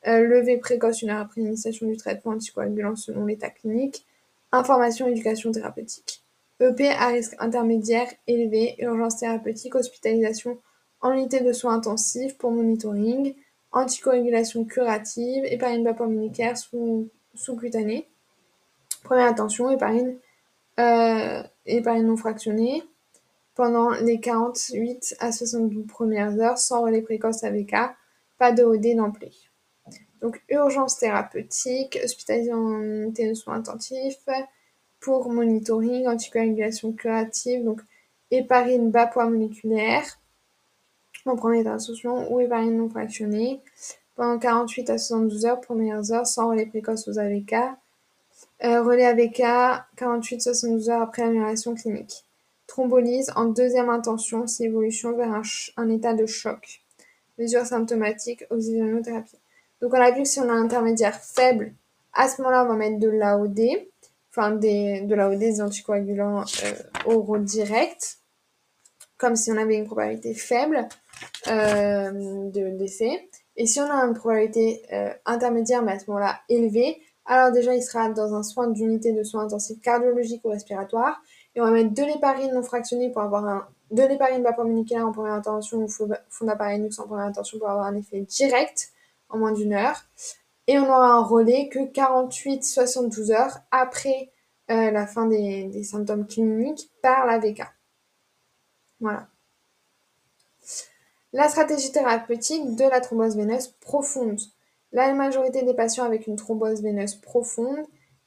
euh, 0.07 0.21
levée 0.21 0.59
précoce 0.59 1.03
une 1.03 1.11
heure 1.11 1.21
après 1.21 1.41
l'initiation 1.41 1.87
du 1.87 1.97
traitement 1.97 2.33
anticoagulant 2.33 2.97
selon 2.97 3.25
l'état 3.25 3.51
clinique, 3.51 4.07
information 4.53 5.09
éducation 5.09 5.53
thérapeutique. 5.53 6.25
EP 6.61 6.89
à 6.89 7.09
risque 7.09 7.35
intermédiaire 7.39 8.09
élevé, 8.27 8.75
urgence 8.79 9.19
thérapeutique, 9.19 9.75
hospitalisation 9.75 10.59
en 11.05 11.13
unité 11.13 11.41
de 11.41 11.53
soins 11.53 11.75
intensifs 11.75 12.37
pour 12.39 12.51
monitoring, 12.51 13.35
anticoagulation 13.73 14.65
curative, 14.65 15.45
héparine 15.45 15.85
vapor 15.85 16.09
sous, 16.57 17.11
sous-cutanée. 17.35 18.09
Première 19.03 19.27
attention, 19.27 19.71
héparine, 19.71 20.17
euh, 20.81 21.43
héparine 21.67 22.07
non 22.07 22.17
fractionnée 22.17 22.83
pendant 23.55 23.91
les 23.91 24.19
48 24.19 25.17
à 25.21 25.31
72 25.31 25.87
premières 25.87 26.41
heures 26.41 26.57
sans 26.57 26.83
relais 26.83 27.03
précoce 27.03 27.45
AVK, 27.45 27.75
pas 28.39 28.53
de 28.53 28.65
OD 28.65 28.97
d'emblée. 28.97 29.35
Donc 30.23 30.43
urgence 30.49 30.97
thérapeutique, 30.97 31.99
hospitalisation 32.03 32.57
en 32.57 32.81
unité 32.81 33.29
de 33.29 33.35
soins 33.35 33.57
intensifs 33.57 34.25
pour 35.01 35.29
monitoring, 35.29 36.09
anticoagulation 36.09 36.93
curative, 36.93 37.63
donc 37.63 37.83
héparine 38.31 38.91
bas 38.91 39.07
poids 39.07 39.29
moléculaire, 39.29 40.19
en 41.27 41.37
première 41.37 41.61
intervention 41.61 42.33
ou 42.33 42.41
héparine 42.41 42.77
non 42.77 42.89
fractionnée 42.89 43.61
pendant 44.15 44.39
48 44.39 44.91
à 44.91 44.99
72 44.99 45.47
heures, 45.47 45.61
premières 45.61 46.13
heures 46.13 46.27
sans 46.27 46.51
relais 46.51 46.67
précoce 46.67 47.09
aux 47.09 47.19
AVK. 47.19 47.55
Euh, 48.63 48.83
relais 48.83 49.07
AVK 49.07 49.41
48-72 49.99 50.91
heures 50.91 51.03
après 51.03 51.23
l'amélioration 51.23 51.75
clinique. 51.75 52.25
Thrombolyse 52.67 53.33
en 53.37 53.47
deuxième 53.47 53.91
intention 53.91 54.47
si 54.47 54.65
évolution 54.65 55.17
vers 55.17 55.43
un, 55.77 55.89
état 55.91 56.15
de 56.15 56.27
choc. 56.27 56.83
Mesures 57.39 57.67
symptomatiques, 57.67 58.45
oxygénothérapie. 58.51 59.39
Donc 59.81 59.93
on 59.93 60.01
a 60.01 60.11
vu 60.13 60.23
que 60.23 60.29
si 60.29 60.41
on 60.41 60.49
a 60.49 60.53
un 60.53 60.65
intermédiaire 60.65 61.21
faible, 61.21 61.75
à 62.13 62.29
ce 62.29 62.41
moment-là, 62.41 62.65
on 62.65 62.69
va 62.69 62.75
mettre 62.77 63.01
de 63.01 63.09
l'AOD, 63.09 63.61
enfin 64.31 64.53
des, 64.53 65.01
de 65.03 65.15
l'AOD, 65.15 65.39
des 65.39 65.61
anticoagulants 65.61 66.43
euh, 66.43 66.73
oraux 67.07 67.39
directs, 67.39 68.19
comme 69.17 69.37
si 69.37 69.51
on 69.53 69.57
avait 69.57 69.77
une 69.77 69.87
probabilité 69.87 70.35
faible. 70.35 70.89
Euh, 71.49 72.11
de 72.51 72.71
décès. 72.77 73.29
Et 73.57 73.67
si 73.67 73.79
on 73.81 73.85
a 73.85 73.95
une 74.05 74.15
probabilité 74.15 74.83
euh, 74.93 75.13
intermédiaire, 75.27 75.83
mais 75.83 75.93
à 75.93 75.99
ce 75.99 76.07
moment-là 76.09 76.41
élevée, 76.49 77.03
alors 77.27 77.53
déjà 77.53 77.75
il 77.75 77.83
sera 77.83 78.09
dans 78.09 78.35
un 78.35 78.43
soin 78.43 78.69
d'unité 78.69 79.13
de 79.13 79.23
soins 79.23 79.45
intensifs 79.45 79.81
cardiologiques 79.81 80.45
ou 80.45 80.49
respiratoires. 80.49 81.21
Et 81.55 81.61
on 81.61 81.65
va 81.65 81.71
mettre 81.71 81.93
de 81.93 82.03
l'héparine 82.03 82.53
non 82.55 82.63
fractionnée 82.63 83.11
pour 83.11 83.23
avoir 83.23 83.47
un 83.47 83.69
de 83.91 84.03
l'héparine 84.03 84.43
vapor-moléculaire 84.43 85.07
en 85.07 85.13
première 85.13 85.35
intention 85.35 85.79
ou 85.79 85.89
fond 85.89 86.09
d'appareil 86.47 86.83
en 86.99 87.07
première 87.07 87.27
intention 87.27 87.59
pour 87.59 87.69
avoir 87.69 87.87
un 87.87 87.95
effet 87.95 88.21
direct 88.23 88.89
en 89.29 89.39
moins 89.39 89.53
d'une 89.53 89.75
heure. 89.75 90.03
Et 90.67 90.79
on 90.79 90.85
aura 90.85 91.13
un 91.13 91.23
relais 91.23 91.69
que 91.69 91.79
48-72 91.81 93.33
heures 93.33 93.59
après 93.71 94.31
euh, 94.71 94.91
la 94.91 95.07
fin 95.07 95.27
des, 95.27 95.65
des 95.65 95.85
symptômes 95.85 96.27
cliniques 96.27 96.91
par 97.03 97.27
la 97.27 97.39
VK. 97.39 97.63
Voilà. 99.05 99.29
La 101.35 101.51
stratégie 101.51 101.93
thérapeutique 101.93 102.75
de 102.75 102.85
la 102.85 103.03
thrombose 103.03 103.37
veineuse 103.37 103.69
profonde. 103.81 104.41
La 104.93 105.13
majorité 105.13 105.63
des 105.63 105.75
patients 105.75 106.07
avec 106.07 106.27
une 106.27 106.37
thrombose 106.37 106.81
veineuse 106.81 107.17
profonde 107.17 107.85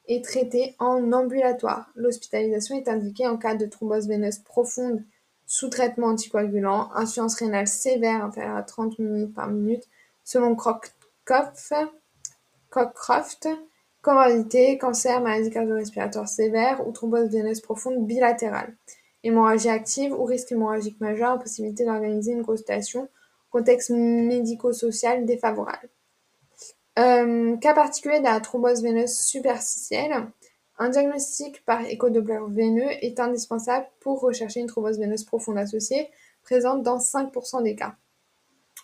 est 0.08 0.24
traitée 0.24 0.76
en 0.78 1.12
ambulatoire. 1.14 1.90
L'hospitalisation 1.96 2.76
est 2.76 2.88
indiquée 2.88 3.26
en 3.28 3.38
cas 3.38 3.56
de 3.56 3.66
thrombose 3.66 4.08
veineuse 4.08 4.38
profonde 4.38 5.04
sous 5.48 5.70
traitement 5.70 6.10
anticoagulant, 6.10 6.92
insuffisance 6.94 7.40
rénale 7.40 7.68
sévère 7.68 8.24
inférieure 8.24 8.58
à 8.58 8.62
30 8.62 9.00
minutes 9.00 9.34
par 9.34 9.48
minute, 9.48 9.90
selon 10.24 10.56
Croft, 10.56 10.94
comorbidité, 14.02 14.78
cancer, 14.78 15.22
maladie 15.22 15.50
cardio-respiratoire 15.50 16.28
sévère 16.28 16.88
ou 16.88 16.92
thrombose 16.92 17.30
veineuse 17.30 17.62
profonde 17.62 18.06
bilatérale 18.06 18.76
hémorragie 19.24 19.70
active 19.70 20.14
ou 20.14 20.24
risque 20.24 20.52
hémorragique 20.52 21.00
majeur, 21.00 21.32
impossibilité 21.32 21.86
d'organiser 21.86 22.32
une 22.32 22.46
consultation, 22.46 23.10
contexte 23.50 23.90
médico-social 23.90 25.26
défavorable. 25.26 25.90
Euh, 27.00 27.56
cas 27.58 27.74
particulier 27.74 28.20
de 28.20 28.24
la 28.24 28.40
thrombose 28.40 28.82
veineuse 28.82 29.16
superficielle, 29.16 30.28
un 30.80 30.90
diagnostic 30.90 31.64
par 31.66 31.82
échodoppler 31.86 32.40
veineux 32.50 32.92
est 33.02 33.20
indispensable 33.20 33.88
pour 34.00 34.22
rechercher 34.22 34.60
une 34.60 34.68
thrombose 34.68 35.00
veineuse 35.00 35.24
profonde 35.24 35.58
associée, 35.58 36.10
présente 36.44 36.84
dans 36.84 36.98
5% 36.98 37.64
des 37.64 37.76
cas. 37.76 37.96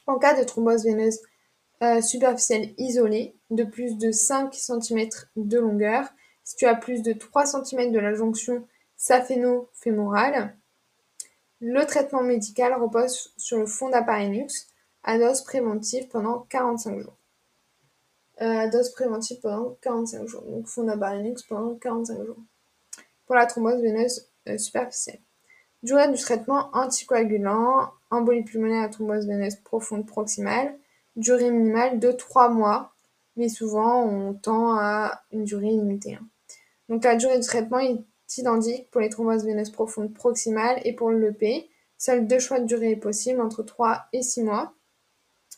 En 0.06 0.20
cas 0.20 0.40
de 0.40 0.44
thrombose 0.44 0.84
veineuse 0.84 1.20
euh, 1.82 2.02
superficielle 2.02 2.74
isolée, 2.78 3.36
de 3.52 3.64
plus 3.64 3.98
de 3.98 4.12
5 4.12 4.54
cm 4.54 5.10
de 5.36 5.60
longueur, 5.60 6.08
située 6.44 6.68
à 6.68 6.76
plus 6.76 7.02
de 7.02 7.14
3 7.14 7.46
cm 7.46 7.92
de 7.92 8.00
la 8.00 8.14
jonction 8.14 8.68
saphéno-fémorale. 9.04 10.56
Le 11.60 11.86
traitement 11.86 12.24
médical 12.24 12.74
repose 12.74 13.34
sur 13.36 13.58
le 13.60 13.66
fond 13.66 13.90
d'appareil 13.90 14.30
NUX 14.30 14.70
à 15.04 15.18
dose 15.18 15.42
préventive 15.42 16.08
pendant 16.08 16.46
45 16.50 17.02
jours. 17.02 17.18
Euh, 18.42 18.70
dose 18.70 18.92
préventive 18.92 19.42
pendant 19.42 19.78
45 19.82 20.26
jours. 20.26 20.44
Donc 20.44 20.68
fond 20.68 20.84
d'appareil 20.84 21.22
NUX 21.22 21.44
pendant 21.50 21.76
45 21.76 22.24
jours. 22.24 22.38
Pour 23.26 23.36
la 23.36 23.46
thrombose 23.46 23.82
veineuse 23.82 24.30
euh, 24.48 24.58
superficielle. 24.58 25.20
Durée 25.84 26.10
du 26.10 26.18
traitement 26.18 26.70
anticoagulant, 26.72 27.92
embolie 28.10 28.44
pulmonaire 28.44 28.84
à 28.84 28.90
thrombose 28.90 29.28
veineuse 29.28 29.58
profonde 29.58 30.08
proximale. 30.08 30.78
Durée 31.18 31.52
minimale 31.52 32.00
de 32.00 32.14
3 32.14 32.48
mois, 32.48 32.94
mais 33.36 33.50
souvent 33.50 34.02
on 34.02 34.34
tend 34.34 34.78
à 34.80 35.24
une 35.34 35.44
durée 35.44 35.72
limitée. 35.72 36.16
Hein. 36.16 36.26
Donc 36.88 37.04
la 37.04 37.18
durée 37.18 37.38
du 37.38 37.46
traitement 37.46 37.80
est 37.80 37.98
identiques 38.38 38.90
pour 38.92 39.02
les 39.02 39.10
thromboses 39.10 39.46
veineuses 39.46 39.72
profondes 39.72 40.14
proximales 40.14 40.82
et 40.86 40.94
pour 40.94 41.12
l'EP. 41.12 41.70
Seuls 41.98 42.28
deux 42.28 42.40
choix 42.40 42.60
de 42.60 42.66
durée 42.66 42.96
possibles, 42.96 43.42
entre 43.42 43.64
3 43.64 44.06
et 44.14 44.22
6 44.22 44.44
mois. 44.44 44.74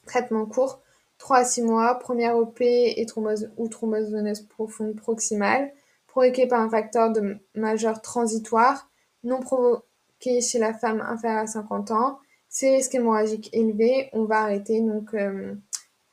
Traitement 0.05 0.45
court, 0.45 0.81
3 1.17 1.37
à 1.37 1.45
6 1.45 1.61
mois, 1.63 1.95
première 1.95 2.37
OP 2.37 2.61
et 2.61 3.05
thrombose 3.07 3.51
ou 3.57 3.67
thrombose 3.67 4.11
veineuse 4.11 4.41
profonde 4.41 4.95
proximale, 4.95 5.71
provoquée 6.07 6.47
par 6.47 6.61
un 6.61 6.69
facteur 6.69 7.11
de 7.11 7.37
majeur 7.55 8.01
transitoire, 8.01 8.89
non 9.23 9.39
provoqué 9.39 10.41
chez 10.41 10.59
la 10.59 10.73
femme 10.73 11.01
inférieure 11.01 11.43
à 11.43 11.47
50 11.47 11.91
ans, 11.91 12.19
c'est 12.49 12.75
risque 12.75 12.95
hémorragique 12.95 13.49
élevé, 13.53 14.09
on 14.13 14.25
va 14.25 14.41
arrêter 14.41 14.81
donc 14.81 15.13
euh, 15.13 15.55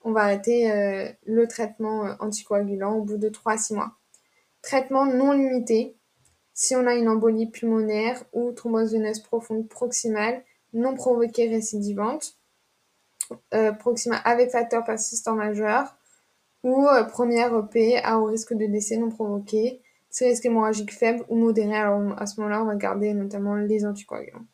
on 0.05 0.13
va 0.13 0.23
arrêter 0.23 0.71
euh, 0.73 1.09
le 1.25 1.47
traitement 1.47 2.07
euh, 2.07 2.15
anticoagulant 2.19 2.95
au 2.95 3.03
bout 3.03 3.19
de 3.19 3.29
3 3.29 3.53
à 3.53 3.59
6 3.59 3.75
mois. 3.75 3.93
Traitement 4.63 5.07
non 5.07 5.33
limité, 5.33 5.97
si 6.55 6.77
on 6.77 6.87
a 6.87 6.95
une 6.95 7.09
embolie 7.09 7.47
pulmonaire 7.47 8.23
ou 8.33 8.53
thrombose 8.53 8.93
veineuse 8.93 9.21
profonde 9.21 9.69
proximale 9.69 10.43
non 10.73 10.95
provoquée 10.95 11.49
récidivante, 11.49 12.37
euh, 13.55 13.73
proximale 13.73 14.21
avec 14.25 14.51
facteur 14.51 14.85
persistant 14.85 15.35
majeur, 15.35 15.97
ou 16.63 16.87
euh, 16.87 17.05
première 17.05 17.57
EP 17.57 17.99
à 17.99 18.19
haut 18.19 18.27
risque 18.27 18.55
de 18.55 18.67
décès 18.67 18.97
non 18.97 19.11
provoqué, 19.11 19.81
c'est 20.11 20.27
risque 20.27 20.45
hémorragique 20.45 20.93
faible 20.93 21.25
ou 21.29 21.37
modéré. 21.37 21.75
Alors 21.75 22.15
à 22.21 22.27
ce 22.27 22.41
moment-là, 22.41 22.63
on 22.63 22.67
va 22.67 22.77
garder 22.77 23.15
notamment 23.15 23.55
les 23.55 23.85
anticoagulants. 23.87 24.45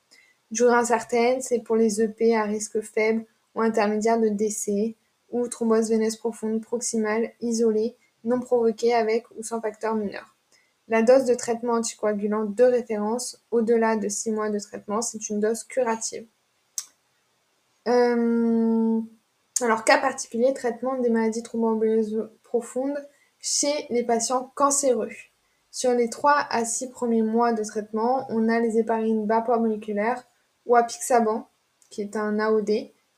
Durée 0.50 0.74
incertaine, 0.74 1.40
c'est 1.42 1.58
pour 1.58 1.76
les 1.76 2.00
EP 2.00 2.34
à 2.34 2.44
risque 2.44 2.80
faible 2.80 3.26
ou 3.54 3.60
intermédiaire 3.60 4.20
de 4.20 4.28
décès, 4.28 4.96
ou 5.30 5.46
thrombose 5.48 5.90
veineuse 5.90 6.16
profonde 6.16 6.62
proximale 6.62 7.32
isolée 7.40 7.96
non 8.24 8.40
provoquée 8.40 8.94
avec 8.94 9.26
ou 9.36 9.42
sans 9.42 9.60
facteur 9.60 9.94
mineur. 9.94 10.37
La 10.88 11.02
dose 11.02 11.26
de 11.26 11.34
traitement 11.34 11.74
anticoagulant 11.74 12.44
de 12.44 12.64
référence 12.64 13.44
au-delà 13.50 13.96
de 13.96 14.08
6 14.08 14.32
mois 14.32 14.50
de 14.50 14.58
traitement, 14.58 15.02
c'est 15.02 15.28
une 15.28 15.40
dose 15.40 15.64
curative. 15.64 16.26
Euh, 17.86 19.00
alors, 19.60 19.84
cas 19.84 19.98
particulier, 19.98 20.52
traitement 20.54 20.98
des 20.98 21.10
maladies 21.10 21.42
thromboemboliques 21.42 22.14
profondes 22.42 22.96
chez 23.38 23.86
les 23.90 24.04
patients 24.04 24.50
cancéreux. 24.54 25.10
Sur 25.70 25.92
les 25.92 26.08
3 26.08 26.46
à 26.50 26.64
6 26.64 26.90
premiers 26.90 27.22
mois 27.22 27.52
de 27.52 27.62
traitement, 27.62 28.26
on 28.30 28.48
a 28.48 28.58
les 28.60 28.78
héparines 28.78 29.26
moléculaires 29.26 30.24
ou 30.64 30.76
apixaban, 30.76 31.48
qui 31.90 32.02
est 32.02 32.16
un 32.16 32.38
AOD, 32.38 32.70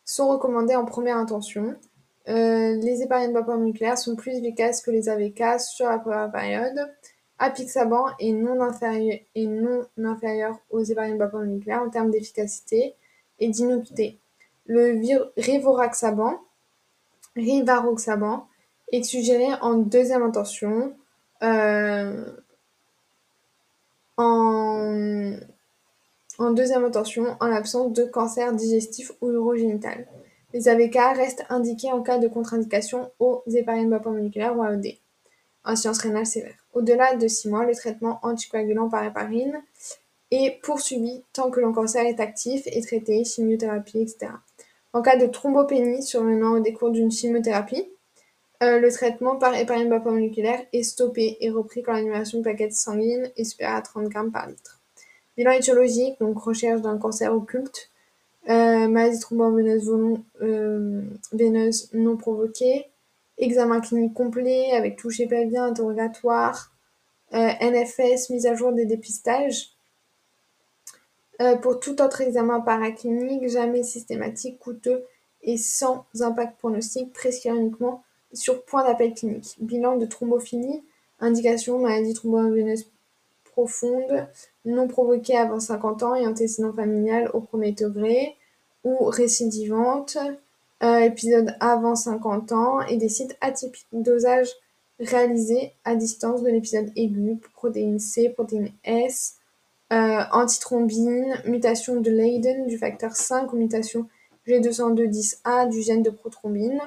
sont 0.05 0.29
recommandés 0.29 0.77
en 0.77 0.85
première 0.85 1.17
intention. 1.17 1.77
Euh, 2.29 2.77
les 2.77 3.03
héparines 3.03 3.33
moléculaires 3.33 3.99
sont 3.99 4.17
plus 4.17 4.33
efficaces 4.33 4.83
que 4.83 4.91
les 4.91 5.09
AVK 5.09 5.61
sur 5.61 5.87
la 5.87 5.99
première 5.99 6.31
période. 6.31 6.91
Apixaban 7.41 8.05
est 8.21 8.33
non 8.33 8.61
inférieur, 8.61 9.19
et 9.35 9.47
non 9.47 9.87
inférieur 10.05 10.59
aux 10.71 10.83
héparines 10.83 11.17
moléculaires 11.17 11.83
en 11.83 11.89
termes 11.89 12.11
d'efficacité 12.11 12.95
et 13.39 13.49
d'innocuité. 13.49 14.19
Le 14.67 15.33
rivaroxaban, 15.37 16.39
rivaroxaban 17.35 18.47
est 18.93 19.03
suggéré 19.03 19.49
en 19.63 19.75
deuxième 19.75 20.23
intention 20.23 20.95
euh, 21.43 22.25
en, 24.19 25.33
deuxième 26.53 26.85
intention 26.85 27.37
en 27.41 27.47
l'absence 27.47 27.93
de 27.93 28.05
cancer 28.05 28.53
digestif 28.53 29.13
ou 29.23 29.31
urogénital. 29.31 30.07
Les 30.53 30.69
AVK 30.69 30.97
restent 31.17 31.45
indiqués 31.49 31.91
en 31.93 32.03
cas 32.03 32.19
de 32.19 32.29
contre-indication 32.29 33.11
aux 33.19 33.43
héparines 33.47 33.89
moléculaires 33.89 34.57
ou 34.57 34.63
AOD. 34.63 35.00
Insuffisance 35.65 35.99
rénale 35.99 36.27
sévère. 36.27 36.55
Au-delà 36.73 37.17
de 37.17 37.29
6 37.29 37.49
mois, 37.49 37.65
le 37.65 37.75
traitement 37.75 38.19
anticoagulant 38.23 38.89
par 38.89 39.05
héparine 39.05 39.63
est 40.31 40.61
poursuivi 40.63 41.23
tant 41.33 41.51
que 41.51 41.61
le 41.61 41.73
cancer 41.73 42.05
est 42.07 42.21
actif 42.21 42.63
et 42.67 42.81
traité, 42.81 43.25
chimiothérapie, 43.25 44.01
etc. 44.01 44.33
En 44.93 45.03
cas 45.03 45.17
de 45.17 45.27
thrombopénie 45.27 46.03
survenant 46.03 46.53
au 46.53 46.61
décours 46.61 46.91
d'une 46.91 47.11
chimiothérapie, 47.11 47.89
euh, 48.63 48.79
le 48.79 48.91
traitement 48.93 49.37
par 49.37 49.55
héparine 49.55 49.89
moléculaire 49.89 50.61
est 50.73 50.83
stoppé 50.83 51.39
et 51.41 51.51
repris 51.51 51.83
quand 51.83 51.93
l'annulation 51.93 52.39
de 52.39 52.43
plaquettes 52.43 52.75
sanguines 52.75 53.31
est 53.37 53.45
supérieure 53.45 53.79
à 53.79 53.83
30 53.83 54.09
grammes 54.09 54.33
par 54.33 54.49
litre. 54.49 54.81
Bilan 55.37 55.53
étiologique, 55.53 56.19
donc 56.21 56.39
recherche 56.39 56.83
d'un 56.83 56.99
cancer 56.99 57.35
occulte, 57.35 57.91
euh, 58.49 58.89
maladie 58.89 59.19
thromboveneuse 59.19 59.91
euh, 60.43 61.03
veineuse 61.33 61.89
non 61.95 62.17
provoquée, 62.17 62.87
examen 63.41 63.81
clinique 63.81 64.15
complet 64.15 64.73
avec 64.73 64.97
toucher 64.97 65.27
pelvien, 65.27 65.65
interrogatoire, 65.65 66.73
euh, 67.35 67.49
NFS, 67.61 68.31
mise 68.31 68.47
à 68.47 68.55
jour 68.55 68.73
des 68.73 68.87
dépistages. 68.87 69.71
Euh, 71.41 71.57
pour 71.57 71.81
tout 71.81 72.03
autre 72.03 72.21
examen 72.21 72.61
paraclinique, 72.61 73.49
jamais 73.49 73.83
systématique, 73.83 74.59
coûteux 74.59 75.05
et 75.43 75.57
sans 75.57 76.05
impact 76.21 76.59
pronostic, 76.59 77.13
prescrit 77.13 77.49
uniquement 77.49 78.03
sur 78.33 78.63
point 78.65 78.85
d'appel 78.85 79.15
clinique. 79.15 79.57
Bilan 79.59 79.97
de 79.97 80.07
thrombophilie, 80.07 80.83
indication 81.19 81.79
maladie 81.79 82.15
thromboveneuse 82.15 82.91
profonde, 83.45 84.29
non 84.65 84.87
provoquée 84.87 85.37
avant 85.37 85.61
50 85.61 86.03
ans 86.03 86.15
et 86.15 86.27
antécédent 86.27 86.73
familial 86.73 87.31
au 87.33 87.41
premier 87.41 87.73
degré 87.73 88.37
ou 88.85 89.05
récidivante, 89.05 90.19
euh, 90.83 91.01
épisode 91.01 91.55
avant 91.61 91.95
50 91.95 92.53
ans 92.53 92.81
et 92.83 92.97
des 92.97 93.09
sites 93.09 93.37
atypiques. 93.41 93.87
Dosage 93.93 94.49
réalisé 94.99 95.73
à 95.85 95.95
distance 95.95 96.43
de 96.43 96.49
l'épisode 96.49 96.91
aigu, 96.97 97.39
protéine 97.55 97.99
C, 97.99 98.31
protéine 98.31 98.71
S, 98.85 99.37
euh, 99.93 100.23
antithrombine, 100.33 101.35
mutation 101.47 102.01
de 102.01 102.11
Leiden 102.11 102.67
du 102.67 102.79
facteur 102.79 103.17
5 103.17 103.53
ou 103.53 103.57
mutation 103.57 104.09
G202-10A 104.47 105.69
du 105.69 105.83
gène 105.83 106.03
de 106.03 106.11
prothrombine, 106.11 106.81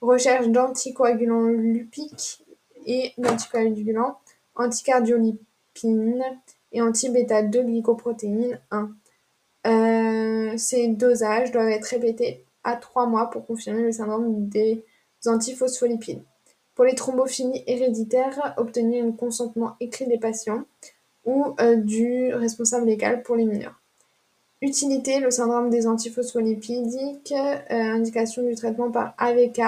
recherche 0.00 0.48
d'anticoagulants 0.48 1.46
lupiques 1.46 2.44
et 2.86 3.12
d'anticoagulants 3.18 4.18
anticardiolipine 4.56 6.22
et 6.72 6.80
anti-bêta-2 6.80 7.64
glycoprotéine 7.64 8.60
1. 8.70 8.90
Euh, 9.66 10.56
ces 10.56 10.88
dosages 10.88 11.50
doivent 11.50 11.68
être 11.68 11.86
répétés 11.86 12.44
à 12.64 12.76
3 12.76 13.06
mois 13.06 13.30
pour 13.30 13.46
confirmer 13.46 13.82
le 13.82 13.92
syndrome 13.92 14.48
des 14.48 14.84
antiphospholipides. 15.26 16.22
Pour 16.74 16.84
les 16.84 16.94
thrombophilies 16.94 17.62
héréditaires, 17.66 18.54
obtenir 18.56 19.04
un 19.04 19.12
consentement 19.12 19.76
écrit 19.80 20.06
des 20.06 20.18
patients 20.18 20.64
ou 21.24 21.54
euh, 21.60 21.76
du 21.76 22.34
responsable 22.34 22.86
légal 22.86 23.22
pour 23.22 23.36
les 23.36 23.44
mineurs. 23.44 23.80
Utilité, 24.60 25.20
le 25.20 25.30
syndrome 25.30 25.70
des 25.70 25.86
antiphospholipidiques, 25.86 27.32
euh, 27.32 27.56
indication 27.70 28.42
du 28.42 28.54
traitement 28.54 28.90
par 28.90 29.14
AVK 29.18 29.60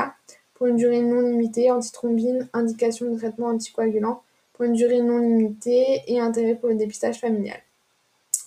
pour 0.55 0.67
une 0.67 0.77
durée 0.77 1.03
non 1.03 1.21
limitée, 1.21 1.71
antithrombine, 1.71 2.49
indication 2.53 3.11
du 3.11 3.19
traitement 3.19 3.49
anticoagulant 3.49 4.23
pour 4.55 4.65
une 4.65 4.73
durée 4.73 5.03
non 5.03 5.19
limitée 5.19 6.03
et 6.07 6.19
intérêt 6.19 6.55
pour 6.55 6.71
le 6.71 6.77
dépistage 6.77 7.21
familial. 7.21 7.59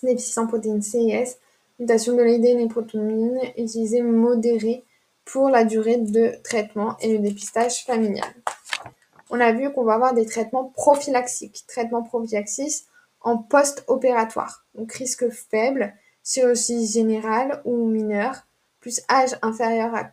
Déficient 0.01 0.43
en 0.43 0.47
protéines 0.47 0.81
C 0.81 0.97
et 0.97 1.11
S, 1.11 1.39
mutation 1.79 2.15
de 2.15 2.21
l'ADN 2.21 2.59
et 2.59 2.67
protomine, 2.67 3.39
utilisée 3.57 4.01
modérée 4.01 4.83
pour 5.25 5.49
la 5.49 5.63
durée 5.63 5.97
de 5.97 6.33
traitement 6.43 6.97
et 6.99 7.13
le 7.13 7.19
dépistage 7.19 7.85
familial. 7.85 8.33
On 9.29 9.39
a 9.39 9.51
vu 9.51 9.71
qu'on 9.71 9.83
va 9.83 9.93
avoir 9.93 10.13
des 10.13 10.25
traitements 10.25 10.65
prophylaxiques. 10.65 11.65
Traitement 11.67 12.03
prophylaxis, 12.03 12.87
en 13.21 13.37
post-opératoire. 13.37 14.65
Donc 14.75 14.91
risque 14.93 15.29
faible, 15.29 15.93
chirurgie 16.23 16.87
générale 16.87 17.61
ou 17.65 17.87
mineure, 17.87 18.47
plus 18.79 19.01
âge 19.09 19.37
inférieur 19.41 19.93
à 19.95 20.11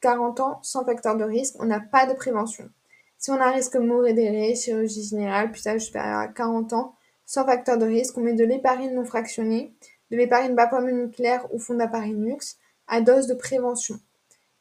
40 0.00 0.40
ans 0.40 0.60
sans 0.62 0.84
facteur 0.84 1.16
de 1.16 1.24
risque, 1.24 1.56
on 1.58 1.64
n'a 1.64 1.80
pas 1.80 2.06
de 2.06 2.14
prévention. 2.14 2.68
Si 3.18 3.30
on 3.30 3.40
a 3.40 3.46
un 3.46 3.52
risque 3.52 3.76
modéré, 3.76 4.54
chirurgie 4.54 5.02
générale, 5.02 5.50
plus 5.50 5.66
âge 5.66 5.82
supérieur 5.82 6.18
à 6.18 6.28
40 6.28 6.72
ans, 6.72 6.94
sans 7.26 7.44
facteur 7.44 7.76
de 7.76 7.84
risque, 7.84 8.16
on 8.16 8.22
met 8.22 8.32
de 8.32 8.44
l'héparine 8.44 8.94
non 8.94 9.04
fractionnée, 9.04 9.74
de 10.10 10.16
l'héparine 10.16 10.56
nucléaire 10.92 11.46
ou 11.52 11.58
fondaparinux 11.58 12.56
à 12.86 13.00
dose 13.00 13.26
de 13.26 13.34
prévention. 13.34 13.98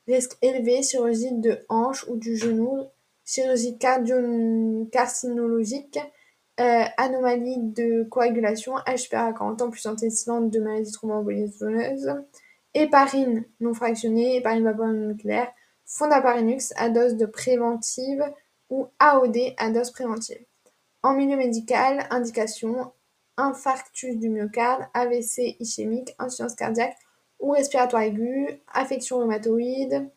Risque 0.07 0.37
élevé, 0.41 0.81
chirurgie 0.83 1.33
de 1.33 1.59
hanche 1.69 2.07
ou 2.07 2.17
du 2.17 2.35
genou, 2.37 2.85
chirurgie 3.25 3.77
cardio-carcinologique, 3.77 5.99
euh, 6.59 6.85
anomalie 6.97 7.59
de 7.59 8.03
coagulation, 8.03 8.75
H 8.87 8.97
supérieur 8.97 9.29
à 9.29 9.33
40 9.33 9.61
ans 9.61 9.69
plus 9.69 9.85
antécédent 9.85 10.41
de 10.41 10.59
maladie 10.59 10.91
thromboembolique 10.91 11.53
veineuse, 11.59 12.15
héparine 12.73 13.45
non 13.59 13.73
fractionnée, 13.73 14.37
héparine 14.37 15.07
nucléaire, 15.07 15.51
fondaparinux 15.85 16.73
à 16.75 16.89
dose 16.89 17.15
de 17.15 17.25
préventive 17.25 18.23
ou 18.69 18.87
AOD 18.99 19.37
à 19.57 19.69
dose 19.69 19.91
préventive. 19.91 20.43
En 21.03 21.13
milieu 21.13 21.37
médical, 21.37 22.07
indication 22.09 22.91
infarctus 23.37 24.17
du 24.17 24.29
myocarde, 24.29 24.83
AVC 24.93 25.57
ischémique, 25.59 26.15
insuffisance 26.19 26.55
cardiaque 26.55 26.97
ou 27.39 27.51
respiratoire 27.51 28.03
aiguë, 28.03 28.59
affection 28.73 29.19
rhumatoïde 29.19 30.09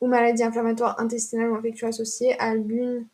ou 0.00 0.06
maladie 0.06 0.42
inflammatoire 0.42 0.98
intestinale 1.00 1.50
ou 1.50 1.56
infectieuse 1.56 1.88
associée 1.90 2.38
à 2.38 2.54
l'une 2.54 3.06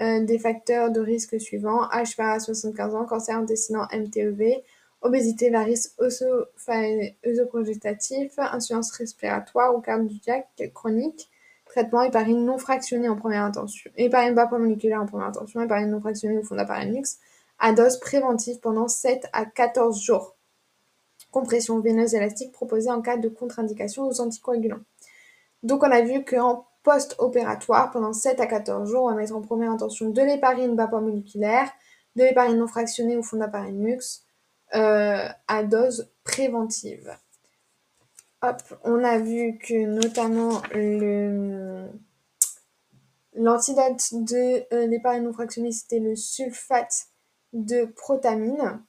euh, 0.00 0.24
des 0.24 0.38
facteurs 0.38 0.90
de 0.90 1.00
risque 1.00 1.38
suivants. 1.40 1.90
Âge 1.90 2.14
à 2.18 2.38
75 2.38 2.94
ans, 2.94 3.04
cancer 3.04 3.36
intestinal 3.36 3.86
MTEV, 3.92 4.62
obésité, 5.02 5.50
varices 5.50 5.94
œsoprogestatif, 7.26 8.38
insuffisance 8.38 8.92
respiratoire 8.92 9.74
ou 9.76 9.80
cardiaque 9.80 10.70
chronique, 10.72 11.28
traitement 11.66 12.02
héparine 12.02 12.44
non 12.44 12.58
fractionnée 12.58 13.08
en 13.08 13.16
première 13.16 13.44
intention, 13.44 13.90
héparine 13.96 14.34
moléculaire 14.34 15.02
en 15.02 15.06
première 15.06 15.28
intention, 15.28 15.60
héparine 15.60 15.90
non 15.90 16.00
fractionnée 16.00 16.38
au 16.38 16.42
fond 16.42 16.54
d'appareil 16.54 16.90
nux, 16.90 17.18
à 17.60 17.72
dose 17.72 18.00
préventive 18.00 18.58
pendant 18.60 18.88
7 18.88 19.28
à 19.32 19.44
14 19.44 20.02
jours. 20.02 20.36
Compression 21.30 21.78
veineuse 21.78 22.14
élastique 22.14 22.52
proposée 22.52 22.90
en 22.90 23.02
cas 23.02 23.16
de 23.16 23.28
contre-indication 23.28 24.08
aux 24.08 24.20
anticoagulants. 24.20 24.80
Donc 25.62 25.82
on 25.82 25.90
a 25.90 26.00
vu 26.00 26.24
qu'en 26.24 26.66
post-opératoire, 26.82 27.90
pendant 27.90 28.12
7 28.12 28.40
à 28.40 28.46
14 28.46 28.90
jours, 28.90 29.04
on 29.04 29.10
va 29.10 29.14
mettre 29.14 29.36
en 29.36 29.42
première 29.42 29.70
intention 29.70 30.08
de 30.08 30.22
l'héparine 30.22 30.74
moléculaire, 30.74 31.70
de 32.16 32.24
l'héparine 32.24 32.56
non 32.56 32.66
fractionnée 32.66 33.16
au 33.16 33.22
fond 33.22 33.36
d'appareil 33.36 33.74
nux, 33.74 34.24
euh, 34.74 35.28
à 35.46 35.62
dose 35.62 36.10
préventive. 36.24 37.14
Hop, 38.42 38.62
on 38.84 39.04
a 39.04 39.18
vu 39.18 39.58
que 39.58 39.84
notamment 39.84 40.62
l'antidote 43.34 44.14
de 44.14 44.74
euh, 44.74 44.86
l'héparine 44.86 45.24
non 45.24 45.34
fractionnée, 45.34 45.72
c'était 45.72 45.98
le 45.98 46.16
sulfate 46.16 47.10
de 47.52 47.84
protamine. 47.84 48.80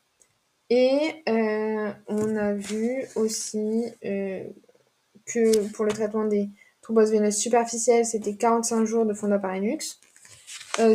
Et 0.70 0.99
euh, 1.28 1.91
on 2.07 2.36
a 2.38 2.53
vu 2.53 3.05
aussi 3.16 3.86
que 4.01 5.68
pour 5.74 5.86
le 5.86 5.91
traitement 5.91 6.26
des 6.26 6.49
thromboses 6.82 7.12
veineuses 7.12 7.38
superficielles, 7.38 8.05
c'était 8.05 8.36
45 8.36 8.86
jours 8.86 9.05
de 9.05 9.14
fond 9.14 9.28
d'appareil 9.28 9.62
nux. 9.62 9.99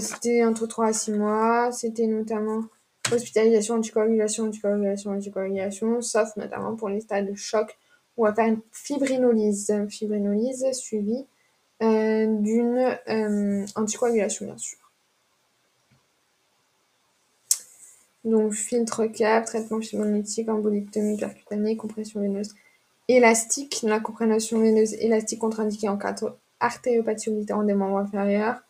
c'était 0.01 0.45
entre 0.45 0.67
3 0.67 0.87
à 0.87 0.93
6 0.93 1.13
mois. 1.13 1.73
C'était 1.73 2.07
notamment 2.07 2.65
hospitalisation, 3.13 3.75
anticoagulation, 3.77 4.45
anticoagulation, 4.45 5.11
anticoagulation, 5.11 6.01
sauf 6.01 6.35
notamment 6.37 6.75
pour 6.75 6.89
les 6.89 7.01
stades 7.01 7.29
de 7.29 7.35
choc 7.35 7.77
on 8.17 8.25
va 8.25 8.35
faire 8.35 8.47
une 8.47 8.61
fibrinolyse. 8.73 9.73
Fibrinolyse 9.91 10.67
suivie 10.73 11.27
euh, 11.83 12.27
d'une 12.41 12.99
euh, 13.09 13.67
anticoagulation, 13.75 14.47
bien 14.47 14.59
sûr. 14.59 14.79
Donc, 18.27 18.55
filtre 18.55 19.07
cap, 19.07 19.45
traitement 19.45 19.81
fibrinolytique, 19.81 20.49
embolictomie 20.49 21.17
percutanée, 21.17 21.77
compression 21.77 22.21
veineuse 22.21 22.57
élastique. 23.07 23.81
La 23.85 24.01
compression 24.01 24.59
veineuse 24.61 24.95
élastique 24.95 25.39
contre-indiquée 25.39 25.89
en 25.89 25.97
cas 25.97 26.13
d'artériopathie 26.61 27.31
oblitérante 27.31 27.69
des 27.69 27.75
membres 27.75 27.99
inférieurs. 27.99 28.61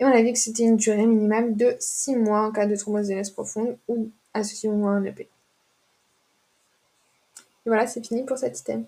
Et 0.00 0.04
on 0.04 0.08
a 0.08 0.20
vu 0.20 0.32
que 0.32 0.38
c'était 0.38 0.64
une 0.64 0.76
durée 0.76 1.06
minimale 1.06 1.56
de 1.56 1.76
6 1.78 2.16
mois 2.16 2.40
en 2.40 2.50
cas 2.50 2.66
de 2.66 2.74
thrombose 2.74 3.06
veineuse 3.06 3.30
profonde 3.30 3.78
ou 3.86 4.10
associée 4.34 4.68
au 4.68 4.74
moins 4.74 4.96
un 4.96 5.04
EP. 5.04 5.22
Et 5.22 5.28
voilà, 7.66 7.86
c'est 7.86 8.04
fini 8.04 8.24
pour 8.24 8.36
cet 8.36 8.58
item. 8.58 8.84